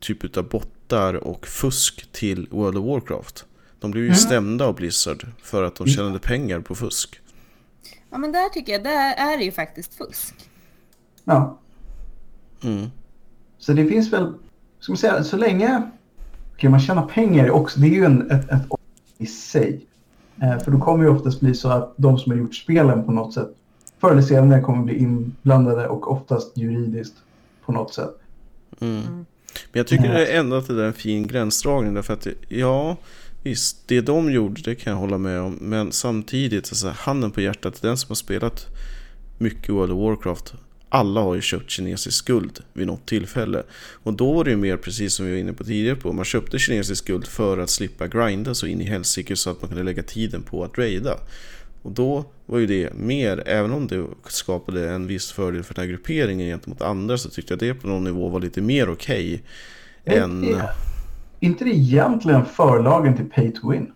typ 0.00 0.36
av 0.36 0.48
bottar 0.48 1.14
och 1.14 1.46
fusk 1.46 2.12
till 2.12 2.48
World 2.50 2.76
of 2.76 2.86
Warcraft. 2.86 3.44
De 3.80 3.90
blev 3.90 4.04
ju 4.04 4.08
mm. 4.08 4.18
stämda 4.18 4.66
av 4.66 4.74
Blizzard 4.74 5.26
för 5.42 5.62
att 5.62 5.74
de 5.74 5.84
mm. 5.84 5.96
tjänade 5.96 6.18
pengar 6.18 6.60
på 6.60 6.74
fusk. 6.74 7.20
Ja 8.10 8.18
men 8.18 8.32
där 8.32 8.48
tycker 8.48 8.72
jag, 8.72 8.84
där 8.84 9.14
är 9.14 9.38
det 9.38 9.44
ju 9.44 9.52
faktiskt 9.52 9.94
fusk. 9.94 10.34
Ja. 11.24 11.58
Mm. 12.62 12.86
Så 13.58 13.72
det 13.72 13.86
finns 13.86 14.12
väl, 14.12 14.34
ska 14.80 14.92
man 14.92 14.98
säga, 14.98 15.24
så 15.24 15.36
länge 15.36 15.90
kan 16.58 16.70
man 16.70 16.80
tjäna 16.80 17.02
pengar 17.02 17.50
också, 17.50 17.80
det 17.80 17.86
är 17.86 17.94
ju 17.94 18.04
en, 18.04 18.30
ett, 18.30 18.50
ett 18.50 18.62
i 19.18 19.26
sig. 19.26 19.86
Eh, 20.42 20.58
för 20.58 20.70
då 20.70 20.78
kommer 20.78 21.04
det 21.04 21.10
oftast 21.10 21.40
bli 21.40 21.54
så 21.54 21.68
att 21.68 21.94
de 21.96 22.18
som 22.18 22.32
har 22.32 22.38
gjort 22.38 22.54
spelen 22.54 23.04
på 23.04 23.12
något 23.12 23.34
sätt 23.34 23.54
förr 24.00 24.10
eller 24.10 24.22
senare 24.22 24.60
kommer 24.60 24.84
bli 24.84 24.98
inblandade 24.98 25.88
och 25.88 26.12
oftast 26.12 26.56
juridiskt 26.56 27.14
på 27.64 27.72
något 27.72 27.94
sätt. 27.94 28.18
Mm. 28.80 29.02
Men 29.72 29.80
jag 29.80 29.86
tycker 29.86 30.08
det 30.08 30.26
är 30.26 30.40
ändå 30.40 30.56
att 30.56 30.66
det 30.66 30.82
är 30.82 30.86
en 30.86 30.92
fin 30.92 31.26
gränsdragning 31.26 31.94
därför 31.94 32.12
att 32.12 32.26
ja, 32.48 32.96
visst, 33.42 33.88
det 33.88 34.00
de 34.00 34.32
gjorde 34.32 34.62
det 34.62 34.74
kan 34.74 34.92
jag 34.92 35.00
hålla 35.00 35.18
med 35.18 35.40
om. 35.40 35.58
Men 35.60 35.92
samtidigt, 35.92 36.68
alltså, 36.68 36.92
handen 36.96 37.30
på 37.30 37.40
hjärtat, 37.40 37.82
den 37.82 37.96
som 37.96 38.08
har 38.08 38.14
spelat 38.14 38.66
mycket 39.38 39.74
World 39.74 39.92
of 39.92 39.98
Warcraft 39.98 40.54
alla 40.88 41.20
har 41.20 41.34
ju 41.34 41.40
köpt 41.40 41.70
kinesisk 41.70 42.26
guld 42.26 42.60
vid 42.72 42.86
något 42.86 43.06
tillfälle. 43.06 43.62
Och 44.02 44.12
då 44.12 44.32
var 44.32 44.44
det 44.44 44.50
ju 44.50 44.56
mer 44.56 44.76
precis 44.76 45.14
som 45.14 45.26
vi 45.26 45.32
var 45.32 45.38
inne 45.38 45.52
på 45.52 45.64
tidigare 45.64 45.96
på. 45.96 46.12
Man 46.12 46.24
köpte 46.24 46.58
kinesisk 46.58 47.06
guld 47.06 47.26
för 47.26 47.58
att 47.58 47.70
slippa 47.70 48.06
grinda 48.06 48.54
så 48.54 48.66
in 48.66 48.80
i 48.80 48.84
helsike 48.84 49.36
så 49.36 49.50
att 49.50 49.62
man 49.62 49.68
kunde 49.68 49.84
lägga 49.84 50.02
tiden 50.02 50.42
på 50.42 50.64
att 50.64 50.78
raida. 50.78 51.18
Och 51.82 51.92
då 51.92 52.24
var 52.46 52.58
ju 52.58 52.66
det 52.66 52.94
mer, 52.94 53.42
även 53.46 53.72
om 53.72 53.86
det 53.86 54.04
skapade 54.26 54.90
en 54.90 55.06
viss 55.06 55.32
fördel 55.32 55.62
för 55.62 55.74
den 55.74 55.82
här 55.82 55.88
grupperingen 55.88 56.46
gentemot 56.46 56.82
andra 56.82 57.18
så 57.18 57.30
tyckte 57.30 57.52
jag 57.52 57.58
det 57.58 57.74
på 57.74 57.88
någon 57.88 58.04
nivå 58.04 58.28
var 58.28 58.40
lite 58.40 58.60
mer 58.60 58.90
okej 58.90 59.42
okay 60.04 60.18
än... 60.18 60.44
Är 60.44 60.68
inte 61.40 61.64
det 61.64 61.70
egentligen 61.70 62.44
förlagen 62.44 63.16
till 63.16 63.30
Pay 63.30 63.52
to 63.52 63.70
Win? 63.70 63.92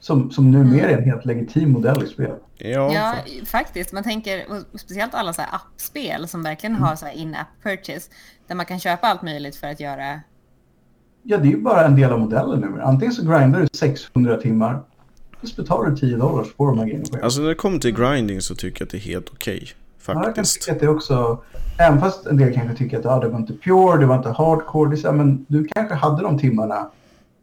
Som, 0.00 0.30
som 0.30 0.50
numera 0.50 0.90
är 0.90 0.98
en 0.98 1.04
helt 1.04 1.24
legitim 1.24 1.72
modell 1.72 2.04
i 2.04 2.06
spel. 2.06 2.34
Ja, 2.56 2.92
ja 2.94 3.14
faktiskt. 3.46 3.92
Man 3.92 4.02
tänker, 4.04 4.44
speciellt 4.78 5.14
alla 5.14 5.32
så 5.32 5.42
appspel 5.42 6.28
som 6.28 6.42
verkligen 6.42 6.76
mm. 6.76 6.88
har 6.88 6.96
så 6.96 7.06
in-app 7.14 7.48
purchase, 7.62 8.10
där 8.46 8.54
man 8.54 8.66
kan 8.66 8.80
köpa 8.80 9.06
allt 9.06 9.22
möjligt 9.22 9.56
för 9.56 9.66
att 9.66 9.80
göra... 9.80 10.20
Ja, 11.22 11.36
det 11.38 11.48
är 11.48 11.50
ju 11.50 11.60
bara 11.60 11.86
en 11.86 11.96
del 11.96 12.12
av 12.12 12.20
modellen 12.20 12.60
nu. 12.60 12.82
Antingen 12.82 13.12
så 13.12 13.22
grindar 13.22 13.60
du 13.60 13.68
600 13.72 14.36
timmar 14.36 14.82
Just 15.40 15.56
betalar 15.56 15.90
du 15.90 15.96
10 15.96 16.16
dollar 16.16 16.44
så 16.44 16.50
får 16.50 16.66
du 16.66 16.72
de 16.72 16.78
här 16.78 16.86
grejerna. 16.86 17.18
Alltså 17.22 17.40
när 17.40 17.48
det 17.48 17.54
kommer 17.54 17.78
till 17.78 17.94
grinding 17.94 18.40
så 18.40 18.54
tycker 18.54 18.80
jag 18.80 18.86
att 18.86 18.90
det 18.90 18.96
är 18.96 19.00
helt 19.00 19.28
okej. 19.32 19.68
Ja, 20.06 20.24
jag 20.24 20.34
kan 20.34 20.44
tycka 20.44 20.72
att 20.72 20.80
det 20.80 20.88
också, 20.88 21.42
även 21.78 22.00
fast 22.00 22.26
en 22.26 22.36
del 22.36 22.54
kanske 22.54 22.76
tycker 22.76 22.98
att 22.98 23.06
ah, 23.06 23.20
det 23.20 23.28
var 23.28 23.38
inte 23.38 23.52
pure, 23.52 24.00
det 24.00 24.06
var 24.06 24.16
inte 24.16 24.28
hardcore, 24.28 24.90
det 24.90 24.94
är 24.94 24.98
så 24.98 25.08
här, 25.08 25.14
men 25.14 25.46
du 25.48 25.64
kanske 25.64 25.94
hade 25.94 26.22
de 26.22 26.38
timmarna 26.38 26.90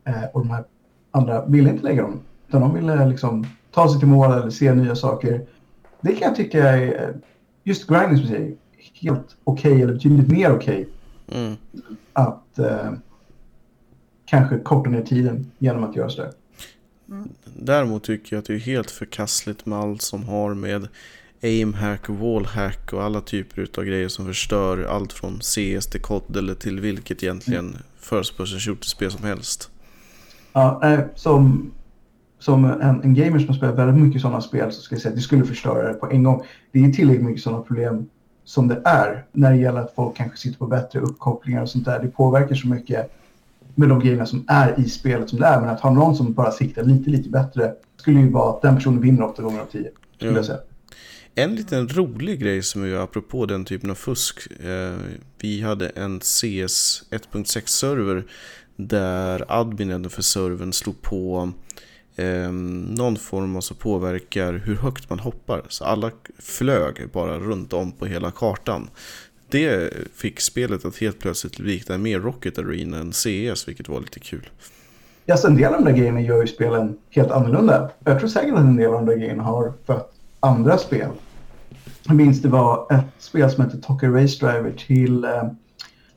eh, 0.07 0.23
och 0.33 0.39
de 0.39 0.49
här 0.49 0.63
andra 1.11 1.45
ville 1.45 1.69
inte 1.69 1.83
lägga 1.83 2.01
dem. 2.01 2.19
Utan 2.55 2.69
de 2.69 2.73
ville 2.73 3.05
liksom 3.09 3.45
ta 3.71 3.89
sig 3.89 3.99
till 3.99 4.07
mål 4.07 4.31
eller 4.31 4.49
se 4.49 4.73
nya 4.73 4.95
saker. 4.95 5.45
Det 6.01 6.11
kan 6.11 6.27
jag 6.27 6.35
tycka 6.35 6.69
är, 6.69 7.15
just 7.63 7.87
grinding 7.87 8.17
som 8.17 8.27
säger, 8.27 8.55
helt 9.01 9.35
okej 9.43 9.81
eller 9.81 9.93
betydligt 9.93 10.31
mer 10.31 10.51
okej 10.51 10.87
Mm. 11.31 11.55
att 12.13 12.59
eh, 12.59 12.91
kanske 14.25 14.59
korta 14.59 14.89
ner 14.89 15.01
tiden 15.01 15.51
genom 15.57 15.83
att 15.83 15.95
göra 15.95 16.09
sådär. 16.09 16.31
Däremot 17.43 18.03
tycker 18.03 18.35
jag 18.35 18.41
att 18.41 18.45
det 18.45 18.53
är 18.53 18.59
helt 18.59 18.91
förkastligt 18.91 19.65
med 19.65 19.79
allt 19.79 20.01
som 20.01 20.23
har 20.23 20.53
med 20.53 20.87
aimhack, 21.43 22.09
wallhack 22.09 22.93
och 22.93 23.03
alla 23.03 23.21
typer 23.21 23.61
utav 23.61 23.83
grejer 23.83 24.07
som 24.07 24.25
förstör 24.25 24.83
allt 24.83 25.13
från 25.13 25.39
CS 25.39 25.87
till 25.87 26.01
COD 26.01 26.37
eller 26.37 26.55
till 26.55 26.79
vilket 26.79 27.23
egentligen 27.23 27.77
first 27.99 28.37
person 28.37 28.59
shooter-spel 28.59 29.11
som 29.11 29.23
helst. 29.23 29.69
Ja, 30.53 30.81
eh, 30.83 30.99
som, 31.15 31.71
som 32.39 32.65
en, 32.65 33.01
en 33.03 33.13
gamer 33.15 33.39
som 33.39 33.47
har 33.47 33.55
spelat 33.55 33.75
väldigt 33.75 34.03
mycket 34.03 34.21
sådana 34.21 34.41
spel 34.41 34.71
så 34.71 34.81
ska 34.81 34.95
jag 34.95 35.01
säga 35.01 35.09
att 35.09 35.15
det 35.15 35.21
skulle 35.21 35.45
förstöra 35.45 35.87
det 35.87 35.93
på 35.93 36.09
en 36.11 36.23
gång. 36.23 36.43
Det 36.71 36.85
är 36.85 36.89
tillräckligt 36.91 37.25
mycket 37.25 37.43
sådana 37.43 37.61
problem 37.61 38.05
som 38.43 38.67
det 38.67 38.81
är 38.85 39.25
när 39.31 39.51
det 39.51 39.57
gäller 39.57 39.79
att 39.79 39.95
folk 39.95 40.17
kanske 40.17 40.37
sitter 40.37 40.57
på 40.57 40.67
bättre 40.67 40.99
uppkopplingar 40.99 41.61
och 41.61 41.69
sånt 41.69 41.85
där. 41.85 41.99
Det 41.99 42.07
påverkar 42.07 42.55
så 42.55 42.67
mycket 42.67 43.11
med 43.75 43.89
de 43.89 43.99
grejerna 43.99 44.25
som 44.25 44.43
är 44.47 44.79
i 44.79 44.89
spelet 44.89 45.29
som 45.29 45.39
det 45.39 45.45
är. 45.45 45.61
Men 45.61 45.69
att 45.69 45.79
ha 45.79 45.93
någon 45.93 46.15
som 46.15 46.33
bara 46.33 46.51
siktar 46.51 46.83
lite, 46.83 47.09
lite 47.09 47.29
bättre 47.29 47.73
skulle 47.97 48.19
ju 48.19 48.29
vara 48.29 48.49
att 48.55 48.61
den 48.61 48.75
personen 48.75 49.01
vinner 49.01 49.23
åtta 49.23 49.41
gånger 49.43 49.59
av 49.61 49.65
tio. 49.65 49.89
Skulle 50.15 50.31
Ja. 50.31 50.37
jag 50.37 50.45
säga. 50.45 50.59
En 51.37 51.55
liten 51.55 51.87
rolig 51.87 52.39
grej 52.39 52.63
som 52.63 52.83
är 52.83 52.95
apropå 52.95 53.45
den 53.45 53.65
typen 53.65 53.89
av 53.89 53.95
fusk. 53.95 54.47
Eh, 54.63 54.95
vi 55.39 55.61
hade 55.61 55.89
en 55.89 56.19
CS 56.19 57.03
1.6-server 57.11 58.23
där 58.75 59.45
adminen 59.47 60.09
för 60.09 60.21
servern 60.21 60.73
slog 60.73 61.01
på 61.01 61.51
eh, 62.15 62.51
någon 62.51 63.17
form 63.17 63.56
av 63.56 63.62
som 63.62 63.78
påverkar 63.78 64.54
hur 64.54 64.75
högt 64.75 65.10
man 65.10 65.19
hoppar. 65.19 65.62
Så 65.69 65.86
alla 65.86 66.12
flög 66.39 67.10
bara 67.13 67.39
runt 67.39 67.73
om 67.73 67.91
på 67.91 68.06
hela 68.06 68.32
kartan. 68.32 68.89
Det 69.49 69.93
fick 70.15 70.39
spelet 70.39 70.86
att 70.86 70.97
helt 70.97 71.19
plötsligt 71.19 71.60
likna 71.60 71.97
mer 71.97 72.19
Rocket 72.19 72.58
Arena 72.58 72.97
än 72.97 73.12
CS, 73.12 73.67
vilket 73.67 73.89
var 73.89 73.99
lite 73.99 74.19
kul. 74.19 74.49
Ja, 75.25 75.38
så 75.38 75.47
en 75.47 75.56
del 75.56 75.73
av 75.73 75.84
de 75.84 75.91
där 75.91 75.97
grejerna 75.97 76.21
gör 76.21 76.41
ju 76.41 76.47
spelen 76.47 76.97
helt 77.10 77.32
annorlunda. 77.32 77.89
Jag 78.04 78.19
tror 78.19 78.30
säkert 78.30 78.54
att 78.54 78.60
en 78.60 78.75
del 78.75 78.88
av 78.88 78.93
de 78.93 79.06
där 79.06 79.15
grejerna 79.15 79.43
har 79.43 79.73
fött 79.86 80.12
andra 80.39 80.78
spel. 80.78 81.10
Jag 82.08 82.15
minns 82.15 82.41
det 82.41 82.49
var 82.49 82.88
ett 82.93 83.23
spel 83.23 83.51
som 83.51 83.63
hette 83.63 83.78
Tokyo 83.78 84.10
Race 84.10 84.45
Driver 84.45 84.71
till 84.88 85.23
eh, 85.23 85.43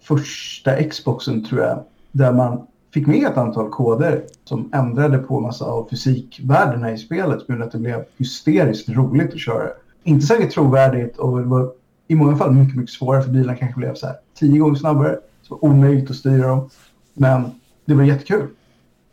första 0.01 0.83
Xboxen 0.83 1.45
tror 1.45 1.61
jag. 1.61 1.85
Där 2.13 2.33
man 2.33 2.67
fick 2.91 3.07
med 3.07 3.27
ett 3.27 3.37
antal 3.37 3.71
koder 3.71 4.25
som 4.45 4.71
ändrade 4.73 5.19
på 5.19 5.41
massa 5.41 5.65
av 5.65 5.89
fysikvärdena 5.91 6.93
i 6.93 6.99
spelet. 6.99 7.49
Men 7.49 7.63
att 7.63 7.73
det 7.73 7.79
blev 7.79 8.05
hysteriskt 8.17 8.89
roligt 8.89 9.33
att 9.33 9.41
köra. 9.41 9.69
Inte 10.03 10.27
säkert 10.27 10.53
trovärdigt 10.53 11.17
och 11.17 11.39
det 11.39 11.45
var 11.45 11.73
i 12.07 12.15
många 12.15 12.37
fall 12.37 12.53
mycket, 12.53 12.77
mycket 12.77 12.95
svårare 12.95 13.23
för 13.23 13.31
bilarna 13.31 13.59
kanske 13.59 13.79
blev 13.79 13.95
så 13.95 14.07
här 14.07 14.17
tio 14.35 14.59
gånger 14.59 14.75
snabbare. 14.75 15.19
Så 15.43 15.55
var 15.55 15.65
omöjligt 15.65 16.11
att 16.11 16.17
styra 16.17 16.49
dem. 16.49 16.69
Men 17.15 17.51
det 17.85 17.95
var 17.95 18.03
jättekul. 18.03 18.47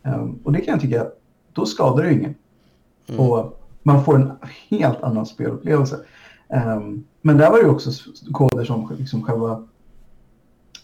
Ehm, 0.02 0.38
och 0.44 0.52
det 0.52 0.60
kan 0.60 0.72
jag 0.72 0.80
tycka, 0.80 1.06
då 1.52 1.66
skadar 1.66 2.04
det 2.04 2.12
ingen. 2.12 2.34
Mm. 3.06 3.20
Och 3.20 3.60
man 3.82 4.04
får 4.04 4.14
en 4.14 4.32
helt 4.70 5.02
annan 5.02 5.26
spelupplevelse. 5.26 5.98
Ehm, 6.48 7.04
men 7.22 7.36
där 7.38 7.50
var 7.50 7.62
det 7.62 7.68
också 7.68 7.90
koder 8.32 8.64
som 8.64 8.92
liksom 8.98 9.22
själva 9.22 9.62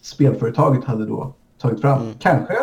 spelföretaget 0.03 0.85
hade 0.85 1.07
då 1.07 1.35
tagit 1.59 1.81
fram. 1.81 2.03
Mm. 2.03 2.15
Kanske 2.19 2.55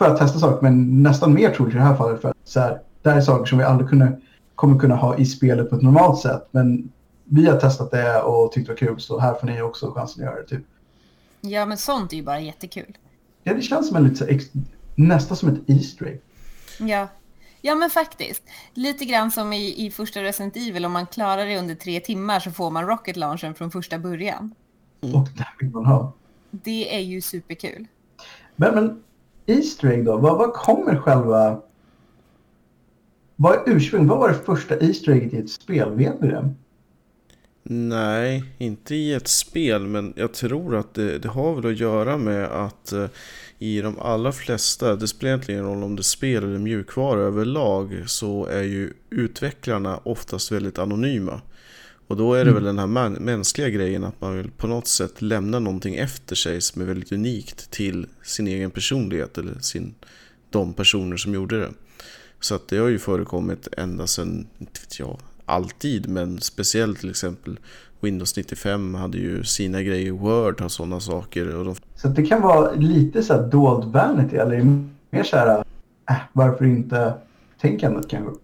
för 0.00 0.10
att 0.10 0.18
testa 0.18 0.38
saker, 0.38 0.62
men 0.62 1.02
nästan 1.02 1.34
mer 1.34 1.50
troligt 1.50 1.74
i 1.74 1.78
det 1.78 1.84
här 1.84 1.96
fallet 1.96 2.20
för 2.20 2.28
att 2.28 2.36
så 2.44 2.60
här, 2.60 2.80
det 3.02 3.10
här 3.10 3.16
är 3.16 3.20
saker 3.20 3.44
som 3.44 3.58
vi 3.58 3.64
aldrig 3.64 3.88
kunde, 3.90 4.20
kommer 4.54 4.78
kunna 4.78 4.96
ha 4.96 5.16
i 5.16 5.24
spelet 5.24 5.70
på 5.70 5.76
ett 5.76 5.82
normalt 5.82 6.20
sätt. 6.20 6.48
Men 6.50 6.92
vi 7.24 7.46
har 7.46 7.60
testat 7.60 7.90
det 7.90 8.22
och 8.22 8.52
tyckt 8.52 8.66
det 8.66 8.72
var 8.72 8.78
kul, 8.78 9.00
så 9.00 9.18
här 9.18 9.34
får 9.34 9.46
ni 9.46 9.62
också 9.62 9.92
chansen 9.92 10.22
att 10.22 10.30
göra 10.30 10.42
det. 10.42 10.46
Typ. 10.48 10.64
Ja, 11.40 11.66
men 11.66 11.78
sånt 11.78 12.12
är 12.12 12.16
ju 12.16 12.22
bara 12.22 12.40
jättekul. 12.40 12.98
Ja, 13.42 13.54
det 13.54 13.62
känns 13.62 13.88
som 13.88 13.96
en 13.96 14.04
lite, 14.04 14.38
nästan 14.94 15.36
som 15.36 15.48
ett 15.48 15.70
Easter 15.70 16.06
egg. 16.06 16.20
Ja. 16.78 17.08
ja, 17.60 17.74
men 17.74 17.90
faktiskt. 17.90 18.42
Lite 18.74 19.04
grann 19.04 19.30
som 19.30 19.52
i, 19.52 19.86
i 19.86 19.90
första 19.90 20.22
Resident 20.22 20.56
Evil, 20.56 20.84
om 20.84 20.92
man 20.92 21.06
klarar 21.06 21.46
det 21.46 21.58
under 21.58 21.74
tre 21.74 22.00
timmar 22.00 22.40
så 22.40 22.50
får 22.50 22.70
man 22.70 22.86
rocket 22.86 23.16
launchen 23.16 23.54
från 23.54 23.70
första 23.70 23.98
början. 23.98 24.54
Och 25.00 25.28
det 25.36 25.46
vill 25.60 25.70
man 25.70 25.86
ha. 25.86 26.12
Det 26.50 26.94
är 26.94 27.00
ju 27.00 27.20
superkul. 27.20 27.86
Men, 28.56 28.74
men 28.74 29.02
Easter 29.50 29.88
egg 29.88 30.04
då? 30.04 30.16
Vad, 30.16 30.38
vad 30.38 30.52
kommer 30.52 30.96
själva... 30.96 31.60
Vad 33.36 33.54
är 33.54 33.62
ursprung? 33.66 34.06
Vad 34.06 34.18
var 34.18 34.28
det 34.28 34.34
första 34.34 34.76
Easter 34.76 35.12
egget 35.12 35.32
i 35.34 35.38
ett 35.38 35.50
spel? 35.50 35.90
Vet 35.90 36.16
vi 36.20 36.28
det? 36.28 36.54
Nej, 37.62 38.44
inte 38.58 38.94
i 38.94 39.12
ett 39.14 39.28
spel, 39.28 39.86
men 39.86 40.12
jag 40.16 40.32
tror 40.32 40.76
att 40.76 40.94
det, 40.94 41.18
det 41.18 41.28
har 41.28 41.54
väl 41.54 41.72
att 41.72 41.78
göra 41.78 42.16
med 42.16 42.44
att 42.44 42.92
eh, 42.92 43.06
i 43.58 43.80
de 43.80 43.98
allra 43.98 44.32
flesta, 44.32 44.96
det 44.96 45.08
spelar 45.08 45.30
egentligen 45.30 45.60
ingen 45.60 45.74
roll 45.74 45.84
om 45.84 45.96
det 45.96 46.00
är 46.00 46.04
spel 46.04 46.44
eller 46.44 46.58
mjukvara 46.58 47.20
överlag, 47.20 48.04
så 48.06 48.46
är 48.46 48.62
ju 48.62 48.92
utvecklarna 49.10 50.00
oftast 50.02 50.52
väldigt 50.52 50.78
anonyma. 50.78 51.40
Och 52.10 52.16
då 52.16 52.34
är 52.34 52.44
det 52.44 52.52
väl 52.52 52.64
den 52.64 52.78
här 52.78 53.08
mänskliga 53.20 53.68
grejen 53.68 54.04
att 54.04 54.20
man 54.20 54.36
vill 54.36 54.50
på 54.50 54.66
något 54.66 54.86
sätt 54.86 55.22
lämna 55.22 55.58
någonting 55.58 55.94
efter 55.94 56.36
sig 56.36 56.60
som 56.60 56.82
är 56.82 56.86
väldigt 56.86 57.12
unikt 57.12 57.70
till 57.70 58.06
sin 58.22 58.46
egen 58.48 58.70
personlighet 58.70 59.38
eller 59.38 59.58
sin, 59.60 59.94
de 60.50 60.72
personer 60.72 61.16
som 61.16 61.34
gjorde 61.34 61.60
det. 61.60 61.70
Så 62.40 62.54
att 62.54 62.68
det 62.68 62.76
har 62.76 62.88
ju 62.88 62.98
förekommit 62.98 63.68
ända 63.76 64.06
sedan, 64.06 64.46
inte 64.58 64.80
vet 64.80 64.98
jag, 64.98 65.18
alltid, 65.44 66.08
men 66.08 66.40
speciellt 66.40 67.00
till 67.00 67.10
exempel 67.10 67.58
Windows 68.00 68.36
95 68.36 68.94
hade 68.94 69.18
ju 69.18 69.44
sina 69.44 69.82
grejer, 69.82 70.12
Word 70.12 70.60
har 70.60 70.68
sådana 70.68 71.00
saker 71.00 71.56
och 71.56 71.64
de 71.64 71.74
Så 71.94 72.08
det 72.08 72.26
kan 72.26 72.42
vara 72.42 72.72
lite 72.72 73.22
så 73.22 73.34
här 73.34 73.42
dold 73.42 73.92
vanity 73.92 74.36
eller 74.36 74.84
mer 75.10 75.22
så 75.22 75.36
här, 75.36 75.64
äh, 76.10 76.16
varför 76.32 76.64
inte 76.64 77.14
tänkandet 77.60 78.08
kanske? 78.08 78.39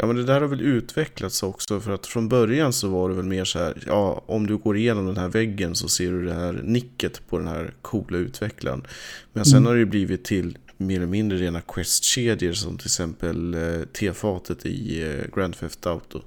Ja 0.00 0.06
men 0.06 0.16
det 0.16 0.24
där 0.24 0.40
har 0.40 0.48
väl 0.48 0.60
utvecklats 0.60 1.42
också 1.42 1.80
för 1.80 1.92
att 1.92 2.06
från 2.06 2.28
början 2.28 2.72
så 2.72 2.88
var 2.88 3.08
det 3.08 3.14
väl 3.14 3.24
mer 3.24 3.44
så 3.44 3.58
här, 3.58 3.82
ja 3.86 4.22
om 4.26 4.46
du 4.46 4.56
går 4.56 4.76
igenom 4.76 5.06
den 5.06 5.16
här 5.16 5.28
väggen 5.28 5.74
så 5.74 5.88
ser 5.88 6.10
du 6.10 6.24
det 6.24 6.34
här 6.34 6.60
nicket 6.64 7.28
på 7.28 7.38
den 7.38 7.48
här 7.48 7.74
coola 7.82 8.18
utvecklaren. 8.18 8.86
Men 9.32 9.44
sen 9.44 9.66
har 9.66 9.72
det 9.72 9.78
ju 9.78 9.86
blivit 9.86 10.24
till 10.24 10.58
mer 10.76 10.96
eller 10.96 11.06
mindre 11.06 11.38
rena 11.38 11.60
quest-kedjor 11.60 12.52
som 12.52 12.78
till 12.78 12.86
exempel 12.86 13.54
eh, 13.54 13.84
T-fatet 14.00 14.66
i 14.66 15.02
eh, 15.02 15.36
Grand 15.36 15.56
Theft 15.56 15.86
Auto. 15.86 16.20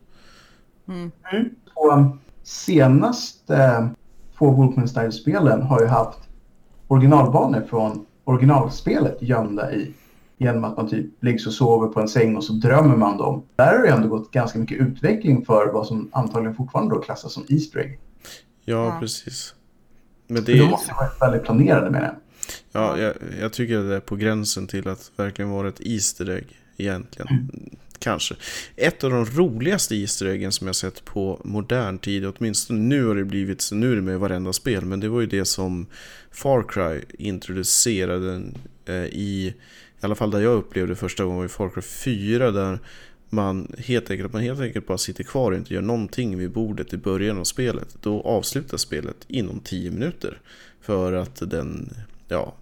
Och 1.74 1.94
um, 1.94 2.20
senaste 2.44 3.90
två 4.38 4.52
Wolfenstein-spelen 4.52 5.62
har 5.62 5.82
ju 5.82 5.88
haft 5.88 6.20
originalbanor 6.88 7.66
från 7.70 8.06
originalspelet 8.24 9.18
gömda 9.22 9.74
i. 9.74 9.94
Genom 10.44 10.64
att 10.64 10.78
man 10.78 10.90
typ 10.90 11.06
ligger 11.24 11.48
och 11.48 11.54
sover 11.54 11.88
på 11.88 12.00
en 12.02 12.08
säng 12.08 12.36
och 12.36 12.44
så 12.44 12.54
drömmer 12.54 12.96
man 12.96 13.18
dem. 13.18 13.44
Där 13.56 13.78
har 13.78 13.84
det 13.84 13.90
ändå 13.90 14.08
gått 14.08 14.32
ganska 14.32 14.60
mycket 14.60 14.78
utveckling 14.78 15.46
för 15.46 15.74
vad 15.74 15.88
som 15.88 16.10
antagligen 16.14 16.56
fortfarande 16.56 16.96
då 16.96 17.02
klassas 17.02 17.34
som 17.34 17.46
Easter 17.50 17.80
egg. 17.80 18.00
Ja, 18.66 18.86
Ja. 18.86 18.98
precis. 19.00 19.56
Men 20.28 20.44
det 20.44 20.54
de 20.54 20.60
är, 20.60 20.70
måste 20.70 20.94
varit 20.94 21.22
väldigt 21.22 21.44
planerade 21.44 21.90
med 21.92 22.02
det. 22.02 22.16
ja, 22.72 22.98
jag, 22.98 23.14
jag 23.42 23.54
tycker 23.54 23.78
att 23.78 23.88
det 23.90 23.96
är 23.96 24.00
på 24.00 24.16
gränsen 24.16 24.68
till 24.68 24.88
att 24.88 25.12
verkligen 25.16 25.52
vara 25.52 25.68
ett 25.68 25.82
Easter 25.86 26.30
egg 26.30 26.48
egentligen. 26.78 27.50
Kanske. 28.00 28.36
Ett 28.76 29.04
av 29.04 29.10
de 29.12 29.26
roligaste 29.26 29.96
Easter 29.96 30.26
eggen 30.26 30.52
som 30.52 30.68
jag 30.68 30.76
sett 30.76 31.06
på 31.06 31.42
modern 31.44 31.98
tid, 31.98 32.26
åtminstone 32.26 32.80
nu 32.80 33.06
har 33.06 33.16
det 33.16 33.26
blivit 33.26 33.62
så, 33.62 33.76
nu 33.76 33.92
är 33.92 33.96
det 33.96 34.02
med 34.02 34.14
i 34.14 34.18
varenda 34.18 34.54
spel, 34.54 34.86
men 34.86 35.00
det 35.00 35.10
var 35.10 35.22
ju 35.22 35.28
det 35.28 35.46
som 35.46 35.86
Far 36.32 36.64
Cry 36.64 37.02
introducerade 37.18 38.42
eh, 38.86 38.96
i, 39.06 39.54
i 40.02 40.06
alla 40.06 40.16
fall 40.16 40.32
där 40.32 40.40
jag 40.40 40.54
upplevde 40.54 40.96
första 40.96 41.26
gången 41.26 41.46
i 41.46 41.50
Far 41.50 41.70
Cry 41.70 41.82
4 41.82 42.52
där 42.52 42.80
man 43.30 43.74
helt 43.78 44.12
enkelt, 44.12 44.34
man 44.34 44.42
helt 44.42 44.60
enkelt 44.62 44.88
bara 44.88 44.98
sitter 44.98 45.24
kvar 45.24 45.52
och 45.52 45.58
inte 45.58 45.74
gör 45.74 45.82
någonting 45.82 46.38
vid 46.38 46.52
bordet 46.52 46.94
i 46.94 46.98
början 46.98 47.40
av 47.40 47.44
spelet. 47.44 47.98
Då 48.02 48.22
avslutas 48.22 48.82
spelet 48.82 49.16
inom 49.28 49.60
10 49.60 49.92
minuter. 49.92 50.42
För 50.82 51.14
att 51.14 51.36
den, 51.50 51.90
ja, 52.28 52.54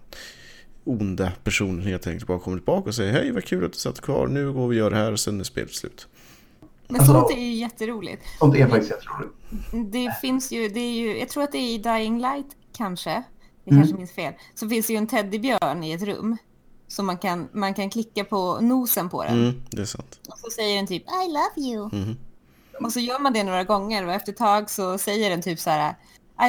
onda 0.84 1.32
personen 1.44 1.82
helt 1.82 2.06
enkelt 2.06 2.26
bara 2.26 2.38
kommer 2.38 2.56
tillbaka 2.56 2.88
och 2.88 2.94
säger 2.94 3.12
Hej 3.12 3.30
vad 3.32 3.44
kul 3.44 3.64
att 3.64 3.72
du 3.72 3.78
satt 3.78 4.00
kvar, 4.00 4.26
nu 4.26 4.52
går 4.52 4.68
vi 4.68 4.74
och 4.76 4.78
gör 4.78 4.90
det 4.90 4.96
här 4.96 5.12
och 5.12 5.20
sen 5.20 5.40
är 5.40 5.44
spelet 5.44 5.72
slut. 5.74 6.06
Men 6.88 6.96
Alltså- 7.00 7.12
sånt 7.12 7.30
är 7.30 7.40
ju 7.40 7.52
jätteroligt. 7.54 8.22
Sånt 8.38 8.56
är 8.56 8.66
faktiskt 8.68 8.90
jätteroligt. 8.90 9.92
Det 9.92 10.14
finns 10.20 10.52
ju, 10.52 10.68
det 10.68 10.80
är 10.80 10.92
ju, 10.92 11.18
jag 11.18 11.28
tror 11.28 11.42
att 11.42 11.52
det 11.52 11.58
är 11.58 11.74
i 11.74 11.78
Dying 11.78 12.18
Light 12.20 12.46
kanske, 12.76 13.10
jag 13.64 13.72
Mm. 13.72 13.80
kanske 13.82 13.96
minns 13.96 14.12
fel, 14.12 14.34
så 14.54 14.68
finns 14.68 14.86
det 14.86 14.92
ju 14.92 14.96
en 14.96 15.06
teddybjörn 15.06 15.84
i 15.84 15.92
ett 15.92 16.02
rum 16.02 16.36
Så 16.90 17.02
man 17.02 17.18
kan, 17.18 17.48
man 17.52 17.74
kan 17.74 17.90
klicka 17.90 18.24
på 18.24 18.60
nosen 18.60 19.08
på 19.08 19.24
den. 19.24 19.44
Mm, 19.44 19.62
det 19.70 19.82
är 19.82 19.86
sant. 19.86 20.20
Och 20.28 20.38
så 20.38 20.50
säger 20.50 20.76
den 20.76 20.86
typ 20.86 21.02
I 21.02 21.28
love 21.28 21.68
you. 21.68 21.88
Mhm. 21.92 22.16
Och 22.84 22.92
så 22.92 23.00
gör 23.00 23.18
man 23.18 23.32
det 23.32 23.44
några 23.44 23.64
gånger 23.64 24.06
och 24.06 24.12
efter 24.12 24.32
ett 24.32 24.38
tag 24.38 24.70
så 24.70 24.98
säger 24.98 25.30
den 25.30 25.42
typ 25.42 25.58
så 25.58 25.70
här 25.70 25.90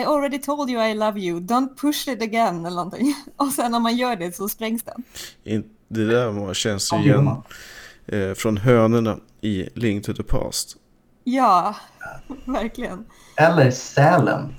I 0.02 0.04
already 0.06 0.38
told 0.40 0.70
you 0.70 0.84
I 0.84 0.94
love 0.94 1.20
you, 1.20 1.40
don't 1.40 1.76
push 1.78 2.08
it 2.10 2.22
again 2.22 2.66
eller 2.66 2.76
någonting. 2.76 3.16
Och 3.38 3.48
sen 3.48 3.74
om 3.76 3.84
man 3.84 3.96
gör 3.98 4.16
det 4.16 4.36
så 4.36 4.50
sprängs 4.50 4.84
den. 4.84 5.04
In- 5.44 5.70
Det 5.88 6.06
där 6.06 6.54
känns 6.54 6.94
ju 6.94 6.98
igen 6.98 7.30
eh, 8.06 8.34
från 8.34 8.58
hönorna 8.58 9.18
i 9.42 9.70
Link 9.74 10.06
to 10.06 10.14
the 10.14 10.24
Past. 10.24 10.78
Ja, 11.24 11.76
verkligen. 12.46 13.06
Eller 13.38 13.72
sälen 13.72 14.56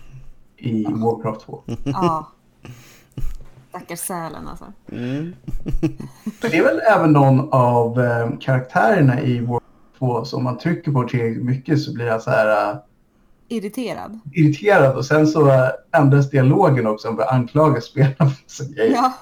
i 0.57 0.85
Warcraft 0.85 1.41
2. 1.47 1.63
Ja. 1.85 2.32
Stackars 3.73 4.01
sälen 4.01 4.49
alltså. 4.49 4.65
Mm. 4.93 5.35
Det 6.41 6.57
är 6.57 6.63
väl 6.63 6.81
även 6.81 7.13
någon 7.13 7.49
av 7.53 8.01
eh, 8.01 8.29
karaktärerna 8.41 9.21
i 9.21 9.41
Warcraft 9.41 9.65
2 9.99 10.25
som 10.25 10.45
man 10.45 10.59
trycker 10.59 10.93
på 10.93 11.09
tillräckligt 11.09 11.45
mycket 11.45 11.83
så 11.83 11.95
blir 11.95 12.07
jag 12.07 12.23
så 12.23 12.31
här 12.31 12.71
eh, 12.71 12.77
Irriterad. 13.49 14.21
irriterad 14.33 14.97
och 14.97 15.05
sen 15.05 15.27
så 15.27 15.49
eh, 15.49 15.69
ändras 15.97 16.31
dialogen 16.31 16.87
också 16.87 17.09
och 17.09 17.15
börjar 17.15 17.33
anklaga 17.33 17.81
spelarna 17.81 18.15
för 18.17 18.25
massa 18.25 18.65
grejer. 18.65 18.93
Ja. 18.93 19.13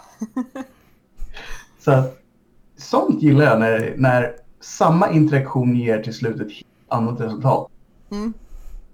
Så 1.78 1.90
att, 1.92 2.18
sånt 2.76 3.22
gillar 3.22 3.44
jag 3.44 3.60
när, 3.60 3.94
när 3.96 4.32
samma 4.60 5.10
interaktion 5.10 5.76
ger 5.76 6.02
till 6.02 6.14
slut 6.14 6.40
ett 6.40 6.52
helt 6.52 6.66
annat 6.88 7.20
resultat. 7.20 7.68
Mm. 8.10 8.32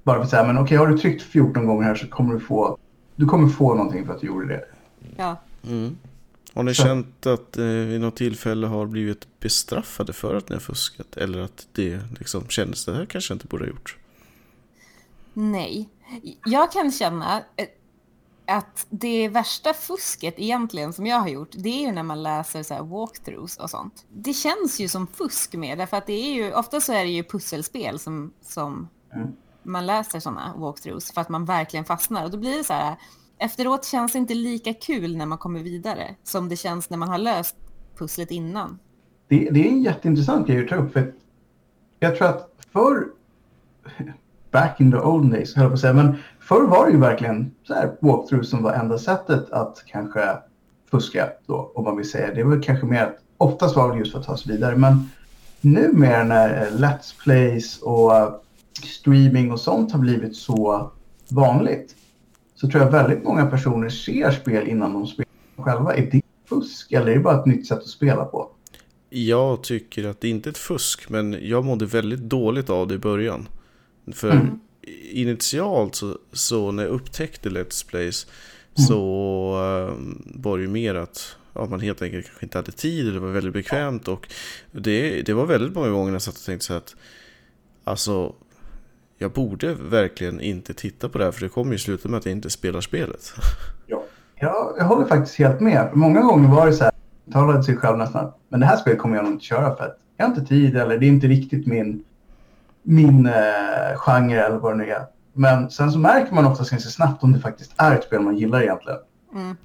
Bara 0.03 0.17
för 0.17 0.25
att 0.25 0.31
säga, 0.31 0.45
men 0.45 0.59
okej 0.59 0.77
har 0.77 0.87
du 0.87 0.99
tryckt 0.99 1.23
14 1.23 1.67
gånger 1.67 1.85
här 1.85 1.95
så 1.95 2.07
kommer 2.09 2.35
du 2.35 2.41
få, 2.41 2.79
du 3.17 3.27
kommer 3.27 3.49
få 3.49 3.75
någonting 3.75 4.07
för 4.07 4.15
att 4.15 4.21
du 4.21 4.27
gjorde 4.27 4.47
det. 4.47 4.65
ja. 5.17 5.37
Mm. 5.67 5.97
Har 6.55 6.63
ni 6.63 6.75
Så- 6.75 6.83
känt 6.83 7.27
att 7.27 7.57
eh, 7.59 7.65
vid 7.65 8.01
något 8.01 8.17
tillfälle 8.17 8.67
har 8.67 8.87
blivit 8.87 9.41
bestraffade 9.41 10.13
för 10.13 10.35
att 10.35 10.49
ni 10.49 10.55
har 10.57 10.61
fuskat? 10.61 11.17
Eller 11.17 11.39
att 11.39 11.67
det 11.73 12.01
liksom 12.19 12.49
kändes 12.49 12.85
det 12.85 12.95
här 12.95 13.07
kanske 13.07 13.33
jag 13.33 13.37
inte 13.37 13.47
borde 13.47 13.65
ha 13.65 13.69
gjort? 13.71 13.97
Nej. 15.33 15.89
Jag 16.45 16.73
kan 16.73 16.93
känna 16.93 17.39
eh, 17.57 17.67
att 18.47 18.87
det 18.91 19.29
värsta 19.29 19.75
fusket 19.75 20.35
egentligen 20.37 20.93
som 20.93 21.07
jag 21.07 21.17
har 21.21 21.29
gjort, 21.29 21.51
det 21.53 21.69
är 21.69 21.87
ju 21.87 21.93
när 21.93 22.03
man 22.03 22.23
läser 22.23 22.63
så 22.63 22.75
här 22.75 22.83
walkthroughs 22.83 23.57
och 23.57 23.71
sånt. 23.71 24.05
Det 24.09 24.33
känns 24.33 24.81
ju 24.81 24.89
som 24.89 25.07
fusk 25.07 25.55
med, 25.55 25.79
därför 25.79 25.97
att 25.97 26.07
det 26.07 26.13
är 26.13 26.35
ju, 26.35 26.53
ofta 26.55 26.81
så 26.81 26.93
är 26.93 27.05
det 27.05 27.11
ju 27.11 27.23
pusselspel 27.25 27.99
som, 27.99 28.33
som 28.43 28.89
Mm. 29.15 29.29
man 29.63 29.87
läser 29.87 30.21
sådana 30.21 30.55
walkthroughs 30.57 31.13
för 31.13 31.21
att 31.21 31.29
man 31.29 31.45
verkligen 31.45 31.85
fastnar. 31.85 32.25
Och 32.25 32.31
då 32.31 32.39
blir 32.39 32.59
det 32.59 32.65
så 32.65 32.73
här, 32.73 32.97
efteråt 33.39 33.85
känns 33.85 34.13
det 34.13 34.19
inte 34.19 34.35
lika 34.35 34.75
kul 34.75 35.17
när 35.17 35.27
man 35.27 35.39
kommer 35.39 35.63
vidare 35.63 36.15
som 36.23 36.49
det 36.49 36.57
känns 36.57 36.91
när 36.91 36.99
man 36.99 37.09
har 37.09 37.19
löst 37.19 37.57
pusslet 37.99 38.31
innan. 38.31 38.79
Det, 39.29 39.49
det 39.51 39.69
är 39.69 39.71
en 39.71 39.83
jätteintressant 39.83 40.47
grej 40.47 40.63
att 40.63 40.69
ta 40.69 40.77
upp. 40.77 40.93
För 40.93 41.13
jag 41.99 42.17
tror 42.17 42.29
att 42.29 42.51
förr, 42.73 43.07
back 44.51 44.81
in 44.81 44.93
the 44.93 44.99
old 44.99 45.33
days, 45.33 45.55
höll 45.55 45.63
jag 45.63 45.71
på 45.71 45.75
att 45.75 45.81
säga, 45.81 45.93
men 45.93 46.17
förr 46.41 46.67
var 46.67 46.87
det 46.87 46.93
ju 46.93 46.99
verkligen 46.99 47.55
så 47.63 47.75
här 47.75 47.97
walkthrough 48.01 48.45
som 48.45 48.63
var 48.63 48.73
enda 48.73 48.99
sättet 48.99 49.51
att 49.51 49.83
kanske 49.87 50.39
fuska 50.91 51.29
då, 51.47 51.73
om 51.75 51.85
man 51.85 51.97
vill 51.97 52.11
säga. 52.11 52.35
Det 52.35 52.45
var 52.45 52.63
kanske 52.63 52.87
mer 52.87 53.03
att 53.03 53.19
oftast 53.37 53.77
var 53.77 53.93
det 53.93 53.99
just 53.99 54.13
för 54.13 54.19
att 54.19 54.27
ta 54.27 54.37
sig 54.37 54.53
vidare, 54.53 54.77
men 54.77 55.11
numera 55.61 56.25
när 56.25 56.71
Let's 56.71 57.23
Plays 57.23 57.79
och 57.83 58.17
eh, 58.17 58.35
streaming 58.85 59.53
och 59.53 59.61
sånt 59.61 59.93
har 59.93 59.99
blivit 59.99 60.37
så 60.37 60.91
vanligt 61.29 61.97
så 62.57 62.69
tror 62.71 62.83
jag 62.83 62.91
väldigt 62.91 63.25
många 63.25 63.47
personer 63.47 63.89
ser 63.89 64.31
spel 64.31 64.69
innan 64.69 64.93
de 64.93 65.07
spelar 65.07 65.29
själva. 65.57 65.95
Är 65.95 66.11
det 66.13 66.23
fusk 66.49 66.93
eller 66.93 67.07
är 67.07 67.15
det 67.15 67.21
bara 67.21 67.41
ett 67.41 67.47
nytt 67.47 67.67
sätt 67.67 67.79
att 67.79 67.87
spela 67.87 68.25
på? 68.25 68.51
Jag 69.11 69.63
tycker 69.63 70.05
att 70.09 70.21
det 70.21 70.29
inte 70.29 70.49
är 70.49 70.51
ett 70.51 70.59
fusk, 70.59 71.09
men 71.09 71.37
jag 71.49 71.65
mådde 71.65 71.87
väldigt 71.87 72.21
dåligt 72.21 72.71
av 72.71 72.89
det 72.89 72.95
i 72.95 72.99
början. 72.99 73.49
För 74.13 74.31
Mm. 74.31 74.61
initialt 75.13 75.95
så, 75.95 76.19
så 76.33 76.71
när 76.73 76.83
jag 76.83 76.93
upptäckte 76.93 77.49
Let's 77.49 77.89
Plays 77.89 78.27
Mm. 78.79 78.87
så 78.87 78.99
eh, 79.55 79.95
var 80.25 80.59
det 80.59 80.63
ju 80.65 80.71
mer 80.71 80.95
att 80.95 81.37
ja, 81.55 81.67
man 81.67 81.81
helt 81.81 82.03
enkelt 82.03 82.27
kanske 82.27 82.47
inte 82.47 82.59
hade 82.59 82.73
tid, 82.73 83.13
det 83.15 83.21
var 83.21 83.29
väldigt 83.29 83.53
bekvämt 83.53 84.09
och 84.09 84.29
det, 84.73 85.23
det 85.23 85.33
var 85.35 85.47
väldigt 85.47 85.75
många 85.75 85.89
gånger 85.91 86.13
jag 86.13 86.23
satt 86.23 86.35
och 86.37 86.45
tänkte 86.45 86.67
så 86.67 86.73
här 86.73 86.79
att 86.79 86.97
alltså 87.85 88.35
jag 89.19 89.33
borde 89.33 89.75
verkligen 89.75 90.41
inte 90.41 90.75
titta 90.75 91.09
på 91.09 91.19
det 91.19 91.25
här 91.25 91.33
för 91.33 91.41
det 91.41 91.49
kommer 91.49 91.73
ju 91.73 91.79
sluta 91.79 92.09
med 92.09 92.19
att 92.19 92.27
jag 92.27 92.33
inte 92.33 92.51
spelar 92.51 92.81
spelet. 92.81 93.33
Ja. 93.87 94.03
Jag, 94.35 94.75
jag 94.79 94.85
håller 94.85 95.07
faktiskt 95.07 95.39
helt 95.39 95.61
med. 95.61 95.91
Många 95.93 96.21
gånger 96.21 96.49
var 96.49 96.67
det 96.67 96.73
så 96.73 96.85
här, 96.85 96.93
talade 97.33 97.63
sig 97.63 97.77
själv 97.77 97.99
nästan, 97.99 98.33
men 98.49 98.61
det 98.61 98.67
här 98.67 98.77
spelet 98.77 98.99
kommer 98.99 99.17
jag 99.17 99.25
nog 99.25 99.35
inte 99.35 99.45
köra 99.45 99.77
för 99.77 99.85
att 99.85 99.99
jag 100.17 100.27
har 100.27 100.35
inte 100.35 100.47
tid 100.47 100.77
eller 100.77 100.99
det 100.99 101.07
är 101.07 101.09
inte 101.09 101.27
riktigt 101.27 101.67
min, 101.67 102.05
min 102.83 103.27
eh, 103.27 103.97
genre 103.97 104.47
eller 104.47 104.57
vad 104.57 104.73
det 104.73 104.77
nu 104.77 104.91
är. 104.91 105.07
Men 105.33 105.71
sen 105.71 105.93
så 105.93 105.99
märker 105.99 106.35
man 106.35 106.47
oftast 106.47 106.71
ganska 106.71 106.91
snabbt 106.91 107.23
om 107.23 107.33
det 107.33 107.41
faktiskt 107.41 107.73
är 107.77 107.95
ett 107.95 108.05
spel 108.05 108.21
man 108.21 108.37
gillar 108.37 108.63
egentligen. 108.63 108.99
Mm. 109.35 109.57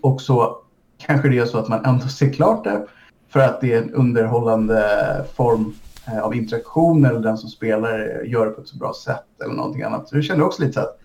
Och 0.00 0.20
så 0.20 0.58
kanske 0.98 1.28
det 1.28 1.38
är 1.38 1.46
så 1.46 1.58
att 1.58 1.68
man 1.68 1.84
ändå 1.84 2.08
ser 2.08 2.32
klart 2.32 2.64
det 2.64 2.86
för 3.28 3.40
att 3.40 3.60
det 3.60 3.72
är 3.72 3.82
en 3.82 3.94
underhållande 3.94 5.24
form 5.34 5.74
av 6.22 6.34
interaktion 6.34 7.04
eller 7.04 7.20
den 7.20 7.38
som 7.38 7.48
spelar 7.50 7.98
eh, 8.22 8.30
gör 8.30 8.46
det 8.46 8.52
på 8.52 8.60
ett 8.60 8.68
så 8.68 8.76
bra 8.76 8.92
sätt 9.04 9.24
eller 9.44 9.54
någonting 9.54 9.82
annat. 9.82 10.08
Så 10.08 10.16
jag 10.16 10.24
kände 10.24 10.44
också 10.44 10.62
lite 10.62 10.72
så 10.72 10.80
att 10.80 10.98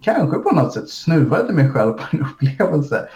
kanske 0.00 0.38
på 0.38 0.50
något 0.50 0.72
sätt 0.72 0.88
snuvade 0.90 1.52
mig 1.52 1.70
själv 1.70 1.92
på 1.92 2.02
en 2.10 2.20
upplevelse. 2.32 3.08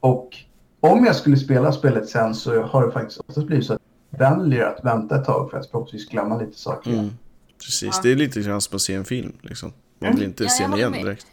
Och 0.00 0.36
om 0.80 1.04
jag 1.04 1.16
skulle 1.16 1.36
spela 1.36 1.72
spelet 1.72 2.08
sen 2.08 2.34
så 2.34 2.62
har 2.62 2.86
det 2.86 2.92
faktiskt 2.92 3.20
oftast 3.20 3.46
blivit 3.46 3.66
så 3.66 3.72
att 3.74 3.80
jag 4.10 4.18
väljer 4.38 4.64
att 4.64 4.84
vänta 4.84 5.16
ett 5.18 5.24
tag 5.24 5.50
för 5.50 5.58
att 5.58 5.70
förhoppningsvis 5.70 6.08
glömma 6.10 6.38
lite 6.38 6.58
saker. 6.58 6.90
Mm. 6.92 7.10
Precis, 7.64 7.82
Ja. 7.96 8.00
det 8.02 8.12
är 8.12 8.16
lite 8.16 8.40
grann 8.40 8.60
som 8.60 8.76
att 8.76 8.82
se 8.82 8.94
en 8.94 9.04
film. 9.04 9.32
Liksom. 9.42 9.72
Man 9.98 10.06
Mm. 10.08 10.18
vill 10.18 10.28
inte 10.28 10.42
Ja, 10.44 10.48
se 10.50 10.62
den 10.64 10.74
igen 10.74 10.90
med. 10.90 11.04
direkt. 11.04 11.26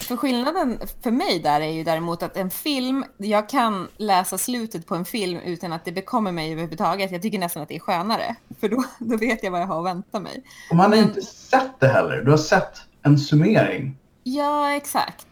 För 0.00 0.16
skillnaden 0.16 0.78
för 1.02 1.10
mig 1.10 1.38
där 1.40 1.60
är 1.60 1.70
ju 1.70 1.84
däremot 1.84 2.22
att 2.22 2.36
en 2.36 2.50
film, 2.50 3.04
jag 3.16 3.48
kan 3.48 3.88
läsa 3.96 4.38
slutet 4.38 4.86
på 4.86 4.94
en 4.94 5.04
film 5.04 5.38
utan 5.38 5.72
att 5.72 5.84
det 5.84 5.92
bekommer 5.92 6.32
mig 6.32 6.52
överhuvudtaget. 6.52 7.12
Jag 7.12 7.22
tycker 7.22 7.38
nästan 7.38 7.62
att 7.62 7.68
det 7.68 7.76
är 7.76 7.80
skönare, 7.80 8.36
för 8.60 8.68
då, 8.68 8.84
då 8.98 9.16
vet 9.16 9.44
jag 9.44 9.50
vad 9.50 9.60
jag 9.60 9.66
har 9.66 9.78
att 9.78 9.84
vänta 9.96 10.20
mig. 10.20 10.42
Och 10.70 10.76
man 10.76 10.84
har 10.90 10.96
Men- 10.96 11.04
inte 11.08 11.22
sett 11.22 11.80
det 11.80 11.88
heller. 11.88 12.22
Du 12.24 12.30
har 12.30 12.38
sett 12.38 12.76
en 13.02 13.18
summering. 13.18 13.96
Ja, 14.22 14.72
exakt. 14.72 15.26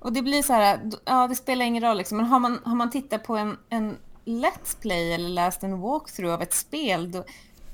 Och 0.00 0.12
det 0.12 0.22
blir 0.22 0.42
så 0.42 0.52
här, 0.52 0.80
ja 1.04 1.26
det 1.28 1.34
spelar 1.34 1.64
ingen 1.64 1.82
roll 1.82 1.96
liksom, 1.96 2.16
men 2.18 2.26
har 2.26 2.38
man, 2.38 2.60
har 2.64 2.74
man 2.74 2.90
tittat 2.90 3.24
på 3.24 3.36
en, 3.36 3.56
en 3.70 3.96
Let's 4.24 4.80
Play 4.80 5.12
eller 5.12 5.28
läst 5.28 5.62
en 5.62 5.80
walkthrough 5.80 6.34
av 6.34 6.42
ett 6.42 6.54
spel, 6.54 7.12
då, 7.12 7.24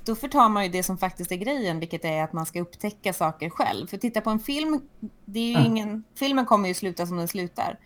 då 0.04 0.14
förtar 0.14 0.48
man 0.48 0.62
ju 0.64 0.68
det 0.70 0.82
som 0.82 0.98
faktiskt 0.98 1.32
är 1.32 1.36
grejen, 1.36 1.80
vilket 1.80 2.04
är 2.04 2.22
att 2.22 2.32
man 2.32 2.46
ska 2.46 2.60
upptäcka 2.60 3.12
saker 3.12 3.50
själv. 3.50 3.86
För 3.86 3.96
titta 3.96 4.20
på 4.20 4.30
en 4.30 4.38
film, 4.38 4.80
det 5.24 5.38
är 5.40 5.48
ju 5.48 5.54
Mm. 5.56 5.66
ingen, 5.66 6.04
filmen 6.18 6.46
kommer 6.46 6.68
ju 6.68 6.74
sluta 6.74 7.06
som 7.06 7.16
den 7.16 7.28
slutar. 7.28 7.78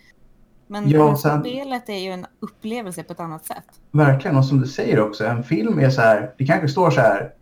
Men 0.66 0.88
Ja, 0.90 1.04
men 1.06 1.16
sen- 1.18 1.40
spelet 1.40 1.88
är 1.88 1.98
ju 1.98 2.10
en 2.10 2.26
upplevelse 2.40 3.02
på 3.02 3.12
ett 3.12 3.20
annat 3.20 3.44
sätt. 3.46 3.64
Verkligen, 3.90 4.36
och 4.36 4.44
som 4.44 4.60
du 4.60 4.66
säger 4.66 5.00
också, 5.00 5.24
en 5.26 5.42
film 5.44 5.78
är 5.78 5.90
så 5.90 6.00
här, 6.00 6.34
det 6.38 6.46
kanske 6.46 6.68
står 6.68 6.90
så 6.90 7.00
här, 7.00 7.32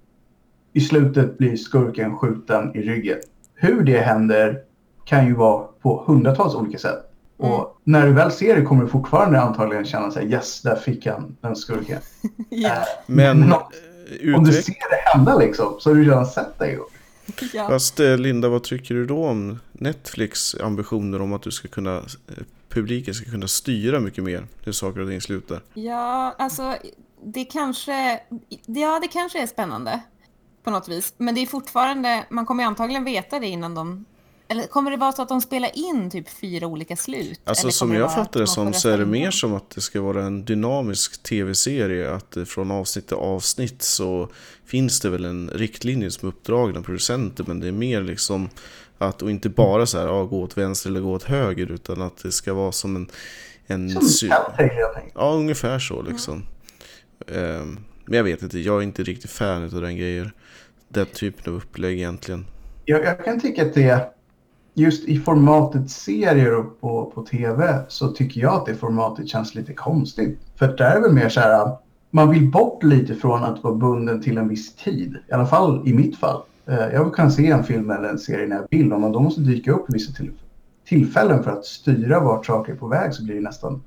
i 0.73 0.81
slutet 0.81 1.39
blir 1.39 1.57
skurken 1.57 2.17
skjuten 2.17 2.77
i 2.77 2.83
ryggen. 2.83 3.19
Hur 3.55 3.83
det 3.83 3.99
händer 4.01 4.63
kan 5.05 5.27
ju 5.27 5.35
vara 5.35 5.63
på 5.83 6.05
hundratals 6.07 6.55
olika 6.55 6.79
sätt. 6.79 6.99
Mm. 7.39 7.53
Och 7.53 7.81
när 7.85 8.07
du 8.07 8.13
väl 8.13 8.33
ser 8.33 8.57
det 8.57 8.63
kommer 8.63 8.83
du 8.83 8.89
fortfarande 8.89 9.41
antagligen 9.41 9.85
känna 9.85 10.11
sig 10.11 10.33
yes, 10.33 10.63
där 10.63 10.77
fick 10.77 11.07
han 11.07 11.37
den 11.41 11.57
skurken. 11.57 12.01
Ja, 12.49 12.85
Men 13.07 13.41
Men 13.41 13.53
eh, 13.53 13.59
Om 14.37 14.45
du 14.45 14.53
ser 14.53 14.73
det 14.73 15.11
hända 15.13 15.39
liksom, 15.39 15.77
så 15.81 15.91
har 15.91 15.95
du 15.95 16.05
redan 16.05 16.27
sett 16.27 16.59
det 16.59 16.71
ju. 16.71 16.81
ja. 17.53 17.69
Fast 17.69 18.01
eh, 18.01 18.19
Linda, 18.19 18.49
vad 18.49 18.63
tycker 18.63 18.95
du 18.95 19.07
då 19.07 19.25
om 19.25 19.59
Netflix 19.73 20.55
ambitioner 20.55 21.21
om 21.21 21.33
att 21.33 21.43
du 21.43 21.51
ska 21.51 21.69
kunna, 21.69 21.97
eh, 21.97 22.45
publiken 22.69 23.15
ska 23.15 23.31
kunna 23.31 23.49
styra 23.49 24.01
mycket 24.01 24.25
mer 24.25 24.47
hur 24.65 24.73
saker 24.73 25.01
och 25.01 25.09
ting 25.09 25.21
slutar? 25.21 25.63
Ja, 25.75 26.35
alltså 26.39 26.77
det 27.25 27.45
kanske, 27.45 28.21
ja, 28.67 28.99
det 29.03 29.09
kanske 29.09 29.43
är 29.43 29.47
spännande 29.47 30.01
på 30.65 30.71
något 30.71 30.89
vis. 30.89 31.15
Men 31.17 31.35
det 31.35 31.41
är 31.41 31.47
fortfarande, 31.47 32.25
man 32.29 32.47
kommer 32.47 32.63
ju 32.63 32.67
antagligen 32.67 33.05
veta 33.05 33.39
det 33.39 33.47
innan 33.47 33.75
de, 33.75 34.05
eller 34.49 34.67
kommer 34.67 34.91
det 34.91 34.97
vara 34.97 35.13
så 35.13 35.23
att 35.23 35.29
de 35.29 35.41
spelar 35.41 35.71
in 35.75 36.11
typ 36.11 36.29
fyra 36.29 36.67
olika 36.67 36.97
slut? 36.97 37.41
Alltså 37.45 37.71
som 37.71 37.95
jag 37.95 38.15
fattar 38.15 38.41
det 38.41 38.47
som 38.47 38.73
så 38.73 38.89
är 38.89 38.99
det 38.99 39.07
mer 39.07 39.31
som 39.31 39.55
att 39.55 39.71
det 39.71 39.81
ska 39.81 40.01
vara 40.01 40.25
en 40.25 40.45
dynamisk 40.45 41.23
tv-serie. 41.23 42.11
Att 42.11 42.37
från 42.47 42.71
avsnitt 42.71 43.07
till 43.07 43.17
avsnitt 43.17 43.83
så 43.83 44.29
finns 44.67 45.01
det 45.01 45.11
väl 45.11 45.25
en 45.25 45.51
riktlinje 45.51 46.11
som 46.11 46.29
är 46.29 46.33
uppdragen 46.33 46.77
av 46.77 46.83
producenter. 46.83 47.45
Men 47.49 47.61
det 47.61 47.69
är 47.69 47.73
mer 47.73 48.03
liksom 48.03 48.49
att, 48.99 49.23
och 49.23 49.31
inte 49.31 49.49
bara 49.49 49.87
så 49.87 49.99
här, 49.99 50.07
ja, 50.07 50.25
gå 50.25 50.43
åt 50.43 50.59
vänster 50.59 50.91
eller 50.91 51.01
gå 51.01 51.13
åt 51.13 51.23
höger. 51.23 51.71
Utan 51.73 52.03
att 52.03 52.23
det 52.23 52.33
ska 52.33 52.55
vara 52.55 52.73
som 52.73 52.97
en... 52.97 53.09
en 53.67 53.91
Som 53.91 54.03
sy-. 54.03 54.29
Ja, 55.15 55.33
ungefär 55.35 55.79
så 55.79 56.03
liksom. 56.03 56.47
Ehm, 57.27 57.79
men 58.05 58.17
jag 58.17 58.25
vet 58.25 58.43
inte, 58.43 58.59
jag 58.59 58.79
är 58.79 58.83
inte 58.83 59.03
riktigt 59.03 59.31
fan 59.31 59.65
av 59.65 59.81
den 59.81 59.97
grejen. 59.97 60.31
Den 60.89 61.07
typen 61.07 61.53
av 61.53 61.59
upplägg 61.59 61.97
egentligen. 61.97 62.47
Jag, 62.85 63.05
jag 63.05 63.25
kan 63.25 63.41
tycka 63.41 63.67
att 63.67 63.75
det 63.75 64.16
just 64.77 65.09
i 65.09 65.19
formatet 65.19 65.91
serier 65.91 66.57
och 66.57 66.81
på, 66.81 67.13
på 67.15 67.23
tv 67.23 67.85
så 67.89 68.09
tycker 68.09 68.41
jag 68.41 68.55
att 68.55 68.67
det 68.67 68.75
formatet 68.75 69.29
känns 69.29 69.55
lite 69.55 69.73
konstigt. 69.73 70.39
För 70.59 70.77
där 70.77 70.91
är 70.91 70.95
det 70.95 71.01
väl 71.01 71.13
mer 71.13 71.29
så 71.29 71.41
här, 71.41 71.77
man 72.11 72.31
vill 72.31 72.51
bort 72.51 72.83
lite 72.83 73.15
från 73.15 73.45
att 73.45 73.65
vara 73.65 73.75
bunden 73.75 74.23
till 74.23 74.39
en 74.39 74.49
viss 74.49 74.75
tid. 74.75 75.17
I 75.29 75.33
alla 75.33 75.47
fall 75.47 75.89
i 75.89 75.95
mitt 75.95 76.17
fall. 76.17 76.43
Eh, 76.67 76.75
jag 76.93 77.15
kunna 77.15 77.31
se 77.31 77.47
en 77.47 77.65
film 77.65 77.91
eller 77.91 78.09
en 78.09 78.19
serie 78.19 78.47
när 78.47 78.57
jag 78.57 78.67
vill. 78.71 78.93
Om 78.93 79.01
man 79.01 79.13
då 79.13 79.21
måste 79.21 79.41
dyka 79.41 79.73
upp 79.73 79.85
vissa 79.89 80.13
till 80.13 80.33
tillfällen 80.89 81.43
för 81.43 81.51
att 81.51 81.65
styra 81.65 82.21
vart 82.21 82.47
saker 82.47 82.73
är 82.73 82.77
på 82.77 82.89
väg 82.89 83.15
så 83.15 83.25
blir 83.25 83.35
det 83.35 83.41
nästan 83.41 83.83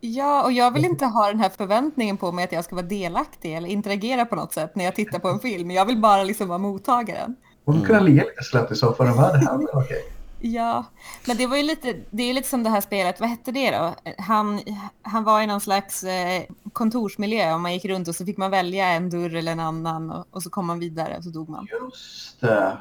Ja, 0.00 0.44
och 0.44 0.52
jag 0.52 0.70
vill 0.70 0.84
inte 0.84 1.06
ha 1.06 1.26
den 1.26 1.40
här 1.40 1.48
förväntningen 1.48 2.16
på 2.16 2.32
mig 2.32 2.44
att 2.44 2.52
jag 2.52 2.64
ska 2.64 2.76
vara 2.76 2.86
delaktig 2.86 3.54
eller 3.54 3.68
interagera 3.68 4.26
på 4.26 4.36
något 4.36 4.52
sätt 4.52 4.76
när 4.76 4.84
jag 4.84 4.94
tittar 4.94 5.18
på 5.18 5.28
en 5.28 5.38
film. 5.38 5.70
Jag 5.70 5.86
vill 5.86 6.00
bara 6.00 6.24
liksom 6.24 6.48
vara 6.48 6.58
mottagaren. 6.58 7.36
Och 7.64 7.86
kunna 7.86 8.00
le 8.00 8.10
lite 8.10 8.42
slött 8.42 8.72
i 8.72 8.74
soffan 8.74 9.10
och 9.10 9.16
bara, 9.16 9.32
det 9.32 9.38
här 9.38 9.58
blir 9.58 9.76
okej. 9.76 10.13
Ja, 10.46 10.84
men 11.26 11.36
det 11.36 11.46
var 11.46 11.56
ju 11.56 11.62
lite, 11.62 11.96
det 12.10 12.22
är 12.22 12.34
lite 12.34 12.48
som 12.48 12.62
det 12.62 12.70
här 12.70 12.80
spelet, 12.80 13.20
vad 13.20 13.28
hette 13.28 13.52
det 13.52 13.70
då? 13.70 13.94
Han, 14.18 14.60
han 15.02 15.24
var 15.24 15.42
i 15.42 15.46
någon 15.46 15.60
slags 15.60 16.04
eh, 16.04 16.42
kontorsmiljö 16.72 17.54
och 17.54 17.60
man 17.60 17.72
gick 17.72 17.84
runt 17.84 18.08
och 18.08 18.14
så 18.14 18.26
fick 18.26 18.36
man 18.36 18.50
välja 18.50 18.86
en 18.88 19.10
dörr 19.10 19.34
eller 19.34 19.52
en 19.52 19.60
annan 19.60 20.10
och, 20.10 20.26
och 20.30 20.42
så 20.42 20.50
kom 20.50 20.66
man 20.66 20.78
vidare 20.78 21.16
och 21.16 21.24
så 21.24 21.30
dog 21.30 21.48
man. 21.48 21.68
Just 21.70 22.40
det. 22.40 22.78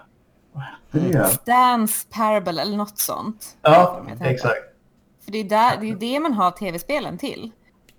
Vad 0.52 0.64
hette 0.64 1.00
det? 1.00 1.28
Stans 1.28 2.08
Parable 2.10 2.62
eller 2.62 2.78
något 2.78 2.98
sånt. 2.98 3.58
Ja, 3.62 4.06
exakt. 4.20 4.62
För 5.26 5.32
det 5.32 5.38
är, 5.38 5.44
där, 5.44 5.78
det 5.78 5.90
är 5.90 5.96
det 5.96 6.20
man 6.20 6.34
har 6.34 6.52
tv-spelen 6.52 7.18
till. 7.18 7.52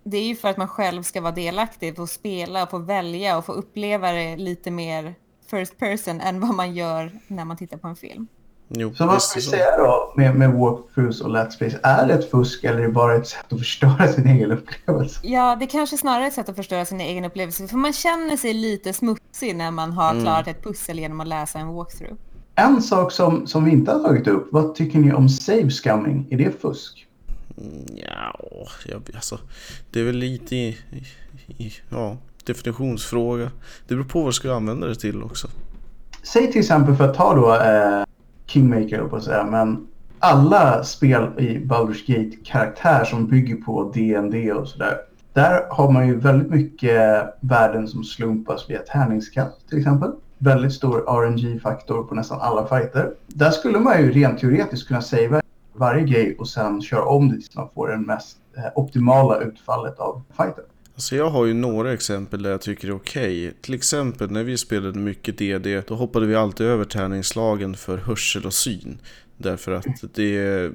Det 0.04 0.16
är 0.16 0.24
ju 0.24 0.36
för 0.36 0.48
att 0.48 0.56
man 0.56 0.68
själv 0.68 1.02
ska 1.02 1.20
vara 1.20 1.32
delaktig, 1.32 1.96
få 1.96 2.06
spela 2.06 2.62
och 2.62 2.70
få 2.70 2.78
välja 2.78 3.38
och 3.38 3.44
få 3.44 3.52
uppleva 3.52 4.12
det 4.12 4.36
lite 4.36 4.70
mer 4.70 5.14
first 5.50 5.78
person 5.78 6.20
än 6.20 6.40
vad 6.40 6.54
man 6.54 6.74
gör 6.74 7.12
när 7.26 7.44
man 7.44 7.56
tittar 7.56 7.76
på 7.76 7.88
en 7.88 7.96
film. 7.96 8.28
Jo, 8.68 8.94
så 8.94 9.06
vad 9.06 9.22
ska 9.22 9.40
vi 9.40 9.46
säga 9.46 9.76
då 9.76 10.12
med, 10.16 10.34
med 10.36 10.52
walkthroughs 10.52 11.20
och 11.20 11.30
let's 11.30 11.58
plays? 11.58 11.74
Är 11.82 12.06
det 12.06 12.14
ett 12.14 12.30
fusk 12.30 12.64
eller 12.64 12.78
är 12.78 12.82
det 12.82 12.92
bara 12.92 13.14
ett 13.14 13.26
sätt 13.26 13.52
att 13.52 13.58
förstöra 13.58 14.08
sin 14.08 14.26
egen 14.26 14.52
upplevelse? 14.52 15.20
Ja, 15.22 15.56
det 15.60 15.66
kanske 15.66 15.96
snarare 15.96 16.24
är 16.24 16.28
ett 16.28 16.34
sätt 16.34 16.48
att 16.48 16.56
förstöra 16.56 16.84
sin 16.84 17.00
egen 17.00 17.24
upplevelse. 17.24 17.68
För 17.68 17.76
man 17.76 17.92
känner 17.92 18.36
sig 18.36 18.54
lite 18.54 18.92
smutsig 18.92 19.56
när 19.56 19.70
man 19.70 19.92
har 19.92 20.10
mm. 20.10 20.22
klarat 20.22 20.48
ett 20.48 20.62
pussel 20.62 20.98
genom 20.98 21.20
att 21.20 21.28
läsa 21.28 21.58
en 21.58 21.74
walkthrough. 21.74 22.14
En 22.54 22.82
sak 22.82 23.12
som, 23.12 23.46
som 23.46 23.64
vi 23.64 23.70
inte 23.70 23.92
har 23.92 23.98
tagit 23.98 24.26
upp, 24.26 24.48
vad 24.52 24.74
tycker 24.74 24.98
ni 24.98 25.12
om 25.12 25.28
save 25.28 25.70
scumming? 25.70 26.26
Är 26.30 26.38
det 26.38 26.60
fusk? 26.60 27.06
Ja, 27.96 28.40
jag, 28.86 29.02
alltså, 29.14 29.38
det 29.90 30.00
är 30.00 30.04
väl 30.04 30.16
lite 30.16 30.56
i, 30.56 30.78
i, 31.46 31.72
ja, 31.88 32.16
definitionsfråga. 32.44 33.50
Det 33.88 33.94
beror 33.94 34.04
på 34.04 34.20
vad 34.20 34.28
du 34.28 34.32
ska 34.32 34.54
använda 34.54 34.86
det 34.86 34.94
till 34.94 35.22
också. 35.22 35.48
Säg 36.22 36.52
till 36.52 36.60
exempel 36.60 36.96
för 36.96 37.08
att 37.08 37.14
ta 37.14 37.34
då 37.34 37.54
eh, 37.54 38.04
Kingmaker 38.46 39.04
på 39.04 39.16
att 39.16 39.24
säga, 39.24 39.44
men 39.44 39.86
alla 40.18 40.84
spel 40.84 41.30
i 41.38 41.58
Baldur's 41.58 42.06
Gate 42.06 42.36
karaktär 42.44 43.04
som 43.04 43.26
bygger 43.26 43.56
på 43.56 43.92
D&D 43.94 44.52
och 44.52 44.68
sådär. 44.68 44.96
Där 45.32 45.66
har 45.70 45.90
man 45.90 46.06
ju 46.06 46.16
väldigt 46.16 46.50
mycket 46.50 47.24
värden 47.40 47.88
som 47.88 48.04
slumpas 48.04 48.70
via 48.70 48.78
tärningskast 48.78 49.68
till 49.68 49.78
exempel. 49.78 50.12
Väldigt 50.38 50.72
stor 50.72 51.04
RNG-faktor 51.08 52.02
på 52.02 52.14
nästan 52.14 52.40
alla 52.40 52.66
fighter. 52.66 53.10
Där 53.26 53.50
skulle 53.50 53.78
man 53.78 54.02
ju 54.02 54.12
rent 54.12 54.38
teoretiskt 54.38 54.88
kunna 54.88 55.02
savea 55.02 55.40
varje 55.72 56.04
grej 56.04 56.36
och 56.38 56.48
sen 56.48 56.82
köra 56.82 57.04
om 57.04 57.28
det 57.28 57.34
tills 57.34 57.56
man 57.56 57.68
får 57.74 57.88
det 57.88 57.98
mest 57.98 58.36
eh, 58.56 58.64
optimala 58.74 59.40
utfallet 59.40 59.98
av 59.98 60.22
fighten. 60.36 60.64
Alltså 60.94 61.16
jag 61.16 61.30
har 61.30 61.46
ju 61.46 61.54
några 61.54 61.92
exempel 61.92 62.42
där 62.42 62.50
jag 62.50 62.60
tycker 62.60 62.88
det 62.88 62.92
är 62.92 62.96
okej. 62.96 63.48
Okay. 63.48 63.60
Till 63.60 63.74
exempel 63.74 64.30
när 64.30 64.44
vi 64.44 64.58
spelade 64.58 64.98
mycket 64.98 65.38
DD, 65.38 65.80
då 65.86 65.94
hoppade 65.94 66.26
vi 66.26 66.34
alltid 66.34 66.66
över 66.66 66.84
tärningslagen 66.84 67.76
för 67.76 67.98
hörsel 67.98 68.46
och 68.46 68.54
syn. 68.54 68.98
Därför 69.36 69.72
att 69.72 70.14
det... 70.14 70.70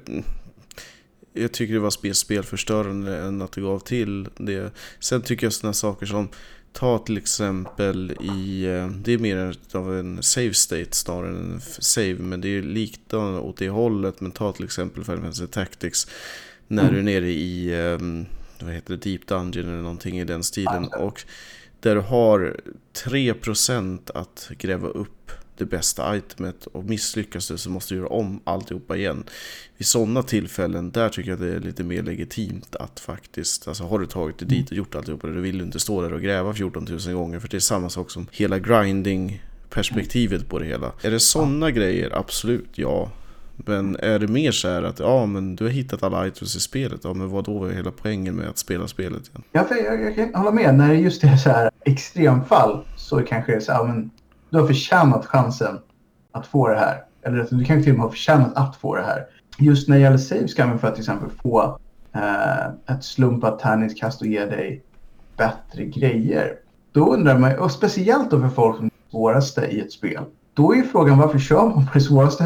Jag 1.32 1.52
tycker 1.52 1.74
det 1.74 1.80
var 1.80 2.12
spelförstörande 2.12 3.16
än 3.16 3.42
att 3.42 3.52
det 3.52 3.60
gav 3.60 3.78
till 3.78 4.28
det. 4.36 4.72
Sen 4.98 5.22
tycker 5.22 5.46
jag 5.46 5.52
sådana 5.52 5.72
saker 5.72 6.06
som 6.06 6.28
Ta 6.72 6.98
till 6.98 7.16
exempel 7.16 8.12
i, 8.20 8.64
eh, 8.64 8.88
det 8.88 9.12
är 9.12 9.18
mer 9.18 9.54
av 9.72 9.98
en 9.98 10.22
save 10.22 10.54
state 10.54 10.92
snarare 10.92 11.28
än 11.30 11.52
en 11.52 11.60
save, 11.60 12.16
men 12.18 12.40
det 12.40 12.48
är 12.48 12.62
liknande 12.62 13.40
åt 13.40 13.56
det 13.56 13.68
hållet. 13.68 14.20
Men 14.20 14.30
ta 14.30 14.52
till 14.52 14.64
exempel 14.64 15.04
Final 15.04 15.20
Fantasy 15.20 15.46
Tactics 15.46 16.06
när 16.66 16.82
mm. 16.82 16.94
du 16.94 16.98
är 16.98 17.04
nere 17.04 17.30
i, 17.30 17.74
um, 17.74 18.26
vad 18.62 18.74
heter 18.74 18.96
det, 18.96 19.10
Deep 19.10 19.26
Dungeon 19.26 19.68
eller 19.68 19.82
någonting 19.82 20.18
i 20.20 20.24
den 20.24 20.42
stilen. 20.42 20.88
Och 20.98 21.24
där 21.80 21.94
du 21.94 22.00
har 22.00 22.60
3% 22.94 24.10
att 24.14 24.50
gräva 24.58 24.88
upp 24.88 25.32
det 25.60 25.66
bästa 25.66 26.16
itemet 26.16 26.66
och 26.66 26.84
misslyckas 26.84 27.48
du 27.48 27.58
så 27.58 27.70
måste 27.70 27.94
du 27.94 27.98
göra 27.98 28.08
om 28.08 28.40
alltihopa 28.44 28.96
igen. 28.96 29.24
Vid 29.76 29.86
sådana 29.86 30.22
tillfällen, 30.22 30.90
där 30.90 31.08
tycker 31.08 31.30
jag 31.30 31.40
det 31.40 31.54
är 31.54 31.60
lite 31.60 31.84
mer 31.84 32.02
legitimt 32.02 32.76
att 32.76 33.00
faktiskt, 33.00 33.68
alltså 33.68 33.84
har 33.84 33.98
du 33.98 34.06
tagit 34.06 34.38
dig 34.38 34.48
dit 34.48 34.70
och 34.70 34.76
gjort 34.76 34.94
alltihopa 34.94 35.26
då 35.26 35.40
vill 35.40 35.58
du 35.58 35.64
inte 35.64 35.80
stå 35.80 36.02
där 36.02 36.12
och 36.12 36.22
gräva 36.22 36.54
14 36.54 36.86
000 37.06 37.14
gånger 37.14 37.40
för 37.40 37.48
det 37.48 37.56
är 37.56 37.60
samma 37.60 37.90
sak 37.90 38.10
som 38.10 38.26
hela 38.32 38.58
grinding 38.58 39.42
perspektivet 39.70 40.48
på 40.48 40.58
det 40.58 40.66
hela. 40.66 40.92
Är 41.02 41.10
det 41.10 41.20
sådana 41.20 41.70
grejer? 41.70 42.10
Absolut, 42.18 42.68
ja. 42.74 43.10
Men 43.66 43.96
är 43.96 44.18
det 44.18 44.28
mer 44.28 44.52
så 44.52 44.68
här 44.68 44.82
att 44.82 45.00
ja 45.00 45.26
men 45.26 45.56
du 45.56 45.64
har 45.64 45.70
hittat 45.70 46.02
alla 46.02 46.26
items 46.26 46.56
i 46.56 46.60
spelet, 46.60 47.00
ja 47.04 47.14
men 47.14 47.30
vad 47.30 47.44
då 47.44 47.64
är 47.64 47.72
hela 47.72 47.90
poängen 47.90 48.34
med 48.34 48.48
att 48.48 48.58
spela 48.58 48.88
spelet 48.88 49.28
igen? 49.28 49.42
Ja, 49.52 49.66
jag, 49.70 49.84
jag, 49.84 50.02
jag 50.02 50.14
kan 50.14 50.34
hålla 50.34 50.50
med. 50.50 50.74
När 50.74 50.88
det 50.88 50.94
just 50.94 51.24
är 51.24 51.36
så 51.36 51.50
här 51.50 51.70
extremfall 51.84 52.84
så 52.96 53.22
kanske 53.22 53.52
det 53.52 53.56
är 53.56 53.60
så 53.60 53.72
här, 53.72 53.84
men 53.84 54.10
du 54.50 54.58
har 54.58 54.66
förtjänat 54.66 55.26
chansen 55.26 55.78
att 56.32 56.46
få 56.46 56.68
det 56.68 56.78
här. 56.78 57.04
Eller 57.22 57.46
du 57.50 57.64
kanske 57.64 57.84
till 57.84 57.92
och 57.92 57.98
med 57.98 58.04
har 58.04 58.10
förtjänat 58.10 58.56
att 58.56 58.76
få 58.76 58.96
det 58.96 59.02
här. 59.02 59.26
Just 59.58 59.88
när 59.88 59.96
det 59.96 60.02
gäller 60.02 60.18
save 60.18 60.48
ska 60.48 60.78
för 60.78 60.88
att 60.88 60.94
till 60.94 61.02
exempel 61.02 61.30
få 61.42 61.78
eh, 62.14 62.94
ett 62.96 63.04
slumpat 63.04 63.58
tärningskast 63.58 64.20
och 64.20 64.26
ge 64.26 64.44
dig 64.44 64.82
bättre 65.36 65.84
grejer. 65.84 66.54
Då 66.92 67.14
undrar 67.14 67.38
man, 67.38 67.58
och 67.58 67.70
speciellt 67.70 68.30
då 68.30 68.40
för 68.40 68.48
folk 68.48 68.76
som 68.76 68.86
är 68.86 69.10
svåraste 69.10 69.66
i 69.66 69.80
ett 69.80 69.92
spel. 69.92 70.24
Då 70.54 70.72
är 70.72 70.76
ju 70.76 70.82
frågan 70.82 71.18
varför 71.18 71.38
kör 71.38 71.64
man 71.64 71.86
på 71.86 71.90
det 71.94 72.00
svåraste 72.00 72.44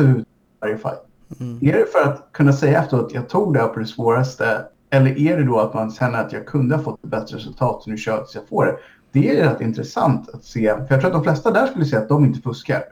fight? 0.68 1.00
Mm. 1.40 1.58
Är 1.62 1.72
det 1.72 1.86
för 1.92 2.00
att 2.00 2.28
kunna 2.32 2.52
säga 2.52 2.82
efteråt 2.82 3.06
att 3.06 3.14
jag 3.14 3.28
tog 3.28 3.54
det 3.54 3.60
här 3.60 3.68
på 3.68 3.80
det 3.80 3.86
svåraste? 3.86 4.64
Eller 4.90 5.18
är 5.18 5.36
det 5.36 5.44
då 5.44 5.58
att 5.60 5.74
man 5.74 5.90
känner 5.90 6.18
att 6.18 6.32
jag 6.32 6.46
kunde 6.46 6.76
ha 6.76 6.82
fått 6.82 7.04
ett 7.04 7.10
bättre 7.10 7.36
resultat 7.36 7.82
så 7.82 7.90
nu 7.90 7.96
kör 7.96 8.12
jag 8.12 8.26
tills 8.26 8.34
jag 8.34 8.48
får 8.48 8.66
det? 8.66 8.76
det 9.14 9.30
är 9.30 9.50
rätt 9.50 9.60
intressant 9.60 10.28
att 10.28 10.44
se. 10.44 10.74
För 10.74 10.86
jag 10.88 11.00
tror 11.00 11.06
att 11.06 11.12
de 11.12 11.22
flesta 11.22 11.50
där 11.50 11.66
skulle 11.66 11.84
säga 11.84 12.02
att 12.02 12.08
de 12.08 12.24
inte 12.24 12.40
fuskar. 12.40 12.84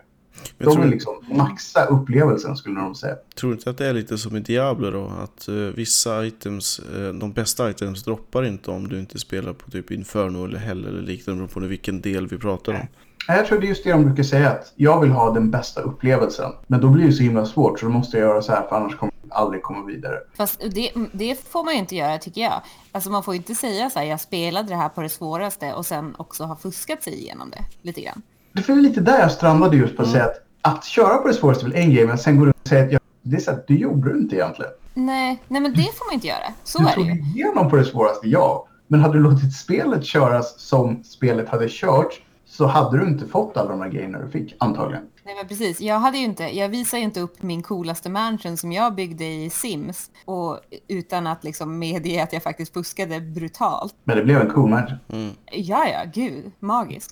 Jag 0.59 0.69
de 0.69 0.73
tror... 0.73 0.83
vill 0.83 0.91
liksom 0.91 1.15
maxa 1.33 1.85
upplevelsen 1.85 2.57
skulle 2.57 2.81
de 2.81 2.95
säga. 2.95 3.17
Tror 3.35 3.51
du 3.51 3.57
inte 3.57 3.71
att 3.71 3.79
det 3.79 3.87
är 3.87 3.93
lite 3.93 4.19
som 4.19 4.37
i 4.37 4.41
Diablo 4.41 4.91
då? 4.91 5.13
Att 5.23 5.49
uh, 5.49 5.69
vissa 5.69 6.27
items, 6.27 6.81
uh, 6.97 7.13
de 7.13 7.33
bästa 7.33 7.71
items 7.71 8.05
droppar 8.05 8.45
inte 8.45 8.71
om 8.71 8.89
du 8.89 8.99
inte 8.99 9.19
spelar 9.19 9.53
på 9.53 9.71
typ 9.71 9.91
Inferno 9.91 10.45
eller 10.45 10.59
Hell 10.59 10.85
eller 10.85 11.03
liknande 11.03 11.49
på 11.49 11.61
vilken 11.61 12.01
del 12.01 12.27
vi 12.27 12.39
pratar 12.39 12.73
om. 12.73 12.87
Jag 13.27 13.47
tror 13.47 13.61
det 13.61 13.67
är 13.67 13.69
just 13.69 13.85
det 13.85 13.93
de 13.93 14.05
brukar 14.05 14.23
säga 14.23 14.51
att 14.51 14.73
jag 14.77 15.01
vill 15.01 15.11
ha 15.11 15.31
den 15.31 15.51
bästa 15.51 15.81
upplevelsen. 15.81 16.53
Men 16.67 16.81
då 16.81 16.89
blir 16.89 17.07
det 17.07 17.13
så 17.13 17.23
himla 17.23 17.47
svårt 17.47 17.81
så 17.81 17.87
då 17.87 17.93
måste 17.93 18.19
jag 18.19 18.29
göra 18.29 18.43
så 18.43 18.53
här 18.53 18.63
för 18.69 18.77
annars 18.77 18.97
kommer 18.97 19.13
jag 19.23 19.37
aldrig 19.37 19.63
komma 19.63 19.87
vidare. 19.87 20.19
Fast 20.37 20.61
det, 20.75 20.93
det 21.13 21.49
får 21.49 21.65
man 21.65 21.75
ju 21.75 21.81
inte 21.81 21.97
göra 21.97 22.19
tycker 22.19 22.41
jag. 22.41 22.63
Alltså 22.93 23.11
man 23.11 23.23
får 23.23 23.35
inte 23.35 23.55
säga 23.55 23.91
så 23.91 23.99
här 23.99 24.07
jag 24.07 24.21
spelade 24.21 24.69
det 24.69 24.77
här 24.77 24.89
på 24.89 25.03
det 25.03 25.09
svåraste 25.09 25.73
och 25.73 25.87
sen 25.87 26.15
också 26.19 26.45
ha 26.45 26.57
fuskat 26.57 27.03
sig 27.03 27.15
igenom 27.15 27.51
det 27.51 27.65
lite 27.83 28.01
grann. 28.01 28.23
Det 28.53 28.69
är 28.69 28.77
lite 28.77 29.01
där 29.01 29.19
jag 29.19 29.33
strandade 29.33 29.77
just 29.77 29.97
på 29.97 30.03
att 30.03 30.09
mm. 30.09 30.21
säga 30.21 30.25
att 30.25 30.43
att 30.63 30.85
köra 30.85 31.17
på 31.17 31.29
det 31.29 31.35
svåraste 31.35 31.67
är 31.67 31.69
väl 31.69 31.79
en 31.79 31.95
grej 31.95 32.07
men 32.07 32.19
sen 32.19 32.39
går 32.39 32.47
du 32.47 32.51
och 32.51 32.69
säger 32.69 32.87
att 32.87 32.93
jag, 32.93 33.01
det 33.23 33.37
är 33.37 33.41
så 33.41 33.51
här, 33.51 33.65
det 33.69 33.75
gjorde 33.75 34.13
du 34.13 34.19
inte 34.19 34.37
egentligen. 34.37 34.73
Nej, 34.95 35.43
nej 35.49 35.61
men 35.61 35.73
det 35.73 35.83
får 35.83 36.07
man 36.07 36.15
inte 36.15 36.27
göra. 36.27 36.53
Så 36.65 36.79
du 36.79 36.89
är 36.89 36.97
det 36.97 37.03
ju. 37.03 37.13
Du 37.13 37.19
tog 37.19 37.29
igenom 37.29 37.71
på 37.71 37.77
det 37.77 37.85
svåraste, 37.85 38.29
ja. 38.29 38.67
Men 38.87 39.01
hade 39.01 39.15
du 39.15 39.21
låtit 39.21 39.55
spelet 39.55 40.05
köras 40.05 40.61
som 40.61 41.05
spelet 41.05 41.49
hade 41.49 41.67
kört 41.69 42.21
så 42.53 42.67
hade 42.67 42.99
du 42.99 43.07
inte 43.07 43.27
fått 43.27 43.57
alla 43.57 43.71
de 43.71 43.81
här 43.81 43.89
grejerna 43.89 44.19
du 44.19 44.31
fick, 44.31 44.57
antagligen. 44.59 45.05
Nej 45.25 45.35
men 45.35 45.49
precis, 45.49 45.81
jag, 45.81 45.99
hade 45.99 46.19
ju 46.19 46.25
inte, 46.25 46.43
jag 46.43 46.69
visade 46.69 47.01
ju 47.01 47.05
inte 47.05 47.21
upp 47.21 47.43
min 47.43 47.63
coolaste 47.63 48.11
mansion 48.11 48.57
som 48.57 48.73
jag 48.73 48.95
byggde 48.95 49.25
i 49.25 49.51
Sims 49.51 50.11
och, 50.25 50.59
utan 50.89 51.27
att 51.27 51.45
liksom 51.45 51.79
medge 51.79 52.23
att 52.23 52.33
jag 52.33 52.43
faktiskt 52.43 52.73
fuskade 52.73 53.21
brutalt. 53.21 53.95
Men 54.05 54.17
det 54.17 54.25
blev 54.25 54.41
en 54.41 54.51
cool 54.51 54.71
mansion. 54.71 54.99
Mm. 55.09 55.31
Ja, 55.53 55.87
ja, 55.89 56.11
gud, 56.15 56.53
magiskt. 56.59 57.11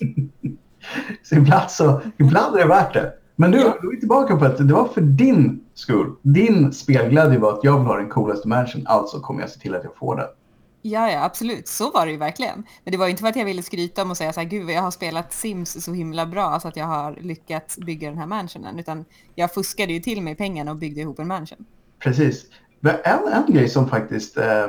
så 1.23 1.35
ibland, 1.35 1.71
så 1.71 2.01
ibland 2.19 2.57
är 2.57 2.59
det 2.59 2.69
värt 2.69 2.95
det. 2.95 3.13
Men 3.37 3.51
nu 3.51 3.57
ja. 3.57 3.79
är 3.83 3.91
vi 3.91 4.01
tillbaka 4.01 4.37
på 4.37 4.45
att 4.45 4.59
det 4.59 4.75
var 4.75 4.89
för 4.89 5.01
din 5.01 5.65
skull. 5.75 6.15
Din 6.23 6.73
spelglädje 6.73 7.39
var 7.39 7.53
att 7.53 7.65
jag 7.65 7.79
vill 7.79 7.87
ha 7.87 7.97
den 7.97 8.09
coolaste 8.09 8.49
mansion, 8.49 8.87
alltså 8.87 9.21
kommer 9.21 9.41
jag 9.41 9.51
se 9.51 9.61
till 9.61 9.75
att 9.75 9.85
jag 9.85 9.97
får 9.97 10.17
den. 10.17 10.27
Ja, 10.83 11.11
ja, 11.11 11.25
absolut. 11.25 11.69
Så 11.69 11.91
var 11.91 12.07
det 12.07 12.13
ju 12.13 12.19
verkligen. 12.19 12.65
Men 12.85 12.93
det 12.93 12.99
var 12.99 13.09
inte 13.09 13.21
för 13.21 13.29
att 13.29 13.37
jag 13.37 13.45
ville 13.45 13.63
skryta 13.63 14.03
om 14.03 14.11
och 14.11 14.17
säga 14.17 14.33
så 14.33 14.41
här, 14.41 14.49
gud, 14.49 14.71
jag 14.71 14.83
har 14.83 14.91
spelat 14.91 15.33
Sims 15.33 15.85
så 15.85 15.93
himla 15.93 16.27
bra 16.27 16.61
så 16.61 16.69
att 16.69 16.77
jag 16.77 16.87
har 16.87 17.19
lyckats 17.21 17.79
bygga 17.79 18.09
den 18.09 18.19
här 18.19 18.27
mansionen, 18.27 18.79
utan 18.79 19.05
jag 19.35 19.55
fuskade 19.55 19.93
ju 19.93 20.01
till 20.01 20.23
mig 20.23 20.35
pengarna 20.35 20.71
och 20.71 20.77
byggde 20.77 21.01
ihop 21.01 21.19
en 21.19 21.29
mansion. 21.29 21.65
Precis. 21.99 22.45
Men 22.81 22.95
en, 23.05 23.33
en 23.33 23.55
grej 23.55 23.69
som 23.69 23.89
faktiskt 23.89 24.37
eh, 24.37 24.69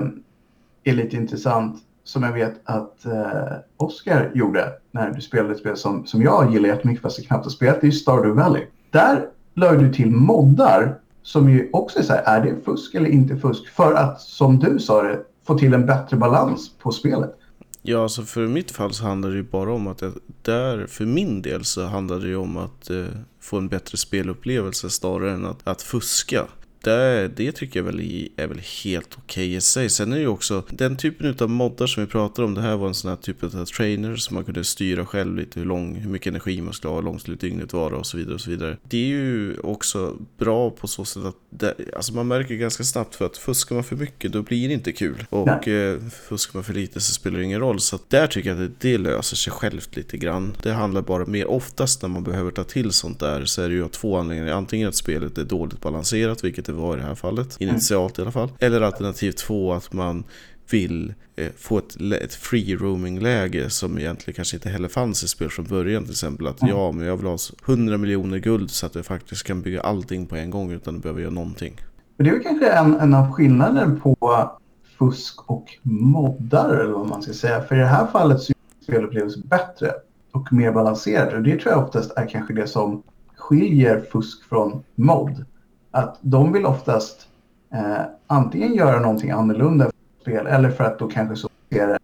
är 0.83 0.93
lite 0.93 1.15
intressant, 1.15 1.81
som 2.03 2.23
jag 2.23 2.31
vet 2.31 2.61
att 2.63 3.05
eh, 3.05 3.57
Oscar 3.77 4.31
gjorde 4.33 4.69
när 4.91 5.11
du 5.11 5.21
spelade 5.21 5.53
ett 5.53 5.59
spel 5.59 5.77
som, 5.77 6.05
som 6.05 6.21
jag 6.21 6.53
gillar 6.53 6.69
jättemycket 6.69 7.01
fast 7.01 7.17
jag 7.17 7.27
knappt 7.27 7.45
har 7.45 7.51
spelat, 7.51 7.81
det 7.81 7.87
är 7.87 7.91
Stardew 7.91 8.41
Valley. 8.41 8.65
Där 8.89 9.27
lade 9.53 9.77
du 9.77 9.93
till 9.93 10.11
moddar 10.11 10.99
som 11.23 11.49
ju 11.49 11.69
också 11.73 11.99
är 11.99 12.03
så 12.03 12.13
här, 12.13 12.23
är 12.23 12.45
det 12.45 12.65
fusk 12.65 12.95
eller 12.95 13.09
inte 13.09 13.37
fusk? 13.37 13.67
För 13.67 13.93
att, 13.93 14.21
som 14.21 14.59
du 14.59 14.79
sa 14.79 15.03
det, 15.03 15.19
få 15.47 15.57
till 15.57 15.73
en 15.73 15.85
bättre 15.85 16.17
balans 16.17 16.71
på 16.79 16.91
spelet. 16.91 17.37
Ja, 17.81 18.03
alltså 18.03 18.23
för 18.23 18.47
mitt 18.47 18.71
fall 18.71 18.93
så 18.93 19.03
handlar 19.03 19.29
det 19.29 19.35
ju 19.35 19.43
bara 19.43 19.73
om 19.73 19.87
att 19.87 20.01
jag, 20.01 20.13
där, 20.41 20.87
för 20.87 21.05
min 21.05 21.41
del 21.41 21.65
så 21.65 21.85
handlar 21.85 22.19
det 22.19 22.27
ju 22.27 22.35
om 22.35 22.57
att 22.57 22.89
eh, 22.89 23.05
få 23.41 23.57
en 23.57 23.67
bättre 23.67 23.97
spelupplevelse 23.97 24.89
snarare 24.89 25.31
än 25.31 25.45
att, 25.45 25.67
att 25.67 25.81
fuska 25.81 26.45
det, 26.81 27.27
det 27.27 27.51
tycker 27.51 27.79
jag 27.79 27.85
väl 27.85 28.29
är 28.37 28.47
väl 28.47 28.61
helt 28.83 29.17
okej 29.17 29.45
okay 29.47 29.55
i 29.55 29.61
sig. 29.61 29.89
Sen 29.89 30.11
är 30.11 30.15
det 30.15 30.21
ju 30.21 30.27
också 30.27 30.63
den 30.69 30.97
typen 30.97 31.35
av 31.39 31.49
moddar 31.49 31.87
som 31.87 32.03
vi 32.03 32.09
pratar 32.09 32.43
om. 32.43 32.53
Det 32.53 32.61
här 32.61 32.75
var 32.75 32.87
en 32.87 32.93
sån 32.93 33.09
här 33.09 33.17
typ 33.17 33.43
av 33.43 33.65
trainer 33.65 34.15
som 34.15 34.35
man 34.35 34.43
kunde 34.43 34.63
styra 34.63 35.05
själv 35.05 35.35
lite 35.35 35.59
hur, 35.59 35.67
lång, 35.67 35.95
hur 35.95 36.09
mycket 36.09 36.27
energi 36.27 36.61
man 36.61 36.73
skulle 36.73 36.89
ha, 36.89 36.95
hur 36.95 37.05
långt 37.05 37.21
skulle 37.21 37.37
dygnet 37.37 37.73
vara 37.73 37.97
och 37.97 38.05
så 38.05 38.17
vidare. 38.17 38.33
och 38.33 38.41
så 38.41 38.49
vidare. 38.49 38.77
Det 38.83 38.97
är 38.97 39.07
ju 39.07 39.57
också 39.57 40.17
bra 40.37 40.69
på 40.69 40.87
så 40.87 41.05
sätt 41.05 41.25
att 41.25 41.35
det, 41.49 41.75
alltså 41.95 42.13
man 42.13 42.27
märker 42.27 42.55
ganska 42.55 42.83
snabbt 42.83 43.15
för 43.15 43.25
att 43.25 43.37
fuskar 43.37 43.75
man 43.75 43.83
för 43.83 43.95
mycket 43.95 44.31
då 44.31 44.41
blir 44.41 44.67
det 44.67 44.73
inte 44.73 44.91
kul. 44.91 45.25
Och 45.29 45.67
eh, 45.67 45.99
fuskar 46.27 46.57
man 46.57 46.63
för 46.63 46.73
lite 46.73 47.01
så 47.01 47.13
spelar 47.13 47.39
det 47.39 47.45
ingen 47.45 47.59
roll. 47.59 47.79
Så 47.79 47.99
där 48.07 48.27
tycker 48.27 48.49
jag 48.49 48.63
att 48.63 48.79
det, 48.79 48.89
det 48.91 48.97
löser 48.97 49.35
sig 49.35 49.53
självt 49.53 49.95
lite 49.95 50.17
grann. 50.17 50.53
Det 50.63 50.71
handlar 50.71 51.01
bara 51.01 51.25
mer 51.25 51.47
oftast 51.47 52.01
när 52.01 52.09
man 52.09 52.23
behöver 52.23 52.51
ta 52.51 52.63
till 52.63 52.91
sånt 52.91 53.19
där 53.19 53.45
så 53.45 53.61
är 53.61 53.69
det 53.69 53.75
ju 53.75 53.83
av 53.83 53.89
två 53.89 54.17
anledningar. 54.17 54.53
Antingen 54.53 54.87
att 54.87 54.95
spelet 54.95 55.37
är 55.37 55.43
dåligt 55.43 55.81
balanserat, 55.81 56.43
vilket 56.43 56.69
det 56.71 56.77
var 56.77 56.97
i 56.97 56.99
det 56.99 57.05
här 57.05 57.15
fallet, 57.15 57.57
initialt 57.59 58.19
i 58.19 58.21
alla 58.21 58.31
fall. 58.31 58.49
Eller 58.59 58.81
alternativ 58.81 59.31
två 59.31 59.73
att 59.73 59.93
man 59.93 60.23
vill 60.71 61.13
eh, 61.35 61.47
få 61.57 61.77
ett, 61.77 61.95
ett 62.21 62.33
free 62.33 62.75
roaming 62.75 63.19
läge 63.19 63.69
som 63.69 63.97
egentligen 63.97 64.35
kanske 64.35 64.57
inte 64.57 64.69
heller 64.69 64.87
fanns 64.87 65.23
i 65.23 65.27
spel 65.27 65.49
från 65.49 65.65
början. 65.65 66.03
Till 66.03 66.11
exempel 66.11 66.47
att 66.47 66.57
ja, 66.61 66.91
men 66.91 67.07
jag 67.07 67.17
vill 67.17 67.27
ha 67.27 67.37
100 67.67 67.97
miljoner 67.97 68.37
guld 68.37 68.71
så 68.71 68.85
att 68.85 68.95
jag 68.95 69.05
faktiskt 69.05 69.43
kan 69.43 69.61
bygga 69.61 69.81
allting 69.81 70.25
på 70.25 70.35
en 70.35 70.49
gång 70.49 70.71
utan 70.71 70.95
att 70.95 71.01
behöva 71.01 71.19
göra 71.19 71.31
någonting. 71.31 71.75
Det 72.17 72.29
är 72.29 72.43
kanske 72.43 72.69
en, 72.69 72.99
en 72.99 73.13
av 73.13 73.31
skillnaderna 73.31 73.95
på 73.95 74.51
fusk 74.99 75.49
och 75.49 75.65
moddar 75.81 76.69
eller 76.69 76.93
vad 76.93 77.07
man 77.07 77.21
ska 77.21 77.33
säga. 77.33 77.61
För 77.61 77.75
i 77.75 77.79
det 77.79 77.85
här 77.85 78.07
fallet 78.07 78.41
så 78.41 78.51
är 78.51 78.83
spelupplevelsen 78.83 79.43
bättre 79.47 79.91
och 80.31 80.53
mer 80.53 80.71
balanserad. 80.71 81.33
Och 81.33 81.43
det 81.43 81.59
tror 81.59 81.73
jag 81.73 81.83
oftast 81.83 82.11
är 82.17 82.29
kanske 82.29 82.53
det 82.53 82.67
som 82.67 83.03
skiljer 83.35 84.05
fusk 84.11 84.43
från 84.49 84.83
mod 84.95 85.45
att 85.91 86.17
de 86.21 86.53
vill 86.53 86.65
oftast 86.65 87.27
eh, 87.73 88.01
antingen 88.27 88.73
göra 88.73 88.99
någonting 88.99 89.31
annorlunda 89.31 89.85
för 89.85 90.21
spel 90.21 90.47
eller 90.47 90.71
för 90.71 90.83
att 90.83 90.99
då 90.99 91.07
kanske 91.07 91.35
så 91.35 91.49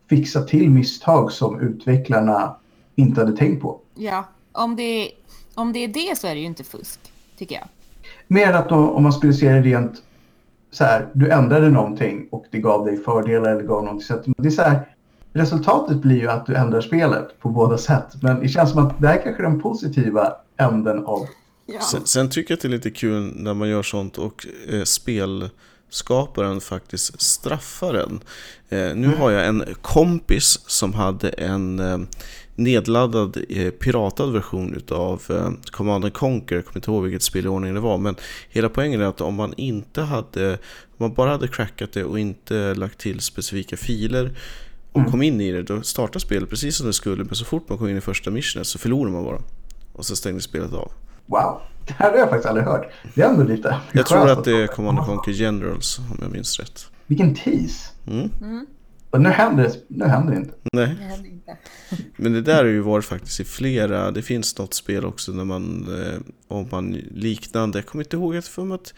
fixa 0.09 0.41
till 0.41 0.69
misstag 0.69 1.31
som 1.31 1.59
utvecklarna 1.59 2.55
inte 2.95 3.21
hade 3.21 3.37
tänkt 3.37 3.61
på. 3.61 3.79
Ja, 3.95 4.25
om 4.51 4.75
det, 4.75 5.11
om 5.55 5.73
det 5.73 5.79
är 5.79 5.87
det 5.87 6.17
så 6.17 6.27
är 6.27 6.35
det 6.35 6.39
ju 6.39 6.45
inte 6.45 6.63
fusk, 6.63 6.99
tycker 7.37 7.55
jag. 7.55 7.67
Mer 8.27 8.53
att 8.53 8.69
då, 8.69 8.75
om 8.75 9.03
man 9.03 9.13
skulle 9.13 9.33
se 9.33 9.49
det 9.49 9.61
rent 9.61 10.03
så 10.71 10.83
här, 10.83 11.07
du 11.13 11.31
ändrade 11.31 11.69
någonting 11.69 12.27
och 12.31 12.45
det 12.51 12.59
gav 12.59 12.85
dig 12.85 12.97
fördelar 12.97 13.49
eller 13.49 13.63
gav 13.63 13.83
någonting. 13.83 14.07
Så 14.07 14.33
det 14.37 14.47
är 14.47 14.51
så 14.51 14.61
här, 14.61 14.79
resultatet 15.33 15.97
blir 15.97 16.17
ju 16.17 16.29
att 16.29 16.45
du 16.45 16.55
ändrar 16.55 16.81
spelet 16.81 17.39
på 17.39 17.49
båda 17.49 17.77
sätt. 17.77 18.07
Men 18.21 18.39
det 18.39 18.47
känns 18.47 18.71
som 18.71 18.85
att 18.85 19.01
det 19.01 19.07
här 19.07 19.21
kanske 19.23 19.43
är 19.43 19.49
den 19.49 19.61
positiva 19.61 20.33
änden 20.57 21.05
av 21.05 21.27
Ja. 21.69 21.81
Sen, 21.81 22.05
sen, 22.05 22.29
tycker 22.29 22.51
jag 22.51 22.55
att 22.57 22.61
det 22.61 22.67
är 22.67 22.69
lite 22.69 22.91
kul 22.91 23.31
när 23.35 23.53
man 23.53 23.69
gör 23.69 23.83
sånt 23.83 24.17
och 24.17 24.47
eh, 24.69 24.83
spelskaparen 24.83 26.61
faktiskt 26.61 27.21
straffar 27.21 27.93
en. 27.93 28.19
Eh, 28.69 28.95
nu 28.95 29.07
mm. 29.07 29.17
har 29.17 29.31
jag 29.31 29.47
en 29.47 29.63
kompis 29.81 30.59
som 30.67 30.93
hade 30.93 31.29
en 31.29 31.79
eh, 31.79 31.97
nedladdad 32.55 33.37
eh, 33.49 33.71
piratad 33.71 34.33
version 34.33 34.75
utav 34.75 35.23
eh, 35.29 35.71
Command 35.71 36.13
Conquer. 36.13 36.55
Jag 36.55 36.65
kommer 36.65 36.77
inte 36.77 36.91
ihåg 36.91 37.03
vilket 37.03 37.23
spel 37.23 37.45
i 37.45 37.47
ordning 37.47 37.73
det 37.73 37.79
var. 37.79 37.97
Men 37.97 38.15
hela 38.49 38.69
poängen 38.69 39.01
är 39.01 39.05
att 39.05 39.21
om 39.21 39.35
man 39.35 39.53
inte 39.57 40.01
hade, 40.01 40.53
om 40.53 40.97
man 40.97 41.13
bara 41.13 41.29
hade 41.29 41.47
crackat 41.47 41.91
det 41.91 42.03
och 42.03 42.19
inte 42.19 42.73
lagt 42.73 42.97
till 42.97 43.19
specifika 43.19 43.77
filer 43.77 44.37
och 44.91 44.99
mm. 44.99 45.11
kom 45.11 45.21
in 45.21 45.41
i 45.41 45.51
det, 45.51 45.63
då 45.63 45.81
startar 45.81 46.19
spelet 46.19 46.49
precis 46.49 46.77
som 46.77 46.87
det 46.87 46.93
skulle. 46.93 47.23
Men 47.23 47.35
så 47.35 47.45
fort 47.45 47.69
man 47.69 47.77
kom 47.77 47.89
in 47.89 47.97
i 47.97 48.01
första 48.01 48.31
missionet 48.31 48.67
så 48.67 48.79
förlorar 48.79 49.11
man 49.11 49.23
bara. 49.23 49.41
Och 49.93 50.05
så 50.05 50.15
stängde 50.15 50.41
spelet 50.41 50.73
av. 50.73 50.91
Wow, 51.27 51.61
det 51.87 51.93
här 51.93 52.11
har 52.11 52.17
jag 52.17 52.29
faktiskt 52.29 52.49
aldrig 52.49 52.65
hört. 52.65 52.91
Det 53.13 53.21
är 53.21 53.29
ändå 53.29 53.43
lite... 53.43 53.79
Jag 53.91 54.05
tror 54.05 54.29
att 54.29 54.43
det 54.43 54.63
är 54.63 54.67
Command 54.67 54.99
Conquer 54.99 55.31
Generals 55.31 55.97
om 55.97 56.17
jag 56.21 56.31
minns 56.31 56.59
rätt. 56.59 56.87
Vilken 57.07 57.35
tease. 57.35 57.89
Mm. 58.07 58.29
Mm. 58.41 58.65
Och 59.09 59.21
nu 59.21 59.29
händer 59.29 59.63
det, 59.63 59.75
nu 59.87 60.05
händer 60.05 60.33
det 60.33 60.39
inte. 60.39 60.53
Nej. 60.73 60.95
Det 61.21 61.27
inte. 61.27 61.57
Men 62.15 62.33
det 62.33 62.41
där 62.41 62.55
har 62.57 62.65
ju 62.65 62.79
varit 62.79 63.05
faktiskt 63.05 63.39
i 63.39 63.43
flera, 63.43 64.11
det 64.11 64.21
finns 64.21 64.57
något 64.57 64.73
spel 64.73 65.05
också 65.05 65.31
när 65.31 65.45
man, 65.45 65.87
eh, 66.01 66.19
om 66.47 66.67
man 66.71 66.91
liknande, 67.11 67.77
jag 67.77 67.85
kommer 67.85 68.03
inte 68.03 68.15
ihåg, 68.15 68.35
jag 68.35 68.43
för 68.43 68.75
att 68.75 68.93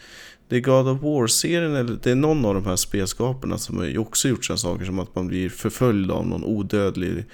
det 0.50 0.56
är 0.56 0.60
God 0.60 0.88
of 0.88 1.02
War-serien, 1.02 1.74
eller 1.74 1.98
det 2.02 2.10
är 2.10 2.14
någon 2.14 2.44
av 2.44 2.54
de 2.54 2.66
här 2.66 2.76
spelskaparna 2.76 3.58
som 3.58 3.76
har 3.76 3.98
också 3.98 4.28
gjort 4.28 4.44
sådana 4.44 4.58
saker 4.58 4.84
som 4.84 4.98
att 4.98 5.14
man 5.14 5.26
blir 5.26 5.48
förföljd 5.48 6.10
av 6.10 6.26
någon 6.26 6.44
odödlig 6.44 7.24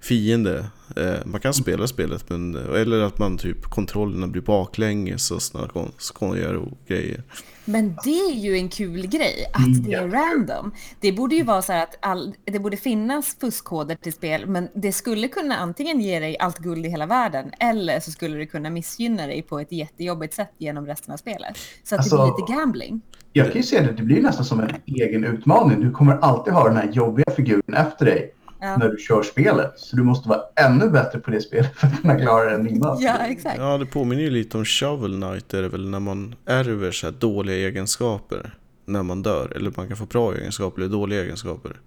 fiende. 0.00 0.66
Eh, 0.96 1.14
man 1.24 1.40
kan 1.40 1.54
spela 1.54 1.86
spelet, 1.86 2.30
men, 2.30 2.54
eller 2.54 3.00
att 3.00 3.18
man 3.18 3.38
typ 3.38 3.62
kontrollerna 3.62 4.26
blir 4.26 4.42
baklänges 4.42 5.30
och 5.30 5.42
sådana 5.42 5.88
skojiga 5.98 6.60
grejer. 6.88 7.22
Men 7.64 7.96
det 8.04 8.20
är 8.20 8.34
ju 8.34 8.56
en 8.56 8.68
kul 8.68 9.06
grej, 9.06 9.50
att 9.52 9.84
det 9.84 9.94
är 9.94 10.08
random. 10.08 10.72
Det 11.00 11.12
borde 11.12 11.34
ju 11.34 11.42
vara 11.42 11.62
så 11.62 11.72
här 11.72 11.82
att 11.82 11.96
all, 12.00 12.34
det 12.44 12.58
borde 12.58 12.76
finnas 12.76 13.36
fuskkoder 13.40 13.94
till 13.94 14.12
spel, 14.12 14.46
men 14.46 14.68
det 14.74 14.92
skulle 14.92 15.28
kunna 15.28 15.56
antingen 15.56 16.00
ge 16.00 16.20
dig 16.20 16.38
allt 16.38 16.58
guld 16.58 16.86
i 16.86 16.88
hela 16.88 17.06
världen, 17.06 17.50
eller 17.60 18.00
så 18.00 18.10
skulle 18.10 18.36
det 18.38 18.46
kunna 18.46 18.70
missgynna 18.70 19.26
dig 19.26 19.42
på 19.42 19.58
ett 19.58 19.72
jättejobbigt 19.72 20.34
sätt 20.34 20.52
genom 20.58 20.86
resten 20.86 21.12
av 21.14 21.16
spelet. 21.16 21.56
Så 21.82 21.94
att 21.94 21.98
alltså, 21.98 22.16
det 22.16 22.22
blir 22.22 22.40
lite 22.40 22.52
gambling. 22.52 23.00
Jag 23.32 23.46
kan 23.46 23.56
ju 23.56 23.62
se 23.62 23.80
det, 23.80 23.92
det 23.92 24.02
blir 24.02 24.22
nästan 24.22 24.44
som 24.44 24.60
en 24.60 24.70
egen 24.86 25.24
utmaning. 25.24 25.80
Du 25.80 25.90
kommer 25.90 26.18
alltid 26.18 26.52
ha 26.52 26.68
den 26.68 26.76
här 26.76 26.90
jobbiga 26.92 27.32
figuren 27.36 27.74
efter 27.74 28.04
dig 28.04 28.34
ja. 28.64 28.76
när 28.76 28.88
du 28.88 28.96
kör 28.98 29.22
spelet. 29.22 29.72
Så 29.76 29.96
du 29.96 30.02
måste 30.02 30.28
vara 30.28 30.40
ännu 30.56 30.90
bättre 30.90 31.18
på 31.18 31.30
det 31.30 31.40
spelet 31.40 31.76
för 31.76 31.86
att 31.86 32.00
kunna 32.00 32.20
klara 32.20 32.44
det 32.44 32.54
än 32.54 32.68
innan. 32.68 33.00
Ja, 33.00 33.16
exakt. 33.18 33.58
Ja, 33.58 33.78
det 33.78 33.86
påminner 33.86 34.22
ju 34.22 34.30
lite 34.30 34.58
om 34.58 34.64
Shovel 34.64 35.22
Knight 35.22 35.54
är 35.54 35.62
det 35.62 35.68
väl 35.68 35.90
när 35.90 36.00
man 36.00 36.34
ärver 36.46 36.90
så 36.90 37.06
här 37.06 37.14
dåliga 37.18 37.56
egenskaper 37.56 38.54
när 38.84 39.02
man 39.02 39.22
dör. 39.22 39.52
Eller 39.56 39.72
man 39.76 39.88
kan 39.88 39.96
få 39.96 40.06
bra 40.06 40.34
egenskaper 40.34 40.82
eller 40.82 40.92
dåliga 40.92 41.22
egenskaper. 41.22 41.80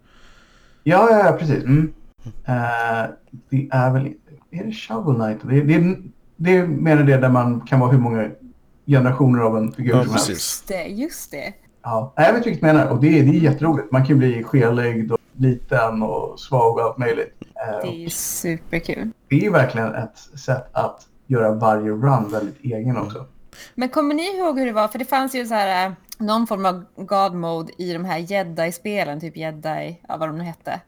Ja, 0.83 1.07
ja, 1.11 1.25
ja 1.25 1.37
precis. 1.39 1.63
Mm. 1.63 1.93
Uh, 2.25 3.13
det 3.49 3.67
är 3.71 3.93
väl, 3.93 4.13
är 4.51 4.63
det 4.63 4.71
Shovel 4.71 5.15
Knight? 5.15 5.37
Det, 5.41 5.61
det, 5.61 5.95
det 6.35 6.57
är 6.57 6.67
mer 6.67 6.95
det 6.95 7.17
där 7.17 7.29
man 7.29 7.61
kan 7.61 7.79
vara 7.79 7.91
hur 7.91 7.99
många 7.99 8.29
generationer 8.85 9.39
av 9.39 9.57
en 9.57 9.71
figur 9.71 9.91
ja, 9.91 10.03
som 10.03 10.11
helst. 10.13 10.29
Just 10.29 10.67
det, 10.67 10.83
just 10.83 11.31
det. 11.31 11.53
Ja, 11.83 12.13
jag 12.15 12.33
vet 12.33 12.45
vilket 12.45 12.61
du 12.61 12.67
menar 12.67 12.87
och 12.87 13.01
det, 13.01 13.09
det 13.09 13.29
är 13.29 13.33
jätteroligt. 13.33 13.91
Man 13.91 14.05
kan 14.05 14.17
bli 14.17 14.43
skelögd 14.43 15.11
och 15.11 15.16
liten 15.37 16.03
och 16.03 16.39
svag 16.39 16.77
och 16.77 16.81
allt 16.81 16.97
möjligt. 16.97 17.33
Det 17.81 18.05
är 18.05 18.09
superkul. 18.09 19.11
Det 19.29 19.45
är 19.45 19.51
verkligen 19.51 19.95
ett 19.95 20.17
sätt 20.39 20.69
att 20.71 21.07
göra 21.27 21.51
varje 21.51 21.91
run 21.91 22.31
väldigt 22.31 22.59
egen 22.61 22.97
också. 22.97 23.25
Men 23.75 23.89
kommer 23.89 24.15
ni 24.15 24.37
ihåg 24.37 24.59
hur 24.59 24.65
det 24.65 24.71
var? 24.71 24.87
För 24.87 24.99
det 24.99 25.05
fanns 25.05 25.35
ju 25.35 25.45
så 25.45 25.53
här, 25.53 25.85
eh, 25.87 25.93
någon 26.17 26.47
form 26.47 26.65
av 26.65 26.85
God 26.95 27.33
mode 27.33 27.73
i 27.77 27.93
de 27.93 28.05
här 28.05 28.17
Jedi-spelen, 28.17 29.19
typ 29.19 29.37
Jedi, 29.37 30.01
ja, 30.07 30.17
vad 30.17 30.29
de 30.29 30.37
nu 30.37 30.43
hette. 30.43 30.81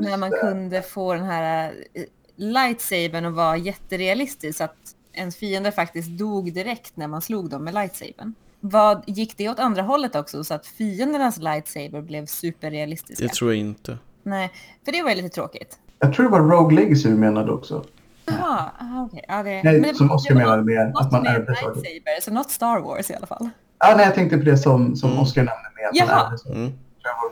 När 0.00 0.16
man 0.16 0.30
kunde 0.30 0.82
få 0.82 1.14
den 1.14 1.24
här 1.24 1.72
eh, 1.94 2.02
lightsabern 2.36 3.24
att 3.24 3.34
vara 3.34 3.56
jätterealistisk 3.56 4.58
så 4.58 4.64
att 4.64 4.76
ens 5.12 5.36
fiende 5.36 5.72
faktiskt 5.72 6.08
dog 6.08 6.52
direkt 6.52 6.96
när 6.96 7.08
man 7.08 7.22
slog 7.22 7.50
dem 7.50 7.64
med 7.64 7.74
lightsabern. 7.74 8.34
Vad, 8.66 9.04
gick 9.06 9.36
det 9.36 9.48
åt 9.48 9.58
andra 9.58 9.82
hållet 9.82 10.16
också 10.16 10.44
så 10.44 10.54
att 10.54 10.66
fiendernas 10.66 11.38
lightsaber 11.38 12.00
blev 12.00 12.26
superrealistiska? 12.26 13.24
Det 13.24 13.32
tror 13.32 13.50
jag 13.50 13.60
inte. 13.60 13.98
Nej, 14.22 14.52
för 14.84 14.92
det 14.92 15.02
var 15.02 15.10
ju 15.10 15.16
lite 15.16 15.28
tråkigt. 15.28 15.78
Jag 15.98 16.14
tror 16.14 16.24
det 16.24 16.32
var 16.32 16.40
Rogue 16.40 16.76
Legacy 16.76 17.08
du 17.08 17.14
menade 17.14 17.52
också. 17.52 17.84
Jaha, 18.24 18.70
okej. 19.06 19.06
Okay. 19.06 19.36
Ja, 19.36 19.42
det... 19.42 19.62
Nej, 19.62 19.80
men 19.80 19.94
som 19.94 20.10
Oscar 20.10 20.34
menade 20.34 20.62
med 20.62 20.92
att 20.96 21.12
man 21.12 21.26
ärvde 21.26 21.52
lightsaber, 21.52 22.20
så 22.20 22.30
not 22.30 22.50
Star 22.50 22.80
Wars 22.80 23.10
i 23.10 23.14
alla 23.14 23.26
fall. 23.26 23.50
Ja, 23.78 23.94
nej, 23.96 24.06
jag 24.06 24.14
tänkte 24.14 24.38
på 24.38 24.44
det 24.44 24.58
som, 24.58 24.96
som 24.96 25.10
mm. 25.10 25.22
Oscar 25.22 25.42
nämnde 25.42 25.70
med 25.76 25.88
att 25.88 25.96
Jaha. 25.96 26.16
man 26.16 26.24
ärvde 26.26 26.38
saker. 26.38 26.56
Mm. 26.56 26.72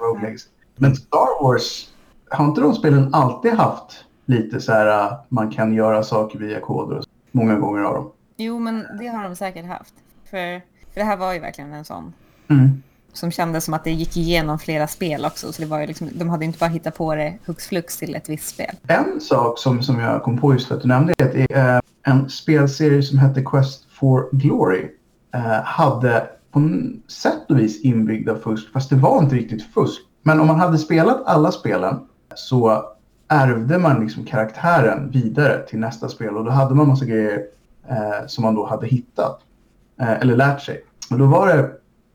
Var 0.01 0.09
Rogue 0.09 0.23
Legacy. 0.23 0.49
Men 0.77 0.97
Star 0.97 1.43
Wars, 1.43 1.91
har 2.31 2.45
inte 2.45 2.61
de 2.61 2.75
spelen 2.75 3.15
alltid 3.15 3.53
haft 3.53 4.05
lite 4.27 4.61
så 4.61 4.73
här, 4.73 5.17
man 5.29 5.51
kan 5.51 5.75
göra 5.75 6.03
saker 6.03 6.39
via 6.39 6.61
koder 6.61 7.03
många 7.31 7.55
gånger 7.55 7.83
av 7.83 7.95
dem? 7.95 8.13
Jo, 8.37 8.59
men 8.59 8.87
det 8.99 9.07
har 9.07 9.25
de 9.25 9.37
säkert 9.37 9.67
haft. 9.67 9.95
För 10.31 10.72
för 10.93 11.01
det 11.01 11.07
här 11.07 11.17
var 11.17 11.33
ju 11.33 11.39
verkligen 11.39 11.73
en 11.73 11.85
sån. 11.85 12.13
Mm. 12.49 12.83
Som 13.13 13.31
kändes 13.31 13.65
som 13.65 13.75
att 13.75 13.85
det 13.85 13.91
gick 13.91 14.17
igenom 14.17 14.59
flera 14.59 14.87
spel 14.87 15.25
också. 15.25 15.53
Så 15.53 15.63
det 15.63 15.69
var 15.69 15.81
ju 15.81 15.87
liksom, 15.87 16.09
de 16.15 16.29
hade 16.29 16.45
inte 16.45 16.59
bara 16.59 16.71
hittat 16.71 16.97
på 16.97 17.15
det 17.15 17.39
hux 17.47 17.67
flux 17.67 17.97
till 17.97 18.15
ett 18.15 18.29
visst 18.29 18.49
spel. 18.49 18.75
En 18.87 19.21
sak 19.21 19.59
som, 19.59 19.83
som 19.83 19.99
jag 19.99 20.23
kom 20.23 20.39
på 20.39 20.53
just 20.53 20.69
för 20.69 20.75
att 20.75 20.83
du 20.83 20.89
nämnde 20.89 21.15
det 21.17 21.53
är 21.53 21.75
uh, 21.75 21.81
en 22.03 22.29
spelserie 22.29 23.03
som 23.03 23.19
hette 23.19 23.43
Quest 23.43 23.87
for 23.91 24.29
Glory. 24.33 24.89
Uh, 25.35 25.63
hade 25.65 26.29
på 26.51 26.81
sätt 27.09 27.51
och 27.51 27.59
vis 27.59 27.81
inbyggda 27.81 28.37
fusk, 28.37 28.73
fast 28.73 28.91
det 28.91 28.97
var 28.97 29.23
inte 29.23 29.35
riktigt 29.35 29.75
fusk. 29.75 30.01
Men 30.23 30.41
om 30.41 30.47
man 30.47 30.61
hade 30.61 30.79
spelat 30.79 31.23
alla 31.27 31.53
spelen 31.53 32.01
så 32.35 32.85
ärvde 33.29 33.79
man 33.79 34.01
liksom 34.01 34.25
karaktären 34.25 35.11
vidare 35.11 35.67
till 35.67 35.79
nästa 35.79 36.09
spel 36.09 36.37
och 36.37 36.45
då 36.45 36.51
hade 36.51 36.75
man 36.75 36.89
massa 36.89 37.05
grejer 37.05 37.43
eh, 37.89 38.27
som 38.27 38.45
man 38.45 38.55
då 38.55 38.67
hade 38.67 38.87
hittat. 38.87 39.41
Eh, 40.03 40.21
eller 40.21 40.37
lärt 40.37 40.61
sig. 40.61 40.85
Och 41.11 41.19
då 41.19 41.27
var 41.27 41.47
det 41.47 41.71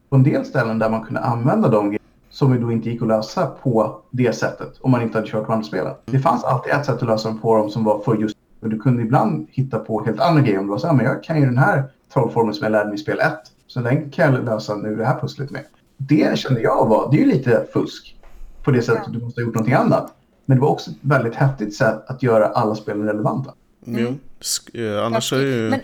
på 0.09 0.15
en 0.15 0.23
del 0.23 0.45
ställen 0.45 0.79
där 0.79 0.89
man 0.89 1.03
kunde 1.03 1.19
använda 1.19 1.69
de 1.69 1.87
grejer 1.89 2.01
som 2.29 2.53
ju 2.53 2.59
då 2.59 2.71
inte 2.71 2.89
gick 2.89 3.01
att 3.01 3.07
lösa 3.07 3.47
på 3.47 4.01
det 4.11 4.33
sättet 4.33 4.73
om 4.81 4.91
man 4.91 5.01
inte 5.01 5.17
hade 5.17 5.29
kört 5.29 5.47
vandrespelen. 5.47 5.93
Det 6.05 6.19
fanns 6.19 6.43
alltid 6.43 6.73
ett 6.73 6.85
sätt 6.85 6.95
att 6.95 7.07
lösa 7.07 7.29
dem 7.29 7.39
på 7.39 7.57
dem 7.57 7.69
som 7.69 7.83
var 7.83 7.99
för 7.99 8.15
just 8.15 8.37
men 8.59 8.69
du 8.69 8.79
kunde 8.79 9.01
ibland 9.01 9.47
hitta 9.51 9.79
på 9.79 10.03
helt 10.03 10.19
andra 10.19 10.41
grejer 10.41 10.59
om 10.59 10.65
du 10.65 10.71
var 10.71 10.77
så 10.77 10.87
här, 10.87 10.93
men 10.93 11.05
jag 11.05 11.23
kan 11.23 11.39
ju 11.39 11.45
den 11.45 11.57
här 11.57 11.83
trollformen 12.13 12.53
som 12.53 12.63
jag 12.63 12.71
lärde 12.71 12.85
mig 12.85 12.95
i 12.95 12.97
spel 12.97 13.19
1. 13.19 13.33
Så 13.67 13.79
den 13.79 14.09
kan 14.11 14.33
jag 14.33 14.45
lösa 14.45 14.75
nu 14.75 14.95
det 14.95 15.05
här 15.05 15.19
pusslet 15.19 15.51
med. 15.51 15.63
Det 15.97 16.39
kände 16.39 16.61
jag 16.61 16.87
var, 16.87 17.11
det 17.11 17.17
är 17.17 17.19
ju 17.19 17.25
lite 17.25 17.65
fusk. 17.73 18.15
På 18.63 18.71
det 18.71 18.81
sättet 18.81 19.05
att 19.05 19.13
du 19.13 19.19
måste 19.19 19.41
ha 19.41 19.45
gjort 19.45 19.55
någonting 19.55 19.73
annat. 19.73 20.13
Men 20.45 20.57
det 20.57 20.61
var 20.61 20.69
också 20.69 20.91
ett 20.91 20.97
väldigt 21.01 21.35
häftigt 21.35 21.75
sätt 21.75 22.03
att 22.07 22.23
göra 22.23 22.47
alla 22.47 22.75
spelen 22.75 23.07
relevanta. 23.07 23.53
Mm. 23.87 24.19
Eh, 24.73 25.05
annars 25.05 25.29
det 25.29 25.41
ju 25.41 25.69
Men- 25.69 25.79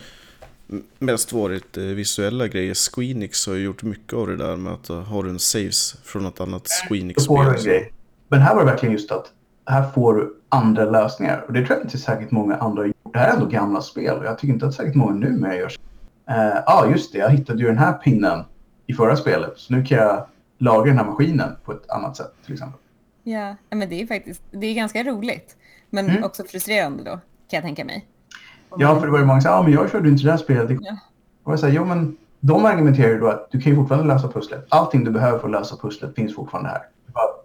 mest 0.99 1.33
varit 1.33 1.77
eh, 1.77 1.83
visuella 1.83 2.47
grejer. 2.47 2.73
Squeenix 2.91 3.47
har 3.47 3.53
ju 3.53 3.63
gjort 3.63 3.83
mycket 3.83 4.13
av 4.13 4.27
det 4.27 4.35
där 4.37 4.55
med 4.55 4.73
att 4.73 4.87
har 4.87 5.23
du 5.23 5.29
en 5.29 5.39
saves 5.39 5.95
från 6.03 6.25
ett 6.25 6.41
annat 6.41 6.67
Squeenix-spel. 6.67 7.85
Men 8.27 8.41
här 8.41 8.55
var 8.55 8.65
det 8.65 8.71
verkligen 8.71 8.93
just 8.93 9.11
att 9.11 9.25
här 9.65 9.91
får 9.91 10.13
du 10.13 10.35
andra 10.49 10.85
lösningar. 10.85 11.45
Och 11.47 11.53
det 11.53 11.65
tror 11.65 11.77
jag 11.77 11.85
inte 11.85 11.97
säkert 11.97 12.31
många 12.31 12.55
andra 12.55 12.81
har 12.81 12.87
gjort. 12.87 13.13
Det 13.13 13.19
här 13.19 13.29
är 13.29 13.33
ändå 13.33 13.45
gamla 13.45 13.81
spel 13.81 14.17
och 14.17 14.25
jag 14.25 14.39
tycker 14.39 14.53
inte 14.53 14.65
att 14.65 14.73
säkert 14.73 14.95
många 14.95 15.13
numera 15.13 15.55
gör 15.55 15.69
så. 15.69 15.79
Ja, 16.25 16.63
ah, 16.65 16.89
just 16.91 17.13
det. 17.13 17.17
Jag 17.19 17.29
hittade 17.29 17.59
ju 17.59 17.65
den 17.67 17.77
här 17.77 17.93
pinnen 17.93 18.43
i 18.87 18.93
förra 18.93 19.15
spelet. 19.15 19.53
Så 19.55 19.73
nu 19.73 19.85
kan 19.85 19.97
jag 19.97 20.27
lagra 20.57 20.85
den 20.85 20.97
här 20.97 21.05
maskinen 21.05 21.51
på 21.63 21.71
ett 21.71 21.89
annat 21.89 22.17
sätt 22.17 22.33
till 22.45 22.53
exempel. 22.53 22.79
Ja, 23.23 23.55
men 23.69 23.89
det 23.89 24.01
är 24.01 24.07
faktiskt 24.07 24.41
det 24.51 24.67
är 24.67 24.73
ganska 24.73 25.03
roligt. 25.03 25.55
Men 25.89 26.09
Mm. 26.09 26.23
också 26.23 26.43
frustrerande 26.43 27.03
då, 27.03 27.11
kan 27.11 27.19
jag 27.57 27.63
tänka 27.63 27.85
mig. 27.85 28.05
Ja, 28.77 28.99
för 28.99 29.05
det 29.05 29.11
var 29.11 29.19
ju 29.19 29.25
många 29.25 29.41
som 29.41 29.49
sa, 29.51 29.57
ah, 29.57 29.63
men 29.63 29.71
jag 29.73 29.91
körde 29.91 30.09
inte 30.09 30.23
det 30.23 30.31
här 30.31 30.37
spelet. 30.37 30.67
Det- 30.67 30.77
Ja. 30.81 30.97
Och 31.43 31.51
jag 31.51 31.59
säger, 31.59 31.75
jo 31.75 31.85
men 31.85 32.17
de 32.39 32.65
argumenterar 32.65 33.09
ju 33.09 33.19
då 33.19 33.27
att 33.27 33.47
du 33.51 33.61
kan 33.61 33.71
ju 33.71 33.75
fortfarande 33.75 34.13
lösa 34.13 34.27
pusslet. 34.27 34.65
Allting 34.69 35.03
du 35.03 35.11
behöver 35.11 35.39
för 35.39 35.45
att 35.47 35.51
lösa 35.51 35.75
pusslet 35.77 36.15
finns 36.15 36.35
fortfarande 36.35 36.69
här. 36.69 36.81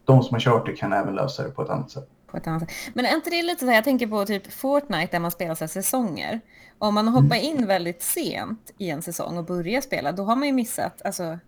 De 0.04 0.22
som 0.22 0.34
har 0.34 0.40
kört 0.40 0.66
det 0.66 0.72
kan 0.72 0.92
även 0.92 1.14
lösa 1.14 1.42
det 1.42 1.50
på 1.50 1.62
ett 1.62 1.70
annat 1.70 1.90
sätt. 1.90 2.08
På 2.30 2.36
ett 2.36 2.46
annat 2.46 2.60
sätt. 2.62 2.70
Men 2.94 3.04
är 3.06 3.14
inte 3.14 3.30
det 3.30 3.42
lite 3.42 3.60
så 3.60 3.66
här, 3.66 3.74
jag 3.74 3.84
tänker 3.84 4.06
på 4.06 4.24
typ 4.24 4.52
Fortnite 4.52 5.08
där 5.12 5.20
man 5.20 5.30
spelar 5.30 5.54
så 5.54 5.64
här 5.64 5.68
säsonger. 5.68 6.40
Om 6.78 6.94
man 6.94 7.08
hoppar 7.08 7.36
in 7.36 7.66
väldigt 7.66 8.02
sent 8.02 8.72
i 8.78 8.90
en 8.90 9.02
säsong 9.02 9.38
och 9.38 9.44
börjar 9.44 9.80
spela, 9.80 10.12
då 10.12 10.22
har 10.24 10.36
man 10.36 10.46
ju 10.48 10.52
missat, 10.54 11.02
alltså 11.04 11.38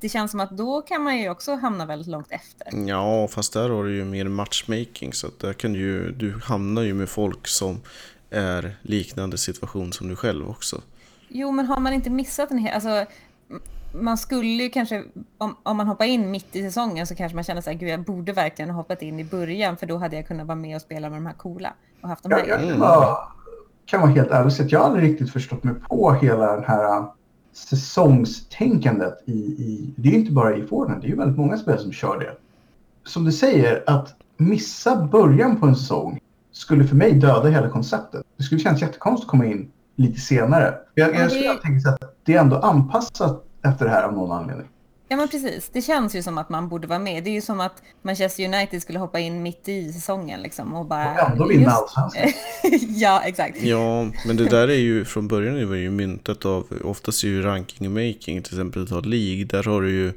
det 0.00 0.08
känns 0.08 0.30
som 0.30 0.40
att 0.40 0.50
då 0.50 0.82
kan 0.82 1.02
man 1.02 1.18
ju 1.18 1.30
också 1.30 1.54
hamna 1.54 1.86
väldigt 1.86 2.08
långt 2.08 2.26
efter. 2.30 2.88
Ja, 2.88 3.28
fast 3.30 3.52
där 3.52 3.70
har 3.70 3.84
du 3.84 3.96
ju 3.96 4.04
mer 4.04 4.28
matchmaking 4.28 5.12
så 5.12 5.26
att 5.26 5.38
där 5.38 5.52
kan 5.52 5.72
du 5.72 5.78
ju, 5.78 6.12
du 6.12 6.40
hamnar 6.44 6.82
ju 6.82 6.94
med 6.94 7.08
folk 7.08 7.46
som 7.48 7.80
är 8.30 8.76
liknande 8.82 9.38
situation 9.38 9.92
som 9.92 10.08
du 10.08 10.16
själv 10.16 10.50
också. 10.50 10.80
Jo, 11.28 11.52
men 11.52 11.66
har 11.66 11.80
man 11.80 11.92
inte 11.92 12.10
missat 12.10 12.50
en 12.50 12.58
hel... 12.58 12.74
Alltså, 12.74 13.04
man 13.94 14.18
skulle 14.18 14.46
ju 14.62 14.70
kanske, 14.70 15.04
om, 15.38 15.56
om 15.62 15.76
man 15.76 15.86
hoppar 15.88 16.04
in 16.04 16.30
mitt 16.30 16.56
i 16.56 16.62
säsongen 16.62 17.06
så 17.06 17.14
kanske 17.14 17.34
man 17.34 17.44
känner 17.44 17.60
så 17.60 17.70
här, 17.70 17.76
gud 17.78 17.88
jag 17.88 18.00
borde 18.04 18.32
verkligen 18.32 18.70
ha 18.70 18.76
hoppat 18.76 19.02
in 19.02 19.20
i 19.20 19.24
början 19.24 19.76
för 19.76 19.86
då 19.86 19.96
hade 19.96 20.16
jag 20.16 20.26
kunnat 20.28 20.46
vara 20.46 20.56
med 20.56 20.76
och 20.76 20.82
spela 20.82 21.10
med 21.10 21.16
de 21.16 21.26
här 21.26 21.32
coola 21.34 21.74
och 22.00 22.08
haft 22.08 22.22
de 22.22 22.32
här. 22.32 22.38
Jag, 22.38 22.48
jag 22.48 22.58
Mm. 22.62 22.70
kan, 22.70 22.80
vara, 22.80 23.16
kan 23.86 24.00
vara 24.00 24.10
helt 24.10 24.30
ärlig 24.30 24.52
säga 24.52 24.66
att 24.66 24.72
jag 24.72 24.78
har 24.80 24.86
aldrig 24.86 25.10
riktigt 25.10 25.32
förstått 25.32 25.64
mig 25.64 25.74
på 25.88 26.12
hela 26.12 26.56
den 26.56 26.64
här 26.64 26.98
äh, 26.98 27.12
säsongstänkandet 27.52 29.22
i, 29.26 29.32
i... 29.32 29.94
Det 29.96 30.08
är 30.08 30.12
ju 30.12 30.18
inte 30.18 30.32
bara 30.32 30.56
i 30.56 30.66
Fortnite, 30.66 31.00
det 31.00 31.06
är 31.06 31.10
ju 31.10 31.16
väldigt 31.16 31.38
många 31.38 31.58
spel 31.58 31.78
som 31.78 31.92
kör 31.92 32.18
det. 32.18 32.36
Som 33.04 33.24
du 33.24 33.32
säger, 33.32 33.84
att 33.86 34.14
missa 34.36 34.96
början 35.06 35.60
på 35.60 35.66
en 35.66 35.76
säsong 35.76 36.20
skulle 36.52 36.84
för 36.84 36.96
mig 36.96 37.12
döda 37.12 37.48
hela 37.48 37.68
konceptet. 37.68 38.22
Det 38.36 38.42
skulle 38.42 38.60
kännas 38.60 38.80
jättekonstigt 38.82 39.26
att 39.26 39.30
komma 39.30 39.46
in 39.46 39.70
lite 39.96 40.20
senare. 40.20 40.74
Jag, 40.94 41.10
Ja, 41.14 41.14
jag 41.20 41.30
det- 41.30 41.80
så 41.80 41.88
att 41.88 42.14
det 42.24 42.34
är 42.34 42.40
ändå 42.40 42.56
anpassat 42.56 43.44
efter 43.64 43.84
det 43.84 43.90
här 43.90 44.02
av 44.02 44.12
någon 44.12 44.32
anledning. 44.32 44.68
Ja 45.12 45.16
men 45.16 45.28
precis, 45.28 45.70
det 45.72 45.82
känns 45.82 46.14
ju 46.14 46.22
som 46.22 46.38
att 46.38 46.48
man 46.48 46.68
borde 46.68 46.86
vara 46.86 46.98
med. 46.98 47.24
Det 47.24 47.30
är 47.30 47.32
ju 47.32 47.40
som 47.40 47.60
att 47.60 47.82
Manchester 48.02 48.44
United 48.44 48.82
skulle 48.82 48.98
hoppa 48.98 49.20
in 49.20 49.42
mitt 49.42 49.68
i 49.68 49.92
säsongen 49.92 50.42
liksom 50.42 50.74
och 50.74 50.86
bara... 50.86 51.12
Och 51.12 51.30
ändå 51.30 51.46
vinna 51.46 51.62
Just- 51.62 51.96
allsvenskan. 51.96 52.32
ja, 53.00 53.22
exakt. 53.24 53.62
Ja, 53.62 54.10
men 54.26 54.36
det 54.36 54.44
där 54.44 54.68
är 54.68 54.78
ju 54.78 55.04
från 55.04 55.28
början 55.28 55.56
är 55.56 55.66
det 55.66 55.78
ju 55.78 55.90
myntat 55.90 56.44
av, 56.44 56.66
oftast 56.84 57.24
är 57.24 57.28
ju 57.28 57.42
ranking 57.42 57.86
och 57.86 57.92
making, 57.92 58.42
till 58.42 58.54
exempel 58.54 58.88
ta 58.88 59.00
League, 59.00 59.44
där 59.44 59.62
har 59.62 59.82
du 59.82 59.90
ju 59.90 60.12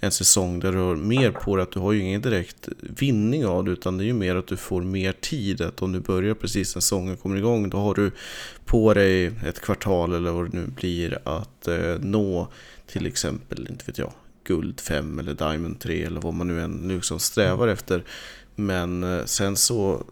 en 0.00 0.10
säsong 0.10 0.60
där 0.60 0.72
du 0.72 0.78
har 0.78 0.96
mer 0.96 1.30
på 1.30 1.56
det 1.56 1.62
att 1.62 1.72
du 1.72 1.80
har 1.80 1.92
ju 1.92 2.00
ingen 2.00 2.20
direkt 2.20 2.68
vinning 2.80 3.46
av 3.46 3.64
det, 3.64 3.70
utan 3.70 3.98
det 3.98 4.04
är 4.04 4.06
ju 4.06 4.12
mer 4.12 4.36
att 4.36 4.46
du 4.46 4.56
får 4.56 4.82
mer 4.82 5.12
tid, 5.12 5.60
att 5.60 5.82
om 5.82 5.92
du 5.92 6.00
börjar 6.00 6.34
precis 6.34 6.74
när 6.74 6.80
säsongen 6.80 7.16
kommer 7.16 7.36
igång, 7.36 7.70
då 7.70 7.78
har 7.78 7.94
du 7.94 8.10
på 8.64 8.94
dig 8.94 9.26
ett 9.26 9.60
kvartal 9.60 10.14
eller 10.14 10.30
vad 10.30 10.50
det 10.50 10.58
nu 10.58 10.66
blir 10.66 11.18
att 11.24 11.68
eh, 11.68 11.98
nå 12.00 12.48
till 12.86 13.06
exempel, 13.06 13.66
inte 13.70 13.84
vet 13.86 13.98
jag, 13.98 14.12
guld 14.48 14.80
5 14.80 15.18
eller 15.18 15.34
diamond 15.34 15.80
3 15.80 16.02
eller 16.04 16.20
vad 16.20 16.34
man 16.34 16.46
nu 16.46 16.60
än 16.62 16.88
liksom 16.88 17.18
strävar 17.18 17.68
efter. 17.68 18.04
Men 18.54 19.02
eh, 19.18 19.24
sen 19.24 19.56
så 19.56 20.02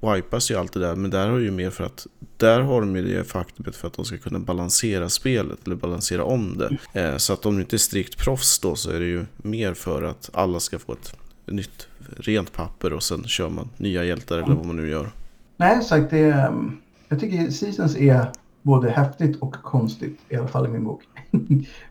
wipas 0.00 0.50
ju 0.50 0.54
allt 0.54 0.72
det 0.72 0.80
där, 0.80 0.96
men 0.96 1.10
där 1.10 1.28
har 1.28 1.38
ju 1.38 1.50
mer 1.50 1.70
för 1.70 1.84
att 1.84 2.06
där 2.36 2.60
har 2.60 2.80
de 2.80 2.96
ju 2.96 3.02
det 3.02 3.24
faktumet 3.24 3.76
för 3.76 3.86
att 3.88 3.94
de 3.94 4.04
ska 4.04 4.16
kunna 4.18 4.38
balansera 4.38 5.08
spelet 5.08 5.58
eller 5.66 5.76
balansera 5.76 6.24
om 6.24 6.58
det. 6.58 7.00
Eh, 7.00 7.16
så 7.16 7.32
att 7.32 7.46
om 7.46 7.54
du 7.54 7.60
inte 7.60 7.76
är 7.76 7.78
strikt 7.78 8.18
proffs 8.18 8.58
då 8.58 8.74
så 8.74 8.90
är 8.90 9.00
det 9.00 9.06
ju 9.06 9.24
mer 9.36 9.74
för 9.74 10.02
att 10.02 10.30
alla 10.32 10.60
ska 10.60 10.78
få 10.78 10.92
ett 10.92 11.14
nytt 11.46 11.88
rent 12.16 12.52
papper 12.52 12.92
och 12.92 13.02
sen 13.02 13.24
kör 13.24 13.48
man 13.48 13.68
nya 13.76 14.04
hjältar 14.04 14.38
eller 14.38 14.54
vad 14.54 14.66
man 14.66 14.76
nu 14.76 14.88
gör. 14.88 15.10
Nej, 15.56 15.82
sagt 15.84 16.10
det. 16.10 16.46
um, 16.48 16.80
Jag 17.08 17.20
tycker 17.20 17.50
Seasons 17.50 17.96
är 17.96 18.32
både 18.62 18.90
häftigt 18.90 19.36
och 19.40 19.52
konstigt, 19.52 20.18
i 20.28 20.36
alla 20.36 20.48
fall 20.48 20.66
i 20.66 20.68
min 20.68 20.84
bok. 20.84 21.02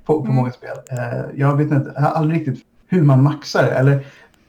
På, 0.06 0.14
på 0.14 0.24
Mm. 0.24 0.36
många 0.36 0.52
spel. 0.52 0.78
Eh, 0.92 1.26
jag 1.36 1.58
vet 1.58 1.72
inte, 1.72 1.92
jag 1.96 2.02
har 2.02 2.10
aldrig 2.10 2.40
riktigt 2.40 2.66
hur 2.88 3.04
man 3.04 3.24
maxar 3.24 3.64
det. 3.64 3.72
Eller 3.72 4.06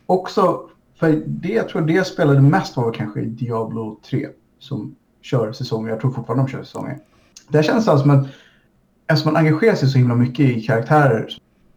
också, 0.06 0.60
för 1.00 1.22
det 1.26 1.48
jag 1.48 1.68
tror 1.68 1.82
det 1.82 1.92
jag 1.92 2.06
spelade 2.06 2.40
mest 2.40 2.76
var 2.76 2.92
kanske 2.92 3.20
Diablo 3.20 4.00
3 4.10 4.28
som 4.58 4.94
kör 5.22 5.52
säsonger. 5.52 5.90
Jag 5.90 6.00
tror 6.00 6.10
fortfarande 6.10 6.44
de 6.44 6.48
kör 6.50 6.62
säsonger. 6.62 6.98
Det 7.48 7.62
känns 7.62 7.88
alltså 7.88 8.02
som 8.06 8.10
att 8.20 8.26
eftersom 9.08 9.32
man 9.32 9.46
engagerar 9.46 9.74
sig 9.74 9.88
så 9.88 9.98
himla 9.98 10.14
mycket 10.14 10.46
i 10.46 10.60
karaktärer 10.60 11.28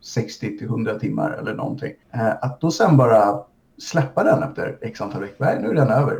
60 0.02 0.58
till 0.58 0.68
100 0.68 1.00
timmar 1.00 1.32
eller 1.32 1.54
någonting. 1.56 1.92
Eh, 2.12 2.28
att 2.42 2.62
då 2.62 2.72
sen 2.72 2.98
bara 2.98 3.40
släppa 3.78 4.24
den 4.24 4.44
efter 4.44 4.78
x 4.82 5.02
antal 5.02 5.22
veckor. 5.22 5.46
Nej, 5.46 5.60
nu 5.62 5.70
är 5.70 5.74
den 5.74 5.90
över. 5.90 6.16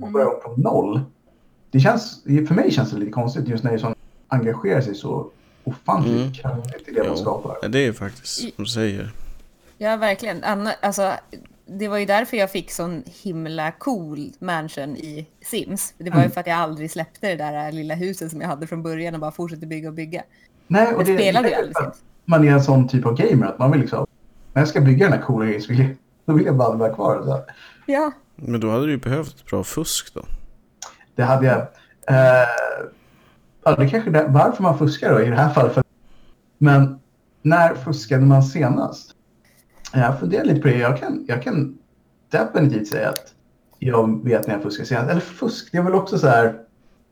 Och 0.00 0.10
börja 0.12 0.26
om 0.28 0.40
från 0.44 0.60
noll. 0.60 1.00
Det 1.70 1.80
känns, 1.80 2.22
för 2.24 2.54
mig 2.54 2.70
känns 2.70 2.90
det 2.90 2.98
lite 2.98 3.12
konstigt 3.12 3.48
just 3.48 3.64
när 3.64 3.70
det 3.70 3.76
är 3.76 3.78
sån 3.78 3.94
engagerar 4.28 4.80
sig 4.80 4.94
så 4.94 5.30
ofantligt 5.64 6.16
Mm. 6.16 6.32
kraftigt 6.32 6.88
i 6.88 6.92
det 6.92 6.98
man 7.00 7.08
Jo. 7.10 7.16
skapar. 7.16 7.56
Ja, 7.62 7.68
Det 7.68 7.86
är 7.86 7.92
faktiskt 7.92 8.38
som 8.40 8.50
du 8.56 8.66
säger. 8.66 9.10
Ja, 9.78 9.96
verkligen. 9.96 10.44
Anna, 10.44 10.72
alltså, 10.82 11.12
det 11.66 11.88
var 11.88 11.98
ju 11.98 12.04
därför 12.06 12.36
jag 12.36 12.50
fick 12.50 12.70
sån 12.70 13.02
himla 13.22 13.72
cool 13.72 14.30
mansion 14.38 14.96
i 14.96 15.26
Sims. 15.44 15.94
Det 15.98 16.10
var 16.10 16.16
ju 16.16 16.22
Mm. 16.22 16.30
för 16.30 16.40
att 16.40 16.46
jag 16.46 16.56
aldrig 16.58 16.90
släppte 16.90 17.28
det 17.28 17.36
där 17.36 17.72
lilla 17.72 17.94
huset 17.94 18.30
som 18.30 18.40
jag 18.40 18.48
hade 18.48 18.66
från 18.66 18.82
början 18.82 19.14
och 19.14 19.20
bara 19.20 19.32
fortsatte 19.32 19.66
bygga 19.66 19.88
och 19.88 19.94
bygga. 19.94 20.22
Nej, 20.66 20.86
och 20.86 21.00
Jag 21.00 21.06
det, 21.06 21.14
spelade 21.18 21.48
ju 21.48 21.54
det 21.54 21.56
är 21.56 21.60
aldrig 21.60 21.76
Sims. 21.76 22.02
Man 22.24 22.48
är 22.48 22.52
en 22.52 22.62
sån 22.64 22.88
typ 22.88 23.06
av 23.06 23.14
gamer 23.16 23.46
att 23.46 23.58
man 23.58 23.70
vill 23.72 23.80
liksom, 23.80 24.06
när 24.52 24.62
jag 24.62 24.68
ska 24.68 24.80
bygga 24.80 25.06
den 25.08 25.18
här 25.18 25.26
coola 25.26 25.44
grejen 25.46 25.62
så 25.62 25.68
vill 25.68 25.78
jag, 25.80 25.88
då 26.26 26.32
vill 26.32 26.46
jag 26.46 26.56
bara 26.56 26.76
vara 26.76 26.94
kvar. 26.94 27.22
Så. 27.24 27.44
Ja, 27.86 28.12
Men 28.36 28.60
då 28.60 28.70
hade 28.70 28.86
du 28.86 28.90
ju 28.92 28.98
behövt 28.98 29.28
ett 29.40 29.46
bra 29.46 29.64
fusk 29.64 30.14
då. 30.14 30.22
Det 31.14 31.22
hade 31.22 31.46
jag. 31.46 31.58
Eh, 32.06 32.48
ja, 33.64 33.74
det 33.76 33.84
är 33.84 33.88
kanske 33.88 34.10
är 34.10 34.28
varför 34.28 34.62
man 34.62 34.78
fuskar 34.78 35.12
då 35.12 35.20
i 35.20 35.30
det 35.30 35.36
här 35.36 35.50
fallet. 35.50 35.78
Men 36.58 36.98
när 37.42 37.74
fuskade 37.74 38.24
man 38.24 38.42
senast? 38.42 39.10
Jag 39.92 40.20
funderar 40.20 40.44
lite 40.44 40.60
på 40.60 40.68
det. 40.68 40.78
Jag 40.78 40.98
kan, 40.98 41.24
jag 41.28 41.42
kan 41.42 41.78
definitivt 42.30 42.88
säga 42.88 43.08
att 43.08 43.34
jag 43.78 44.24
vet 44.24 44.46
när 44.46 44.54
jag 44.54 44.62
fuskar 44.62 44.84
senast. 44.84 45.10
Eller 45.10 45.20
fusk, 45.20 45.68
det 45.72 45.78
är 45.78 45.82
väl 45.82 45.94
också 45.94 46.18
så 46.18 46.26
här. 46.26 46.60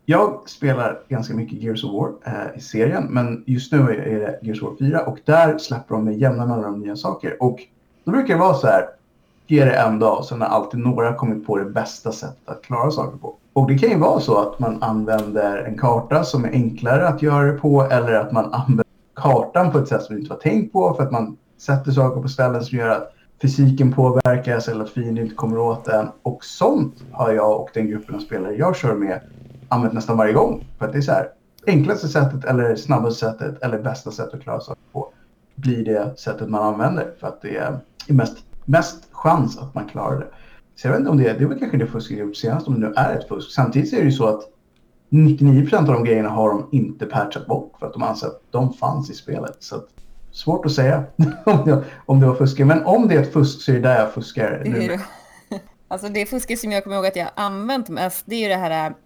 Jag 0.05 0.49
spelar 0.49 1.01
ganska 1.09 1.35
mycket 1.35 1.63
Gears 1.63 1.85
of 1.85 1.93
War 1.93 2.13
eh, 2.25 2.59
i 2.59 2.61
serien, 2.61 3.05
men 3.11 3.45
just 3.47 3.73
nu 3.73 3.79
är 3.79 3.95
är 3.95 4.21
det 4.21 4.39
Gears 4.43 4.63
of 4.63 4.69
War 4.69 4.77
4 4.79 5.07
och 5.07 5.19
där 5.25 5.59
släpper 5.59 5.95
de 5.95 6.05
med 6.05 6.19
jämna 6.19 6.47
mellanrum 6.47 6.81
nya 6.81 6.97
saker. 6.97 7.43
Och 7.43 7.61
då 8.05 8.11
brukar 8.11 8.35
det 8.35 8.41
vara 8.41 8.55
så 8.55 8.67
här, 8.67 8.87
ge 9.47 9.65
det 9.65 9.75
en 9.75 9.99
dag 9.99 10.19
och 10.19 10.25
sen 10.25 10.41
har 10.41 10.49
alltid 10.49 10.81
några 10.81 11.15
kommit 11.15 11.47
på 11.47 11.59
det 11.59 11.65
bästa 11.65 12.13
sättet 12.13 12.49
att 12.49 12.63
klara 12.63 12.91
saker 12.91 13.19
på. 13.19 13.37
Och 13.53 13.67
det 13.67 13.79
kan 13.79 13.91
ju 13.91 13.99
vara 13.99 14.21
så 14.21 14.39
att 14.39 14.59
man 14.59 14.83
använder 14.83 15.57
en 15.59 15.79
karta 15.79 16.25
som 16.25 16.45
är 16.45 16.51
enklare 16.51 17.09
att 17.09 17.23
göra 17.23 17.53
det 17.53 17.59
på 17.59 17.83
eller 17.83 18.13
att 18.13 18.33
man 18.33 18.55
använder 18.55 18.85
kartan 19.15 19.73
på 19.73 19.79
ett 19.79 19.89
sätt 19.89 20.03
som 20.03 20.15
du 20.15 20.21
inte 20.21 20.35
var 20.35 20.41
tänkt 20.41 20.73
på 20.73 20.95
för 20.95 21.03
att 21.03 21.13
man 21.13 21.37
sätter 21.59 21.93
saker 21.93 22.23
på 22.23 22.29
ställen 22.29 22.65
som 22.65 22.79
gör 22.79 22.89
att 22.89 23.13
fysiken 23.43 23.93
påverkas 23.93 24.69
eller 24.69 24.85
att 24.85 24.91
fienden 24.91 25.25
inte 25.25 25.37
kommer 25.37 25.59
åt 25.59 25.85
den. 25.85 26.09
Och 26.23 26.45
sånt 26.45 27.05
har 27.13 27.33
jag 27.33 27.61
och 27.61 27.71
den 27.75 27.89
gruppen 27.89 28.15
av 28.15 28.19
spelare 28.19 28.55
jag 28.55 28.77
kör 28.77 28.95
med 28.95 29.21
använt 29.69 29.95
nästan 29.95 30.17
varje 30.17 30.33
gång. 30.33 30.67
För 30.79 30.87
att 30.87 30.93
det 30.93 30.99
är 30.99 31.03
så 31.03 31.13
här, 31.13 31.29
enklaste 31.67 32.09
sättet 32.09 32.45
eller 32.45 32.77
snabbaste 32.77 33.21
sättet 33.21 33.63
eller 33.63 33.79
bästa 33.79 34.11
sättet 34.11 34.35
att 34.35 34.43
klara 34.43 34.61
saker 34.61 34.83
på 34.93 35.09
blir 35.55 35.85
det 35.85 36.19
sättet 36.19 36.49
man 36.49 36.63
använder 36.63 37.11
för 37.21 37.27
att 37.27 37.43
det 37.43 37.57
är 37.57 37.79
mest, 38.09 38.39
mest 38.65 39.09
chans 39.13 39.59
att 39.59 39.75
man 39.75 39.89
klarar 39.89 40.19
det. 40.19 40.27
Så 40.77 40.87
jag 40.87 40.93
vet 40.93 40.99
inte 40.99 41.11
om 41.11 41.19
det 41.19 41.29
är, 41.29 41.39
det 41.39 41.45
är 41.45 41.49
väl 41.49 41.59
kanske 41.59 41.77
det 41.77 41.87
fusket 41.87 42.19
gjort 42.19 42.37
senast 42.37 42.69
om 42.69 42.81
det 42.81 42.89
nu 42.89 42.95
är 42.97 43.19
ett 43.19 43.29
fusk. 43.29 43.53
Samtidigt 43.53 43.93
är 43.93 43.97
det 43.99 44.05
ju 44.05 44.13
så 44.13 44.27
att 44.27 44.43
99% 45.11 45.77
av 45.79 45.87
de 45.87 46.05
grejerna 46.05 46.29
har 46.29 46.49
de 46.49 46.69
inte 46.73 47.07
patchat 47.07 47.47
bort 47.47 47.73
för 47.79 47.87
att 47.87 47.93
de 47.93 48.03
anser 48.03 48.27
att 48.27 48.43
de 48.51 48.73
fanns 48.73 49.11
i 49.11 49.15
spelet. 49.15 49.57
Så 49.59 49.77
att 49.77 49.89
Svårt 50.33 50.67
att 50.67 50.73
säga 50.73 51.05
om 51.45 51.65
det, 51.65 51.85
om 52.07 52.21
det 52.21 52.27
var 52.27 52.35
fuskar. 52.35 52.65
Men 52.65 52.85
om 52.85 53.09
det 53.09 53.15
är 53.15 53.23
ett 53.23 53.33
fusk 53.33 53.63
så 53.63 53.71
är 53.71 53.75
det 53.75 53.81
där 53.81 53.99
jag 53.99 54.13
fuskar 54.13 54.63
nu. 54.65 54.89
det. 54.89 55.01
Alltså 55.89 56.09
det 56.09 56.27
fusket 56.27 56.59
som 56.59 56.73
jag 56.73 56.85
kommer 56.85 56.97
ihåg 56.97 57.07
att 57.07 57.17
jag 57.17 57.29
använt 57.35 57.89
mest, 57.89 58.25
det 58.27 58.35
är 58.35 58.41
ju 58.41 58.49
det 58.49 58.57
här 58.57 58.91
äh, 58.91 58.97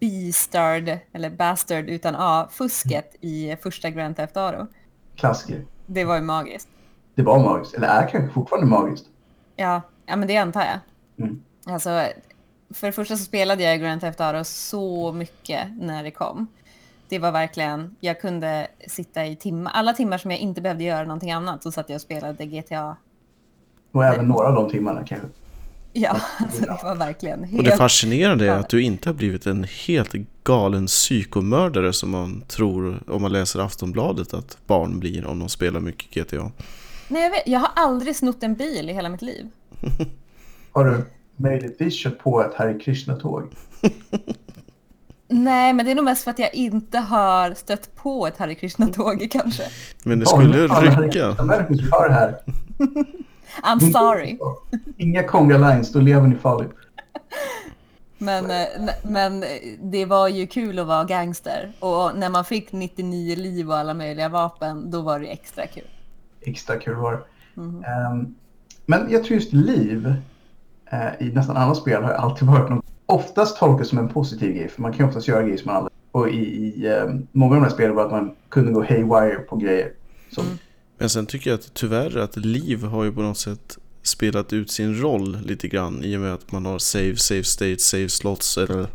B-stard, 0.00 0.98
eller 1.12 1.30
bastard 1.30 1.88
utan 1.88 2.14
A-fusket 2.18 3.16
i 3.20 3.56
första 3.62 3.90
Grand 3.90 4.16
Theft 4.16 4.36
Auto. 4.36 4.66
Klassiker. 5.16 5.64
Det 5.86 6.04
var 6.04 6.14
ju 6.16 6.22
magiskt. 6.22 6.68
Det 7.14 7.22
var 7.22 7.38
magiskt. 7.38 7.74
Eller 7.74 7.88
är 7.88 8.08
kanske 8.08 8.34
fortfarande 8.34 8.66
magiskt. 8.66 9.06
Ja, 9.56 9.82
ja 10.06 10.16
men 10.16 10.28
det 10.28 10.36
antar 10.36 10.60
jag. 10.60 10.78
Mm. 11.18 11.42
Alltså, 11.64 12.06
för 12.74 12.86
det 12.86 12.92
första 12.92 13.16
så 13.16 13.24
spelade 13.24 13.62
jag 13.62 13.80
Grand 13.80 14.00
Theft 14.00 14.20
Auto 14.20 14.44
så 14.44 15.12
mycket 15.12 15.68
när 15.78 16.02
det 16.02 16.10
kom. 16.10 16.46
Det 17.08 17.18
var 17.18 17.32
verkligen, 17.32 17.96
jag 18.00 18.20
kunde 18.20 18.68
sitta 18.86 19.26
i 19.26 19.36
timmar, 19.36 19.72
alla 19.72 19.92
timmar 19.92 20.18
som 20.18 20.30
jag 20.30 20.40
inte 20.40 20.60
behövde 20.60 20.84
göra 20.84 21.04
någonting 21.04 21.32
annat 21.32 21.62
så 21.62 21.72
satt 21.72 21.88
jag 21.88 21.94
och 21.94 22.02
spelade 22.02 22.46
GTA. 22.46 22.96
Och 23.92 24.04
även 24.04 24.28
några 24.28 24.48
av 24.48 24.54
de 24.54 24.70
timmarna 24.70 25.04
kanske. 25.06 25.28
Ja, 25.92 26.20
alltså 26.38 26.62
det 26.62 26.78
var 26.82 26.94
verkligen 26.94 27.44
helt... 27.44 27.58
Och 27.58 27.64
det 27.64 27.76
fascinerande 27.76 28.46
är 28.46 28.50
att 28.50 28.68
du 28.68 28.82
inte 28.82 29.08
har 29.08 29.14
blivit 29.14 29.46
en 29.46 29.64
helt 29.86 30.14
galen 30.44 30.86
psykomördare 30.86 31.92
som 31.92 32.10
man 32.10 32.44
tror 32.48 33.02
om 33.06 33.22
man 33.22 33.32
läser 33.32 33.60
Aftonbladet 33.60 34.34
att 34.34 34.58
barn 34.66 35.00
blir 35.00 35.26
om 35.26 35.38
de 35.38 35.48
spelar 35.48 35.80
mycket 35.80 36.14
GTA. 36.14 36.50
Nej, 37.08 37.22
jag, 37.22 37.30
vet, 37.30 37.42
jag 37.46 37.60
har 37.60 37.70
aldrig 37.74 38.16
snott 38.16 38.42
en 38.42 38.54
bil 38.54 38.90
i 38.90 38.92
hela 38.92 39.08
mitt 39.08 39.22
liv. 39.22 39.46
Har 40.78 40.84
du 40.84 41.04
möjligtvis 41.36 42.02
kört 42.02 42.18
på 42.18 42.42
ett 42.42 42.54
Hare 42.54 42.78
Krishna-tåg? 42.78 43.42
Nej, 45.28 45.72
men 45.72 45.86
det 45.86 45.90
är 45.90 45.94
nog 45.94 46.04
mest 46.04 46.24
för 46.24 46.30
att 46.30 46.38
jag 46.38 46.54
inte 46.54 46.98
har 46.98 47.54
stött 47.54 47.94
på 47.94 48.26
ett 48.26 48.38
Hare 48.38 48.54
Krishna-tåg 48.54 49.28
kanske. 49.30 49.62
Men 50.04 50.18
det 50.18 50.26
skulle 50.26 50.68
Hare 50.68 51.06
rycka. 51.06 51.26
Det 51.28 52.12
här. 52.12 52.38
I'm 53.62 53.92
sorry. 53.92 54.38
Inga 54.96 55.22
Conga 55.22 55.58
Lines, 55.58 55.92
då 55.92 56.00
lever 56.00 56.28
ni 56.28 56.36
farligt. 56.36 56.72
Men, 58.18 58.50
eh, 58.50 58.66
men 59.02 59.44
det 59.82 60.04
var 60.04 60.28
ju 60.28 60.46
kul 60.46 60.78
att 60.78 60.86
vara 60.86 61.04
gangster. 61.04 61.72
Och 61.80 62.18
när 62.18 62.28
man 62.28 62.44
fick 62.44 62.72
99 62.72 63.36
liv 63.36 63.70
och 63.70 63.76
alla 63.76 63.94
möjliga 63.94 64.28
vapen, 64.28 64.90
då 64.90 65.02
var 65.02 65.20
det 65.20 65.26
extra 65.26 65.66
kul. 65.66 65.88
Extra 66.40 66.76
kul 66.76 66.94
var 66.94 67.12
det. 67.12 67.20
Mhm. 67.60 67.84
Ehm, 67.84 68.34
men 68.86 69.10
jag 69.10 69.24
tror 69.24 69.34
just 69.34 69.52
liv 69.52 70.14
eh, 70.90 71.26
i 71.26 71.30
nästan 71.32 71.56
alla 71.56 71.74
spel 71.74 72.02
har 72.02 72.10
alltid 72.10 72.48
varit 72.48 72.70
något 72.70 72.84
oftast 73.06 73.58
tolkas 73.58 73.88
som 73.88 73.98
en 73.98 74.08
positiv 74.08 74.52
grej. 74.54 74.68
För 74.68 74.82
man 74.82 74.92
kan 74.92 74.98
ju 74.98 75.08
oftast 75.08 75.28
göra 75.28 75.42
grejer 75.42 75.56
som 75.56 75.66
man 75.66 75.76
aldrig... 75.76 75.92
Och 76.12 76.28
i, 76.28 76.38
i 76.38 76.88
ehm, 76.88 77.26
många 77.32 77.54
av 77.54 77.60
de 77.60 77.66
här 77.66 77.74
spelen 77.74 77.94
var 77.94 78.04
att 78.04 78.10
man 78.10 78.34
kunde 78.48 78.72
gå 78.72 78.80
haywire 78.82 79.38
på 79.38 79.56
grejer. 79.56 79.92
Som, 80.30 80.44
Men 80.98 81.10
sen 81.10 81.26
tycker 81.26 81.50
jag 81.50 81.58
att 81.58 81.74
tyvärr 81.74 82.18
att 82.18 82.36
Liv 82.36 82.84
har 82.84 83.04
ju 83.04 83.12
på 83.12 83.22
något 83.22 83.38
sätt 83.38 83.78
spelat 84.02 84.52
ut 84.52 84.70
sin 84.70 85.00
roll 85.00 85.38
lite 85.44 85.68
grann 85.68 86.04
i 86.04 86.16
och 86.16 86.20
med 86.20 86.34
att 86.34 86.52
man 86.52 86.66
har 86.66 86.78
save, 86.78 87.16
save 87.16 87.44
state, 87.44 87.78
save 87.78 88.08
slots 88.08 88.58
eller 88.58 88.86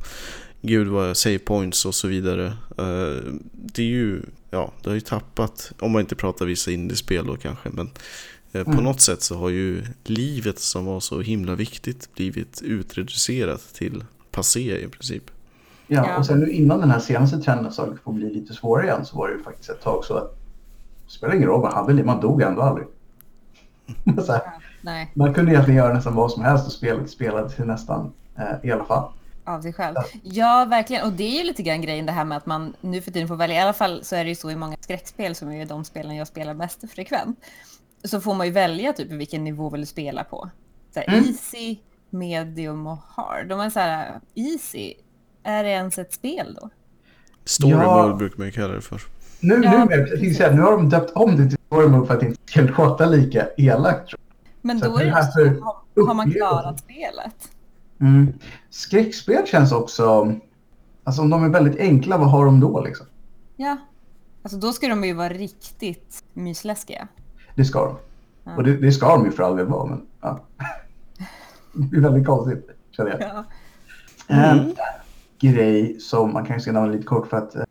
gud 0.62 0.88
vad 0.88 1.18
save 1.18 1.40
points 1.40 1.86
och 1.86 1.96
så 1.96 2.08
vidare. 2.08 2.46
Eh, 2.78 3.34
Det 3.52 3.82
är 3.82 3.88
ju, 3.88 4.22
ja, 4.50 4.74
det 4.82 4.90
har 4.90 4.96
ju 4.96 5.02
tappat, 5.02 5.72
om 5.80 5.92
man 5.92 6.00
inte 6.00 6.16
pratar 6.16 6.46
vissa 6.46 6.72
indiespel 6.72 7.26
då 7.26 7.36
kanske, 7.36 7.70
men 7.70 7.86
eh, 7.86 7.92
på 8.64 8.72
Mm. 8.72 8.84
något 8.84 9.02
sätt 9.02 9.22
så 9.22 9.36
har 9.38 9.50
ju 9.50 9.84
livet 10.04 10.60
som 10.60 10.86
var 10.86 11.00
så 11.00 11.22
himla 11.22 11.56
viktigt 11.56 12.16
blivit 12.16 12.62
utreducerat 12.62 13.74
till 13.74 14.04
passé 14.32 14.84
i 14.84 14.88
princip. 14.88 15.24
ja, 15.88 16.06
Ja. 16.08 16.18
Och 16.18 16.26
sen 16.26 16.40
nu 16.40 16.50
innan 16.52 16.80
den 16.80 16.92
här 16.92 17.00
senaste 17.00 17.42
trenden 17.42 17.72
så 17.74 17.98
får 18.04 18.14
bli 18.14 18.34
lite 18.34 18.54
svårare 18.54 18.86
igen 18.86 19.06
så 19.06 19.18
var 19.18 19.28
det 19.28 19.34
ju 19.34 19.44
faktiskt 19.44 19.70
ett 19.70 19.82
tag 19.82 20.06
så 20.06 20.14
att 20.18 20.38
det 21.06 21.12
spelar 21.12 21.36
ingen 21.36 21.48
roll, 21.48 21.62
man 21.62 21.74
hade 21.74 21.94
liv, 21.94 22.06
man 22.06 22.22
dog 22.22 22.42
ändå 22.42 22.62
aldrig. 22.62 22.88
så 24.26 24.32
här, 24.32 24.42
Nej, 24.82 25.12
man 25.14 25.34
kunde 25.34 25.52
egentligen 25.52 25.78
göra 25.78 25.94
nästan 25.94 26.16
vad 26.16 26.32
som 26.32 26.44
helst 26.44 26.66
och 26.68 26.72
spelet 26.74 27.10
spelade 27.10 27.50
till 27.50 27.66
nästan 27.66 28.12
eh, 28.38 28.70
i 28.70 28.72
alla 28.72 28.86
fall. 28.86 29.12
av 29.46 29.62
sig 29.62 29.74
själv. 29.74 29.96
Ja, 30.24 30.66
verkligen. 30.70 31.06
Och 31.06 31.14
det 31.14 31.24
är 31.24 31.38
ju 31.38 31.44
lite 31.44 31.64
grann 31.64 31.82
grejen 31.82 32.06
det 32.06 32.12
här 32.12 32.26
med 32.26 32.38
att 32.38 32.46
man 32.46 32.74
nu 32.82 33.02
för 33.02 33.12
tiden 33.12 33.28
får 33.28 33.36
välja. 33.36 33.56
I 33.58 33.60
alla 33.60 33.74
fall 33.74 34.04
så 34.04 34.16
är 34.16 34.24
det 34.24 34.30
ju 34.30 34.36
så 34.36 34.52
i 34.52 34.56
många 34.56 34.76
skräckspel 34.82 35.36
som 35.36 35.50
är 35.50 35.58
ju 35.58 35.66
de 35.66 35.84
spelen 35.86 36.16
jag 36.16 36.28
spelar 36.28 36.54
mest 36.54 36.92
frekvent. 36.92 37.40
Så 38.04 38.22
får 38.22 38.34
man 38.34 38.48
ju 38.48 38.54
välja 38.54 38.94
typ 38.94 39.12
vilken 39.12 39.44
nivå 39.44 39.70
vill 39.70 39.82
du 39.82 39.88
spela 39.88 40.24
på. 40.24 40.50
Så 40.94 41.00
här, 41.00 41.08
Mm. 41.08 41.24
Easy, 41.24 41.78
medium 42.10 42.88
och 42.88 42.98
hard. 43.08 43.52
Om 43.52 43.58
man 43.58 43.72
säger 43.72 44.20
easy, 44.36 44.94
är 45.44 45.64
det 45.64 45.70
ens 45.70 45.98
ett 45.98 46.14
spel 46.14 46.58
då? 46.62 46.70
Story 47.46 47.72
Ja. 47.72 48.04
mode 48.04 48.16
brukar 48.16 48.38
man 48.38 48.46
ju 48.48 48.52
kalla 48.52 48.74
det 48.74 48.82
för. 48.82 49.02
Nu, 49.40 49.62
Ja, 49.64 49.86
nu, 50.22 50.34
säga, 50.34 50.52
nu 50.52 50.62
har 50.62 50.72
de 50.72 50.90
döpt 50.90 51.12
om 51.16 51.38
det 51.38 51.50
till 51.50 51.58
story 51.68 51.88
mode 51.88 52.08
för 52.08 52.14
att 52.14 52.20
det 52.20 52.26
inte 52.26 52.42
ska 52.46 52.62
låta 52.62 53.06
lika 53.06 53.48
elakt. 53.58 54.10
tror 54.10 54.20
Men 54.62 54.80
Så 54.80 54.86
då 54.90 54.98
är 54.98 55.06
det 55.06 55.12
här 55.12 55.24
så, 55.24 55.32
för 55.32 55.46
har, 55.46 56.08
har 56.08 56.14
man 56.14 56.32
klarat 56.32 56.80
spelet? 56.80 57.52
Mm. 58.02 58.34
Skräckspel 58.70 59.48
känns 59.48 59.72
också... 59.72 60.36
Alltså 61.04 61.22
om 61.22 61.30
de 61.30 61.44
är 61.44 61.50
väldigt 61.50 61.80
enkla, 61.80 62.18
vad 62.18 62.32
har 62.32 62.46
de 62.46 62.60
då 62.60 62.82
liksom? 62.82 63.06
Ja. 63.58 63.78
Alltså 64.44 64.58
då 64.58 64.74
ska 64.74 64.88
de 64.88 65.04
ju 65.04 65.14
vara 65.14 65.30
riktigt 65.30 66.24
mysläskiga. 66.34 67.08
Det 67.56 67.66
ska 67.66 67.86
de. 67.86 67.96
Ja. 68.44 68.56
Och 68.56 68.64
det, 68.64 68.78
det 68.78 68.92
ska 68.92 69.08
de 69.08 69.26
ju 69.26 69.32
för 69.32 69.44
all 69.44 69.58
del 69.58 69.66
vara, 69.66 69.86
men 69.86 70.02
ja. 70.22 70.40
Det 71.74 71.98
är 71.98 72.02
väldigt 72.02 72.26
konstigt, 72.26 72.70
känner 72.92 73.12
jag. 73.12 73.22
Ja. 73.22 73.46
En 74.28 74.76
grej 75.40 76.00
som 76.00 76.34
man 76.34 76.46
kanske 76.46 76.62
ska 76.62 76.72
nämna 76.72 76.92
lite 76.92 77.04
kort 77.04 77.28
för 77.28 77.38
att 77.38 77.56
eh, 77.56 77.64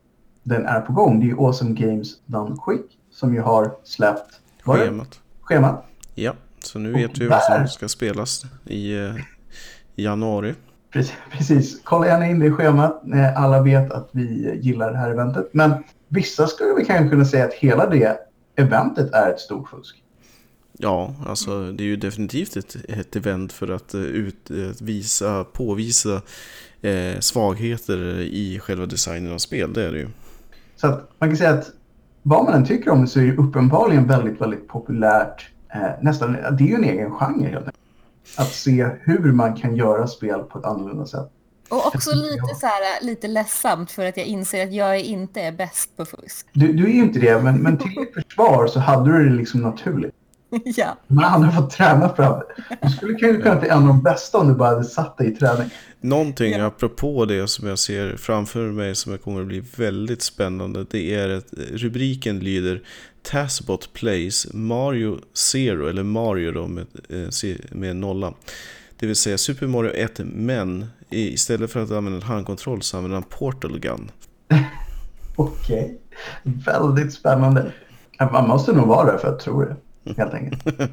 den 0.42 0.66
är 0.66 0.80
på 0.80 0.92
gång, 0.92 1.20
det 1.20 1.26
är 1.26 1.28
ju 1.28 1.38
Awesome 1.38 1.74
Games 1.74 2.20
Done 2.26 2.56
Quick 2.66 2.98
som 3.10 3.34
ju 3.34 3.40
har 3.40 3.70
släppt? 3.84 4.40
Schemat. 4.62 5.20
schemat. 5.40 5.86
Ja, 6.14 6.32
så 6.58 6.78
nu 6.78 6.92
vet 6.92 7.18
vi 7.18 7.26
vad 7.26 7.42
som 7.42 7.68
ska 7.68 7.88
spelas 7.88 8.44
i 8.64 8.98
eh, 8.98 9.14
i 9.96 10.04
januari. 10.04 10.54
Precis, 10.90 11.14
precis. 11.30 11.80
Kolla 11.84 12.06
gärna 12.06 12.26
in 12.26 12.38
det 12.38 12.46
i 12.46 12.50
schemat. 12.50 13.02
Alla 13.36 13.62
vet 13.62 13.92
att 13.92 14.08
vi 14.12 14.58
gillar 14.62 14.92
det 14.92 14.98
här 14.98 15.10
eventet. 15.10 15.48
Men 15.52 15.84
vissa 16.08 16.46
skulle 16.46 16.74
vi 16.74 16.84
kanske 16.84 17.08
kunna 17.08 17.24
säga 17.24 17.44
att 17.44 17.54
hela 17.54 17.86
det 17.86 18.18
eventet 18.56 19.12
är 19.12 19.30
ett 19.30 19.40
stort 19.40 19.68
fusk. 19.68 20.02
Ja, 20.78 21.14
alltså 21.26 21.72
det 21.72 21.82
är 21.82 21.86
ju 21.86 21.96
definitivt 21.96 22.56
ett, 22.56 22.76
ett 22.88 23.16
event 23.16 23.52
för 23.52 23.68
att 23.68 23.94
eh, 23.94 24.00
ut, 24.00 24.50
eh, 24.50 24.56
visa, 24.80 25.44
påvisa 25.44 26.22
eh, 26.80 27.18
svagheter 27.20 28.20
i 28.20 28.58
själva 28.58 28.86
designen 28.86 29.32
av 29.32 29.38
spel, 29.38 29.72
det 29.72 29.84
är 29.84 29.92
det 29.92 29.98
ju. 29.98 30.08
Så 30.76 30.86
att 30.86 31.10
man 31.18 31.28
kan 31.28 31.36
säga 31.36 31.50
att 31.50 31.70
vad 32.22 32.44
man 32.44 32.54
än 32.54 32.66
tycker 32.66 32.90
om 32.90 33.00
det 33.00 33.06
så 33.06 33.20
är 33.20 33.24
det 33.24 33.36
uppenbarligen 33.36 34.06
väldigt, 34.06 34.40
väldigt 34.40 34.68
populärt. 34.68 35.50
Eh, 35.74 35.90
nästan, 36.00 36.32
det 36.32 36.64
är 36.64 36.68
ju 36.68 36.74
en 36.74 36.84
egen 36.84 37.10
genre 37.10 37.48
helt 37.48 37.66
enkelt. 37.66 37.76
Att 38.36 38.52
se 38.52 38.88
hur 39.00 39.32
man 39.32 39.56
kan 39.56 39.76
göra 39.76 40.06
spel 40.06 40.40
på 40.40 40.58
ett 40.58 40.64
annorlunda 40.64 41.06
sätt. 41.06 41.30
Och 41.72 41.86
också 41.86 42.14
lite 42.14 42.54
så 42.60 42.66
här, 42.66 43.04
lite 43.04 43.28
ledsamt 43.28 43.90
för 43.90 44.06
att 44.06 44.16
jag 44.16 44.26
inser 44.26 44.64
att 44.66 44.72
jag 44.72 45.00
inte 45.00 45.40
är 45.40 45.52
bäst 45.52 45.96
på 45.96 46.04
fusk. 46.04 46.46
Du, 46.52 46.72
du 46.72 46.84
är 46.84 46.88
ju 46.88 47.02
inte 47.02 47.18
det, 47.18 47.42
men, 47.42 47.58
men 47.58 47.78
till 47.78 47.90
ditt 47.96 48.14
försvar 48.14 48.66
så 48.66 48.80
hade 48.80 49.12
du 49.18 49.28
det 49.28 49.36
liksom 49.36 49.60
naturligt. 49.60 50.14
ja. 50.64 50.98
Man 51.06 51.24
hade 51.42 51.52
fått 51.52 51.70
träna 51.70 52.08
fram 52.08 52.40
det. 52.40 52.76
Du 52.82 52.88
skulle 52.88 53.14
kanske 53.14 53.42
kunna 53.42 53.56
bli 53.60 53.68
en 53.68 53.78
av 53.78 53.86
de 53.86 54.02
bästa 54.02 54.38
om 54.38 54.48
du 54.48 54.54
bara 54.54 54.68
hade 54.68 54.84
satt 54.84 55.18
dig 55.18 55.32
i 55.32 55.36
träning. 55.36 55.70
Någonting 56.00 56.52
Ja. 56.52 56.66
apropå 56.66 57.24
det 57.24 57.48
som 57.48 57.68
jag 57.68 57.78
ser 57.78 58.16
framför 58.16 58.72
mig 58.72 58.94
som 58.94 59.18
kommer 59.18 59.40
att 59.40 59.46
bli 59.46 59.64
väldigt 59.76 60.22
spännande 60.22 60.86
det 60.90 61.14
är 61.14 61.28
att 61.28 61.52
rubriken 61.72 62.38
lyder 62.38 62.82
Tasbot 63.22 63.92
Plays 63.92 64.46
Mario 64.52 65.18
Zero, 65.34 65.88
eller 65.88 66.02
Mario 66.02 66.52
då 66.52 66.66
med, 66.66 66.86
eh, 67.08 67.56
med 67.70 67.96
nolla. 67.96 68.34
Det 68.96 69.06
vill 69.06 69.16
säga 69.16 69.38
Super 69.38 69.66
Mario 69.66 69.90
1 69.90 70.20
men 70.24 70.86
istället 71.14 71.70
för 71.70 71.82
att 71.82 71.90
använda 71.90 72.16
en 72.16 72.22
handkontroll 72.22 72.82
så 72.82 72.96
använder 72.96 73.14
han 73.16 73.24
Portal 73.38 73.78
Gun. 73.78 74.10
Okej. 75.36 75.98
Väldigt 76.42 77.12
spännande. 77.12 77.72
Man 78.32 78.48
måste 78.48 78.72
nog 78.72 78.86
vara 78.88 79.12
där 79.12 79.18
för 79.18 79.28
att 79.28 79.40
tro 79.40 79.60
det. 79.64 79.76
Helt 80.16 80.34
enkelt. 80.34 80.80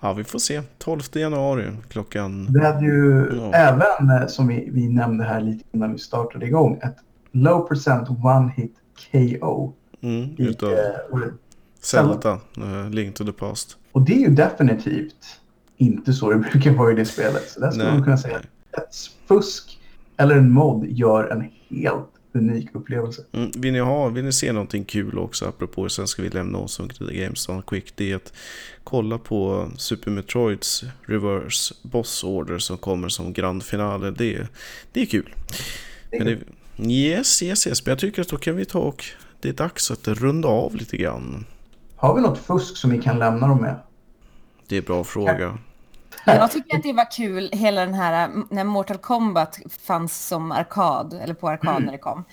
Ja, 0.00 0.12
vi 0.12 0.24
får 0.24 0.38
se. 0.38 0.62
12 0.78 1.00
januari 1.12 1.72
klockan... 1.88 2.46
Vi 2.50 2.64
hade 2.64 2.84
ju 2.84 3.30
Ja. 3.36 3.52
även, 3.52 4.10
eh, 4.10 4.26
som 4.26 4.48
vi, 4.48 4.68
vi 4.72 4.88
nämnde 4.88 5.24
här 5.24 5.40
lite 5.40 5.64
innan 5.72 5.92
vi 5.92 5.98
startade 5.98 6.46
igång, 6.46 6.80
ett 6.82 6.96
low 7.32 7.68
percent 7.68 8.08
one 8.10 8.52
hit 8.56 8.74
KO. 9.12 9.72
Mm, 10.00 10.22
I, 10.38 10.42
utav 10.42 10.72
eh, 10.72 10.76
Zelda, 11.80 12.40
eh, 12.56 12.90
Link 12.90 13.14
to 13.14 13.24
the 13.24 13.32
Past. 13.32 13.76
och 13.92 14.02
det 14.02 14.12
är 14.12 14.18
ju 14.28 14.34
definitivt 14.34 15.40
inte 15.76 16.12
så 16.12 16.30
det 16.30 16.36
brukar 16.38 16.70
vara 16.72 16.92
i 16.92 16.94
det 16.94 17.04
spelet. 17.04 17.48
Så 17.48 17.60
där 17.60 17.70
skulle 17.70 17.92
man 17.92 18.04
kunna 18.04 18.16
säga 18.18 18.36
att 18.36 18.42
fusk 19.28 19.78
eller 20.16 20.36
en 20.36 20.50
mod 20.50 20.86
gör 20.88 21.24
en 21.24 21.50
helt 21.70 22.08
unik 22.32 22.68
upplevelse. 22.72 23.24
Mm, 23.32 23.50
vill, 23.56 23.72
ni 23.72 23.78
ha, 23.78 24.08
vill 24.08 24.24
ni 24.24 24.32
se 24.32 24.52
någonting 24.52 24.84
kul 24.84 25.18
också 25.18 25.46
apropå, 25.46 25.88
sen 25.88 26.06
ska 26.06 26.22
vi 26.22 26.28
lämna 26.28 26.58
oss 26.58 26.72
som 26.72 26.88
Games 26.98 27.48
on 27.48 27.62
Quick, 27.62 27.92
det 27.96 28.12
är 28.12 28.16
att 28.16 28.32
kolla 28.84 29.18
på 29.18 29.68
Super 29.76 30.10
Metroids 30.10 30.84
Reverse 31.02 31.74
Boss 31.82 32.24
Order 32.24 32.58
som 32.58 32.78
kommer 32.78 33.08
som 33.08 33.32
grand 33.32 33.62
finale. 33.62 34.10
Det, 34.10 34.48
det 34.92 35.00
är 35.00 35.06
kul. 35.06 35.34
Men 36.10 36.26
det, 36.26 36.38
yes, 36.92 37.42
yes, 37.42 37.66
yes, 37.66 37.86
men 37.86 37.90
jag 37.90 37.98
tycker 37.98 38.22
att 38.22 38.28
då 38.28 38.36
kan 38.36 38.56
vi 38.56 38.64
ta 38.64 38.78
och 38.78 39.04
det 39.40 39.48
är 39.48 39.52
dags 39.52 39.90
att 39.90 40.08
runda 40.08 40.48
av 40.48 40.76
lite 40.76 40.96
grann. 40.96 41.44
Har 41.96 42.14
vi 42.14 42.20
något 42.20 42.38
fusk 42.38 42.76
som 42.76 42.90
vi 42.90 43.02
kan 43.02 43.18
lämna 43.18 43.48
dem 43.48 43.58
med? 43.58 43.76
Det 44.68 44.76
är 44.76 44.78
en 44.78 44.84
bra 44.84 45.04
fråga. 45.04 45.58
Jag 46.34 46.50
tycker 46.50 46.76
att 46.76 46.82
det 46.82 46.92
var 46.92 47.10
kul, 47.10 47.50
hela 47.52 47.80
den 47.80 47.94
här, 47.94 48.30
när 48.50 48.64
Mortal 48.64 48.98
Kombat 48.98 49.58
fanns 49.86 50.26
som 50.26 50.52
arkad, 50.52 51.14
eller 51.22 51.34
på 51.34 51.48
arkad 51.48 51.82
när 51.84 51.92
det 51.92 51.98
kom. 51.98 52.24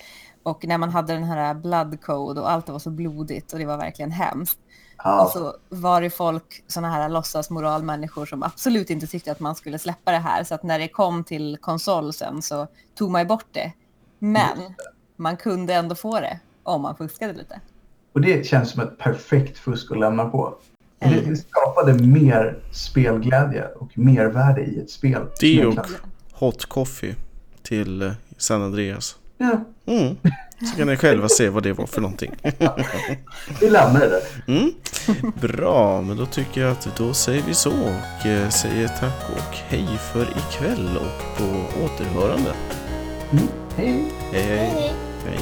Och 0.42 0.64
när 0.66 0.78
man 0.78 0.90
hade 0.90 1.12
den 1.12 1.24
här 1.24 1.54
blood 1.54 2.00
code 2.00 2.40
och 2.40 2.50
allt 2.50 2.68
var 2.68 2.78
så 2.78 2.90
blodigt 2.90 3.52
och 3.52 3.58
det 3.58 3.66
var 3.66 3.76
verkligen 3.76 4.10
hemskt. 4.10 4.58
Och 4.98 5.02
Ja, 5.04 5.30
så 5.32 5.54
var 5.68 6.00
det 6.00 6.10
folk, 6.10 6.64
sådana 6.66 6.92
här 6.94 7.08
låtsas 7.08 7.50
moralmänniskor 7.50 8.26
som 8.26 8.42
absolut 8.42 8.90
inte 8.90 9.06
tyckte 9.06 9.32
att 9.32 9.40
man 9.40 9.54
skulle 9.54 9.78
släppa 9.78 10.12
det 10.12 10.18
här. 10.18 10.44
Så 10.44 10.54
att 10.54 10.62
när 10.62 10.78
det 10.78 10.88
kom 10.88 11.24
till 11.24 11.58
konsol 11.60 12.12
sen 12.12 12.42
så 12.42 12.66
tog 12.98 13.10
man 13.10 13.20
ju 13.20 13.26
bort 13.26 13.46
det. 13.52 13.72
Men 14.18 14.58
man 15.16 15.36
kunde 15.36 15.74
ändå 15.74 15.94
få 15.94 16.20
det 16.20 16.40
om 16.62 16.82
man 16.82 16.96
fuskade 16.96 17.32
lite. 17.32 17.60
och 18.12 18.20
det 18.20 18.46
känns 18.46 18.70
som 18.70 18.82
ett 18.82 18.98
perfekt 18.98 19.58
fusk 19.58 19.92
att 19.92 19.98
lämna 19.98 20.24
på. 20.24 20.54
Och 20.98 21.08
Det, 21.08 21.20
det 21.20 21.36
skapade 21.36 21.94
mer 21.94 22.58
spelglädje 22.72 23.68
och 23.68 23.98
mervärde 23.98 24.60
i 24.60 24.78
ett 24.78 24.90
spel. 24.90 25.22
Det 25.40 25.66
och 25.66 25.86
hot 26.32 26.64
coffee 26.64 27.14
till 27.62 28.02
eh, 28.02 28.12
San 28.36 28.62
Andreas. 28.62 29.16
Ja, 29.38 29.64
Mm. 29.86 30.16
Så 30.70 30.76
kan 30.76 30.86
ni 30.86 30.96
själva 30.96 31.28
se 31.28 31.48
vad 31.48 31.62
det 31.62 31.72
var 31.72 31.86
för 31.86 32.00
någonting. 32.00 32.34
vi 33.60 33.70
lämnar 33.70 34.00
det 34.00 34.08
där. 34.08 34.22
Mm. 34.46 34.72
Bra, 35.40 36.02
men 36.02 36.16
då 36.16 36.26
tycker 36.26 36.60
jag 36.60 36.70
att 36.70 36.96
då 36.96 37.14
säger 37.14 37.42
vi 37.42 37.54
så 37.54 37.70
och 37.70 38.26
eh, 38.26 38.48
säger 38.48 38.88
tack 38.88 39.30
och 39.30 39.54
hej 39.54 39.86
för 40.12 40.22
ikväll 40.22 40.96
och 40.96 41.38
på 41.38 41.44
återhörande. 41.84 42.52
Mm. 43.32 43.48
Hej! 43.76 44.04
Hej 44.32 44.42
hej. 44.42 44.70
Hej. 44.70 44.92
hej. 45.26 45.40